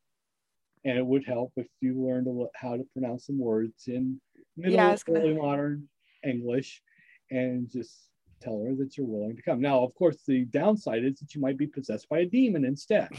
And 0.84 0.96
it 0.96 1.04
would 1.04 1.24
help 1.24 1.52
if 1.56 1.66
you 1.80 1.94
learned 2.02 2.26
a 2.26 2.30
li- 2.30 2.46
how 2.54 2.76
to 2.76 2.84
pronounce 2.92 3.26
some 3.26 3.38
words 3.38 3.86
in 3.86 4.20
middle 4.56 4.74
Yeah, 4.74 4.96
gonna- 5.04 5.20
early 5.20 5.34
modern 5.34 5.88
English 6.24 6.82
and 7.30 7.70
just 7.70 8.08
tell 8.40 8.62
her 8.64 8.74
that 8.76 8.96
you're 8.96 9.06
willing 9.06 9.36
to 9.36 9.42
come. 9.42 9.60
Now, 9.60 9.82
of 9.84 9.94
course, 9.94 10.22
the 10.26 10.44
downside 10.46 11.04
is 11.04 11.18
that 11.20 11.34
you 11.34 11.40
might 11.42 11.58
be 11.58 11.66
possessed 11.66 12.08
by 12.08 12.20
a 12.20 12.26
demon 12.26 12.64
instead. 12.64 13.08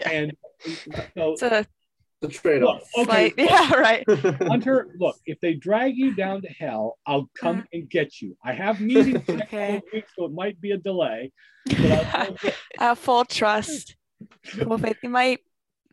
Yeah. 0.00 0.10
And 0.10 0.32
so, 1.16 1.32
It's 1.32 1.42
a 1.42 1.66
The 2.20 2.28
trade-off. 2.28 2.82
Okay. 2.96 3.04
slight, 3.04 3.34
yeah, 3.38 3.72
right. 3.74 4.04
Hunter, 4.48 4.88
look, 4.98 5.16
if 5.26 5.38
they 5.40 5.54
drag 5.54 5.96
you 5.96 6.14
down 6.14 6.42
to 6.42 6.48
hell, 6.48 6.98
I'll 7.06 7.30
come 7.38 7.64
and 7.72 7.88
get 7.88 8.20
you. 8.20 8.36
I 8.44 8.52
have 8.54 8.80
meetings 8.80 9.22
next 9.28 9.52
Okay. 9.54 9.66
couple 9.74 9.76
of 9.76 9.82
weeks, 9.92 10.12
so 10.18 10.24
it 10.24 10.32
might 10.32 10.60
be 10.60 10.72
a 10.72 10.76
delay. 10.78 11.32
But 11.66 11.92
I'll, 11.92 12.36
I 12.78 12.84
have 12.84 12.98
full 12.98 13.24
trust. 13.24 13.94
Well, 14.64 14.78
faith, 14.78 14.98
you 15.02 15.10
might 15.10 15.40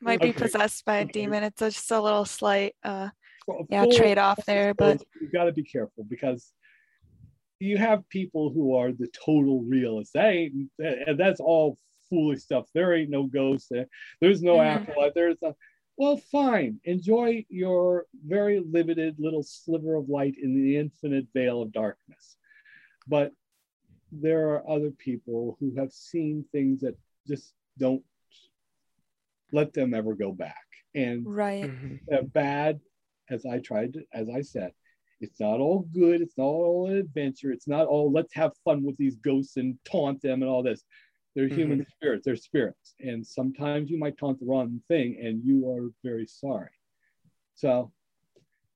might 0.01 0.19
be 0.19 0.29
Okay. 0.29 0.39
possessed 0.39 0.83
by 0.85 0.97
a 0.97 1.01
Okay. 1.03 1.11
demon. 1.11 1.43
It's 1.43 1.59
just 1.59 1.91
a 1.91 2.01
little 2.01 2.25
slight, 2.25 2.75
uh, 2.83 3.09
Well, 3.47 3.65
yeah, 3.69 3.83
full- 3.83 3.91
trade 3.91 4.17
off 4.17 4.43
there. 4.47 4.73
But 4.73 5.03
you've 5.21 5.31
got 5.31 5.43
to 5.45 5.51
be 5.53 5.63
careful 5.63 6.05
because 6.09 6.51
you 7.59 7.77
have 7.77 8.07
people 8.09 8.49
who 8.51 8.75
are 8.75 8.91
the 8.91 9.07
total 9.25 9.61
realists. 9.61 10.13
That 10.13 10.33
ain't, 10.33 10.69
and 10.79 11.19
that's 11.19 11.39
all 11.39 11.77
foolish 12.09 12.41
stuff. 12.41 12.65
There 12.73 12.93
ain't 12.95 13.09
no 13.11 13.23
ghost. 13.27 13.67
There, 13.69 13.85
there's 14.21 14.41
no 14.41 14.57
Mhm. 14.57 14.65
afterlife. 14.75 15.13
There's 15.13 15.37
a, 15.43 15.53
well, 15.97 16.17
fine. 16.17 16.79
Enjoy 16.83 17.45
your 17.49 18.05
very 18.25 18.59
limited 18.59 19.15
little 19.17 19.43
sliver 19.43 19.95
of 19.95 20.09
light 20.09 20.35
in 20.41 20.53
the 20.53 20.77
infinite 20.77 21.27
veil 21.33 21.61
of 21.61 21.71
darkness. 21.71 22.37
But 23.07 23.31
there 24.11 24.49
are 24.49 24.69
other 24.69 24.91
people 24.91 25.57
who 25.59 25.75
have 25.75 25.91
seen 25.91 26.45
things 26.51 26.81
that 26.81 26.95
just 27.27 27.53
don't 27.77 28.03
let 29.51 29.73
them 29.73 29.93
ever 29.93 30.15
go 30.15 30.31
back. 30.31 30.65
And 30.93 31.25
right, 31.25 31.69
Mhm. 31.69 31.99
uh, 32.11 32.21
bad, 32.23 32.79
as 33.29 33.45
I 33.45 33.59
tried 33.59 33.93
to, 33.93 34.05
as 34.13 34.29
I 34.29 34.41
said, 34.41 34.73
it's 35.21 35.39
not 35.39 35.59
all 35.59 35.79
good. 35.93 36.21
It's 36.21 36.37
not 36.37 36.45
all 36.45 36.87
an 36.87 36.97
adventure. 36.97 37.51
It's 37.51 37.67
not 37.67 37.87
all 37.87 38.11
let's 38.11 38.33
have 38.33 38.55
fun 38.65 38.83
with 38.83 38.97
these 38.97 39.15
ghosts 39.15 39.57
and 39.57 39.77
taunt 39.85 40.21
them 40.21 40.41
and 40.41 40.49
all 40.49 40.61
this. 40.61 40.83
They're 41.35 41.47
human 41.49 41.85
spirits. 41.97 42.23
They're 42.25 42.35
spirits, 42.37 42.95
and 43.01 43.25
sometimes 43.25 43.89
you 43.89 43.97
might 43.99 44.17
taunt 44.17 44.39
the 44.39 44.45
wrong 44.45 44.81
thing, 44.87 45.19
and 45.21 45.43
you 45.43 45.69
are 45.69 45.89
very 46.03 46.25
sorry. 46.27 46.69
So 47.55 47.91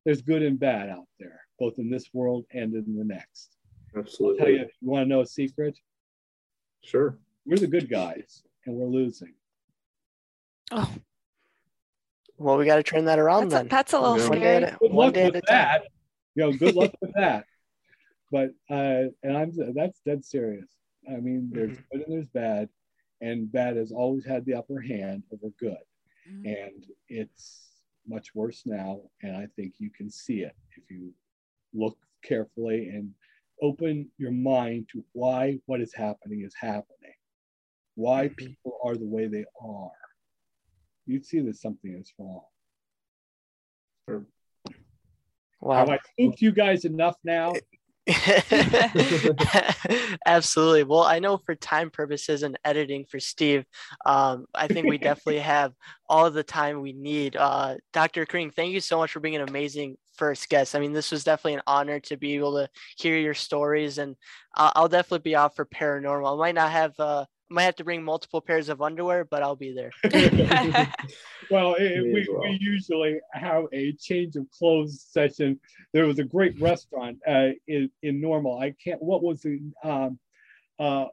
there's 0.06 0.22
good 0.22 0.44
and 0.44 0.60
bad 0.60 0.90
out 0.90 1.08
there, 1.20 1.42
both 1.58 1.80
in 1.80 1.90
this 1.90 2.10
world 2.14 2.46
and 2.52 2.74
in 2.76 2.98
the 2.98 3.06
next. 3.06 3.56
I'll 3.96 4.04
tell 4.04 4.12
Absolutely. 4.12 4.52
you, 4.54 4.60
you 4.82 4.90
want 4.90 5.06
to 5.06 5.10
know 5.10 5.22
a 5.22 5.26
secret? 5.26 5.78
Sure. 6.84 7.18
We're 7.46 7.58
the 7.58 7.68
good 7.68 7.90
guys, 7.90 8.44
and 8.66 8.76
we're 8.76 8.88
losing. 8.88 9.34
oh, 10.72 10.94
Well, 12.38 12.58
we 12.58 12.66
got 12.66 12.76
to 12.76 12.84
turn 12.84 13.06
that 13.06 13.20
around 13.20 13.50
that's 13.50 13.54
a, 13.54 13.58
then. 13.64 13.68
that's 13.70 13.94
a 13.94 14.00
little 14.00 14.18
Yeah. 14.18 14.28
One 14.28 14.40
day 14.40 14.60
scary. 14.60 14.64
a, 14.64 14.78
good 14.80 14.92
one 14.92 15.06
luck 15.08 15.14
day 15.14 15.24
at 15.24 15.34
with 15.34 15.44
a 15.44 15.48
time. 15.48 15.58
that. 15.58 15.82
You 16.36 16.44
know, 16.44 16.52
good 16.58 16.76
luck 16.76 16.92
with 17.02 17.12
that. 17.16 17.46
But 18.32 18.50
uh, 18.70 19.10
and 19.24 19.36
I'm 19.38 19.52
that's 19.74 20.00
dead 20.06 20.24
serious. 20.24 20.68
I 21.10 21.20
mean, 21.20 21.50
there's 21.52 21.72
Mm-hmm. 21.72 21.98
good 21.98 22.08
and 22.08 22.14
there's 22.16 22.30
bad, 22.30 22.70
and 23.22 23.52
bad 23.52 23.78
has 23.78 23.92
always 23.92 24.26
had 24.26 24.46
the 24.46 24.54
upper 24.54 24.80
hand 24.80 25.24
over 25.32 25.50
good, 25.60 25.78
Mhm. 26.30 26.46
and 26.46 26.86
it's 27.08 27.68
much 28.08 28.34
worse 28.36 28.66
now. 28.66 29.02
And 29.22 29.36
I 29.36 29.48
think 29.56 29.76
you 29.80 29.90
can 29.90 30.10
see 30.10 30.42
it 30.42 30.56
if 30.78 30.90
you 30.90 31.14
look 31.74 31.98
carefully 32.24 32.90
and 32.90 33.14
open 33.62 34.10
your 34.18 34.32
mind 34.32 34.88
to 34.90 35.04
why 35.14 35.60
what 35.66 35.82
is 35.82 35.94
happening 35.94 36.42
is 36.42 36.56
happening, 36.56 37.16
why 37.96 38.30
Mhm. 38.30 38.36
people 38.38 38.80
are 38.84 38.96
the 38.96 39.08
way 39.08 39.28
they 39.28 39.46
are. 39.62 39.92
You'd 41.06 41.26
see 41.26 41.40
that 41.42 41.58
something 41.58 41.94
is 41.96 42.14
wrong. 42.18 42.46
Wow. 45.62 45.76
Have 45.76 45.90
I 45.90 46.00
spooked 46.14 46.42
you 46.42 46.52
guys 46.52 46.86
enough 46.86 47.18
now? 47.24 47.54
Absolutely. 50.26 50.84
Well, 50.84 51.04
I 51.04 51.20
know 51.20 51.38
for 51.38 51.56
time 51.56 51.90
purposes 51.90 52.44
and 52.44 52.58
editing 52.66 53.06
for 53.06 53.20
Steve, 53.20 53.66
um, 54.06 54.46
I 54.54 54.68
think 54.68 54.88
we 54.88 54.98
definitely 54.98 55.40
have 55.56 55.74
all 56.08 56.32
the 56.32 56.44
time 56.44 56.82
we 56.82 56.94
need. 56.94 57.36
Uh, 57.36 57.76
Dr. 57.94 58.26
Cring, 58.26 58.52
thank 58.52 58.74
you 58.74 58.80
so 58.80 58.98
much 58.98 59.12
for 59.12 59.20
being 59.20 59.36
an 59.36 59.48
amazing 59.48 59.98
first 60.16 60.50
guest. 60.50 60.76
I 60.76 60.80
mean, 60.80 60.94
this 60.94 61.12
was 61.12 61.24
definitely 61.24 61.56
an 61.56 61.62
honor 61.68 62.00
to 62.02 62.18
be 62.18 62.36
able 62.36 62.54
to 62.54 62.70
hear 62.98 63.18
your 63.18 63.36
stories, 63.36 63.98
and 63.98 64.16
I'll, 64.56 64.72
I'll 64.76 64.88
definitely 64.90 65.30
be 65.30 65.36
out 65.36 65.56
for 65.56 65.66
paranormal. 65.66 66.34
I 66.34 66.38
might 66.38 66.56
not 66.56 66.72
have, 66.72 66.94
uh, 67.00 67.26
might 67.50 67.64
have 67.64 67.76
to 67.78 67.84
bring 67.84 68.04
multiple 68.04 68.42
pairs 68.42 68.70
of 68.70 68.82
underwear, 68.82 69.26
but 69.26 69.44
I'll 69.44 69.56
be 69.56 69.74
there. 69.74 69.92
Well, 71.50 71.74
it, 71.76 72.04
we, 72.04 72.28
well. 72.32 72.44
we 72.44 72.58
usually 72.62 73.20
have 73.34 73.66
a 73.74 73.94
change 73.94 74.36
of 74.36 74.50
clothes 74.52 75.04
session. 75.10 75.60
There 75.94 76.06
was 76.06 76.20
a 76.20 76.24
great 76.24 76.60
restaurant 76.62 77.20
uh, 77.28 77.50
in, 77.68 77.90
in 78.04 78.22
Normal. 78.22 78.60
I 78.60 78.76
can't, 78.84 79.02
what 79.02 79.24
was 79.24 79.42
the, 79.42 79.60
um, 79.84 80.20
uh, 80.78 81.06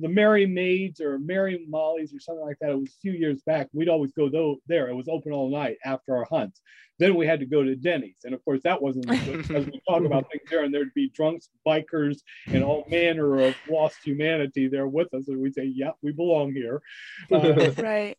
the 0.00 0.08
Mary 0.08 0.46
Maids 0.46 1.00
or 1.00 1.18
Mary 1.18 1.64
Molly's 1.68 2.14
or 2.14 2.20
something 2.20 2.44
like 2.44 2.58
that. 2.60 2.70
It 2.70 2.78
was 2.78 2.90
a 2.90 3.00
few 3.00 3.12
years 3.12 3.42
back. 3.42 3.68
We'd 3.72 3.88
always 3.88 4.12
go 4.12 4.28
though, 4.28 4.56
there. 4.66 4.88
It 4.88 4.94
was 4.94 5.08
open 5.08 5.32
all 5.32 5.50
night 5.50 5.78
after 5.84 6.16
our 6.16 6.24
hunts. 6.24 6.60
Then 6.98 7.14
we 7.14 7.26
had 7.26 7.40
to 7.40 7.46
go 7.46 7.62
to 7.62 7.76
Denny's. 7.76 8.18
And 8.24 8.34
of 8.34 8.44
course, 8.44 8.60
that 8.64 8.80
wasn't 8.80 9.08
good 9.24 9.46
because 9.46 9.66
we 9.66 9.80
talk 9.88 10.04
about 10.04 10.30
things 10.30 10.42
there 10.50 10.64
and 10.64 10.72
there'd 10.72 10.94
be 10.94 11.10
drunks, 11.10 11.48
bikers, 11.66 12.18
and 12.46 12.62
all 12.62 12.84
manner 12.88 13.40
of 13.40 13.54
lost 13.68 13.98
humanity 14.04 14.68
there 14.68 14.88
with 14.88 15.12
us. 15.14 15.28
And 15.28 15.40
we'd 15.40 15.54
say, 15.54 15.64
yeah, 15.64 15.92
we 16.02 16.12
belong 16.12 16.52
here. 16.52 16.82
Uh, 17.30 17.72
right. 17.78 18.16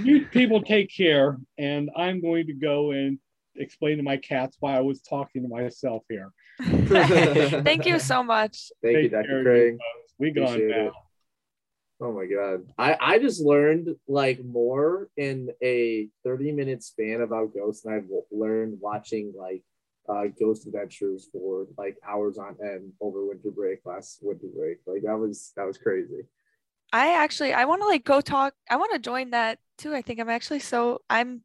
you 0.00 0.26
people 0.26 0.60
take 0.60 0.94
care 0.94 1.38
and 1.56 1.88
i'm 1.96 2.20
going 2.20 2.46
to 2.46 2.52
go 2.52 2.90
and 2.90 3.18
explain 3.58 3.96
to 3.96 4.02
my 4.02 4.16
cats 4.16 4.56
why 4.60 4.76
I 4.76 4.80
was 4.80 5.00
talking 5.00 5.42
to 5.42 5.48
myself 5.48 6.04
here. 6.08 6.30
Thank 6.60 7.86
you 7.86 7.98
so 7.98 8.22
much. 8.22 8.70
Thank 8.82 8.96
you, 8.96 9.08
Dr. 9.08 9.26
care 9.26 9.38
of 9.38 9.44
Cring. 9.44 9.78
Folks. 10.18 10.20
We 10.20 10.30
gone 10.30 10.48
Appreciate 10.48 10.76
now. 10.76 10.86
it. 10.86 10.92
Oh 12.00 12.12
my 12.12 12.26
god. 12.26 12.64
I 12.78 12.96
I 13.00 13.18
just 13.18 13.40
learned 13.40 13.96
like 14.06 14.44
more 14.44 15.08
in 15.16 15.50
a 15.62 16.08
30 16.24 16.52
minute 16.52 16.82
span 16.82 17.22
about 17.22 17.54
ghosts 17.54 17.82
than 17.82 17.94
I've 17.94 18.08
learned 18.30 18.78
watching 18.80 19.32
like 19.36 19.62
uh 20.08 20.24
ghost 20.40 20.66
adventures 20.66 21.28
for 21.32 21.66
like 21.76 21.96
hours 22.08 22.38
on 22.38 22.56
end 22.62 22.92
over 23.00 23.26
winter 23.26 23.50
break 23.50 23.80
last 23.84 24.20
winter 24.22 24.46
break. 24.56 24.78
Like 24.86 25.02
that 25.02 25.18
was 25.18 25.52
that 25.56 25.66
was 25.66 25.76
crazy. 25.76 26.22
I 26.92 27.14
actually 27.14 27.52
I 27.52 27.64
want 27.64 27.82
to 27.82 27.88
like 27.88 28.04
go 28.04 28.20
talk. 28.20 28.54
I 28.70 28.76
want 28.76 28.92
to 28.92 28.98
join 29.00 29.30
that 29.30 29.58
too. 29.76 29.92
I 29.92 30.02
think 30.02 30.20
I'm 30.20 30.30
actually 30.30 30.60
so 30.60 31.00
I'm 31.10 31.42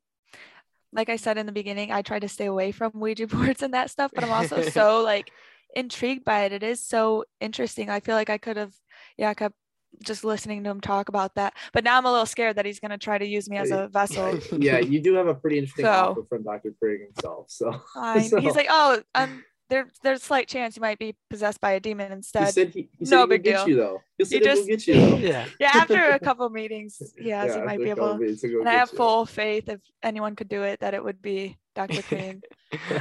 like 0.93 1.09
I 1.09 1.15
said 1.15 1.39
in 1.39 1.47
the 1.47 1.51
beginning, 1.51 1.91
I 1.91 2.03
try 2.03 2.19
to 2.19 2.29
stay 2.29 2.45
away 2.45 2.71
from 2.71 2.91
Ouija 2.93 3.25
boards 3.35 3.63
and 3.63 3.73
that 3.73 3.89
stuff, 3.89 4.11
but 4.13 4.23
I'm 4.23 4.31
also 4.31 4.61
so 4.61 5.01
like 5.01 5.31
intrigued 5.75 6.23
by 6.23 6.45
it. 6.45 6.51
It 6.53 6.63
is 6.63 6.83
so 6.83 7.25
interesting. 7.39 7.89
I 7.89 7.99
feel 7.99 8.15
like 8.15 8.29
I 8.29 8.37
could 8.37 8.57
have 8.57 8.73
yeah, 9.17 9.29
I 9.29 9.33
kept 9.33 9.55
just 10.03 10.23
listening 10.23 10.63
to 10.63 10.69
him 10.71 10.81
talk 10.81 11.07
about 11.09 11.35
that. 11.35 11.53
But 11.71 11.83
now 11.83 11.97
I'm 11.97 12.05
a 12.05 12.11
little 12.11 12.25
scared 12.25 12.55
that 12.55 12.65
he's 12.65 12.79
gonna 12.79 12.97
try 12.97 13.17
to 13.17 13.25
use 13.27 13.49
me 13.49 13.57
as 13.57 13.71
a 13.71 13.87
vessel. 13.89 14.39
Yeah, 14.57 14.79
you 14.79 14.99
do 15.01 15.13
have 15.15 15.27
a 15.27 15.35
pretty 15.35 15.59
interesting 15.59 15.85
So- 15.85 15.91
offer 15.91 16.23
from 16.27 16.43
Dr. 16.43 16.73
Cring 16.79 17.07
himself. 17.13 17.49
So 17.49 17.81
Fine. 17.93 18.23
So- 18.29 18.39
He's 18.39 18.55
like, 18.55 18.67
oh, 18.69 19.01
um, 19.15 19.43
there, 19.69 19.87
there's 20.03 20.21
a 20.21 20.23
slight 20.25 20.47
chance 20.47 20.75
you 20.75 20.81
might 20.81 20.99
be 20.99 21.15
possessed 21.29 21.59
by 21.61 21.71
a 21.71 21.79
demon 21.79 22.07
he 22.11 22.13
instead. 22.17 22.53
said 22.53 22.69
he, 22.69 22.89
he 22.97 23.05
said 23.05 23.11
No 23.15 23.17
he 23.17 23.21
will 23.23 23.27
big 23.29 23.43
get 23.43 23.57
deal. 23.57 23.69
you 23.69 23.75
though. 23.75 24.01
He 24.17 24.25
said 24.25 24.41
He 24.41 24.43
he 24.43 24.49
will 24.49 24.55
just- 24.55 24.67
get 24.67 24.87
you 24.87 24.93
though. 24.93 25.17
Yeah. 25.17 25.45
yeah, 25.59 25.71
after 25.73 26.09
a 26.11 26.19
couple 26.27 26.49
meetings, 26.49 27.01
yes, 27.19 27.55
he 27.55 27.61
might 27.61 27.79
be 27.79 27.89
able. 27.89 28.15
COVID, 28.15 28.39
to 28.41 28.59
And 28.59 28.69
I 28.69 28.73
have 28.73 28.91
you. 28.91 28.97
full 28.97 29.25
faith 29.25 29.69
if 29.69 29.79
anyone 30.03 30.35
could 30.35 30.49
do 30.49 30.63
it, 30.63 30.79
that 30.81 30.93
it 30.93 31.03
would 31.03 31.21
be 31.21 31.57
Dr. 31.75 32.01
Cring. 32.09 32.41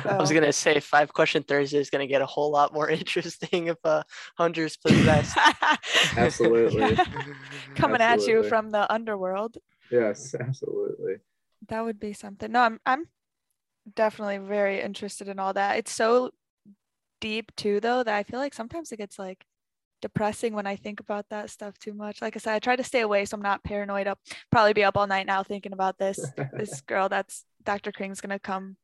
I 0.08 0.16
was 0.16 0.32
gonna 0.32 0.52
say 0.52 0.80
five 0.80 1.12
question 1.12 1.42
Thursday 1.42 1.78
is 1.78 1.90
gonna 1.90 2.06
get 2.06 2.22
a 2.22 2.26
whole 2.26 2.50
lot 2.50 2.72
more 2.72 2.88
interesting 2.90 3.66
if 3.66 3.76
uh 3.84 4.02
Hunter's 4.38 4.76
possessed. 4.76 5.36
Absolutely. 6.16 6.96
Coming 7.74 8.00
at 8.00 8.26
you 8.26 8.42
from 8.44 8.70
the 8.70 8.90
underworld. 8.92 9.58
Yes, 9.90 10.34
absolutely. 10.38 11.16
That 11.68 11.82
would 11.84 12.00
be 12.00 12.12
something. 12.12 12.50
No, 12.50 12.60
I'm 12.60 12.80
I'm 12.86 13.04
definitely 13.94 14.38
very 14.38 14.80
interested 14.80 15.28
in 15.28 15.38
all 15.38 15.52
that. 15.54 15.76
It's 15.78 15.92
so 15.92 16.30
deep 17.22 17.54
too 17.56 17.80
though 17.80 18.02
that 18.02 18.14
I 18.14 18.24
feel 18.24 18.40
like 18.40 18.52
sometimes 18.52 18.92
it 18.92 18.98
gets 18.98 19.18
like 19.18 19.46
depressing 20.02 20.52
when 20.52 20.66
I 20.66 20.74
think 20.76 20.98
about 21.00 21.28
that 21.30 21.48
stuff 21.48 21.78
too 21.78 21.94
much. 21.94 22.20
Like 22.20 22.36
I 22.36 22.40
said, 22.40 22.54
I 22.54 22.58
try 22.58 22.74
to 22.76 22.84
stay 22.84 23.00
away 23.00 23.24
so 23.24 23.36
I'm 23.36 23.42
not 23.42 23.62
paranoid. 23.62 24.08
I'll 24.08 24.18
probably 24.50 24.72
be 24.74 24.84
up 24.84 24.96
all 24.96 25.06
night 25.06 25.26
now 25.26 25.42
thinking 25.44 25.72
about 25.72 25.96
this. 25.96 26.20
This 26.52 26.80
girl 26.86 27.08
that's 27.08 27.44
Dr. 27.64 27.92
Cring's 27.92 28.20
gonna 28.20 28.40
come 28.40 28.76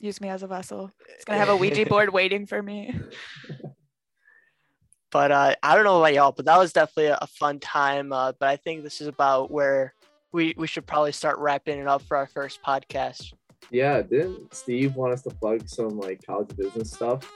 use 0.00 0.20
me 0.20 0.28
as 0.28 0.42
a 0.42 0.48
vessel. 0.48 0.90
It's 1.14 1.24
gonna 1.24 1.38
have 1.38 1.48
a 1.48 1.56
Ouija 1.56 1.86
board 1.88 2.12
waiting 2.12 2.44
for 2.44 2.60
me. 2.60 2.94
but 5.12 5.30
uh, 5.30 5.54
I 5.62 5.74
don't 5.74 5.84
know 5.84 6.00
about 6.00 6.14
y'all, 6.14 6.32
but 6.32 6.44
that 6.46 6.58
was 6.58 6.72
definitely 6.72 7.06
a, 7.06 7.18
a 7.22 7.26
fun 7.28 7.60
time. 7.60 8.12
Uh, 8.12 8.32
but 8.38 8.48
I 8.48 8.56
think 8.56 8.82
this 8.82 9.00
is 9.00 9.06
about 9.06 9.50
where 9.50 9.94
we 10.32 10.54
we 10.58 10.66
should 10.66 10.86
probably 10.86 11.12
start 11.12 11.38
wrapping 11.38 11.78
it 11.78 11.86
up 11.86 12.02
for 12.02 12.16
our 12.16 12.26
first 12.26 12.60
podcast. 12.62 13.32
Yeah, 13.70 14.02
didn't 14.02 14.52
Steve 14.52 14.96
want 14.96 15.12
us 15.12 15.22
to 15.22 15.30
plug 15.30 15.68
some 15.68 16.00
like 16.00 16.26
college 16.26 16.56
business 16.56 16.90
stuff? 16.90 17.30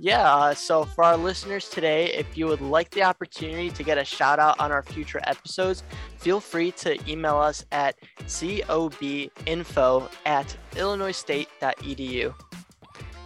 Yeah, 0.00 0.32
uh, 0.32 0.54
so 0.54 0.84
for 0.84 1.02
our 1.02 1.16
listeners 1.16 1.68
today, 1.68 2.12
if 2.14 2.38
you 2.38 2.46
would 2.46 2.60
like 2.60 2.90
the 2.90 3.02
opportunity 3.02 3.68
to 3.70 3.82
get 3.82 3.98
a 3.98 4.04
shout 4.04 4.38
out 4.38 4.60
on 4.60 4.70
our 4.70 4.82
future 4.82 5.20
episodes, 5.24 5.82
feel 6.18 6.38
free 6.38 6.70
to 6.72 6.96
email 7.10 7.36
us 7.36 7.64
at 7.72 7.96
cobinfo 8.20 10.08
at 10.24 10.56
illinoisstate.edu. 10.72 12.34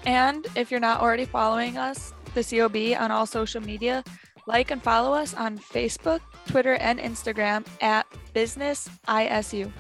And 0.07 0.47
if 0.57 0.71
you're 0.71 0.81
not 0.81 1.03
already 1.03 1.27
following 1.27 1.77
us, 1.77 2.15
the 2.35 2.43
COB 2.43 2.99
on 2.99 3.11
all 3.11 3.27
social 3.27 3.61
media, 3.61 4.03
like 4.47 4.71
and 4.71 4.83
follow 4.83 5.13
us 5.13 5.35
on 5.35 5.59
Facebook, 5.59 6.21
Twitter, 6.47 6.75
and 6.77 6.99
Instagram 6.99 7.67
at 7.83 8.07
Business 8.33 8.89
ISU. 9.07 9.71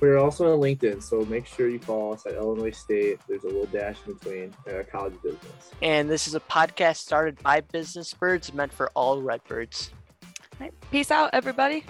We're 0.00 0.18
also 0.18 0.52
on 0.52 0.60
LinkedIn, 0.60 1.02
so 1.02 1.24
make 1.24 1.46
sure 1.46 1.68
you 1.68 1.80
follow 1.80 2.12
us 2.12 2.24
at 2.24 2.34
Illinois 2.34 2.70
State. 2.70 3.18
There's 3.28 3.42
a 3.42 3.48
little 3.48 3.66
dash 3.66 3.96
in 4.06 4.14
between 4.14 4.54
uh, 4.68 4.84
college 4.90 5.14
business. 5.22 5.72
And 5.82 6.08
this 6.08 6.28
is 6.28 6.34
a 6.36 6.40
podcast 6.40 6.98
started 6.98 7.42
by 7.42 7.62
business 7.62 8.14
birds 8.14 8.54
meant 8.54 8.72
for 8.72 8.90
all 8.94 9.20
redbirds. 9.20 9.90
Right. 10.60 10.72
Peace 10.90 11.10
out, 11.10 11.30
everybody. 11.32 11.84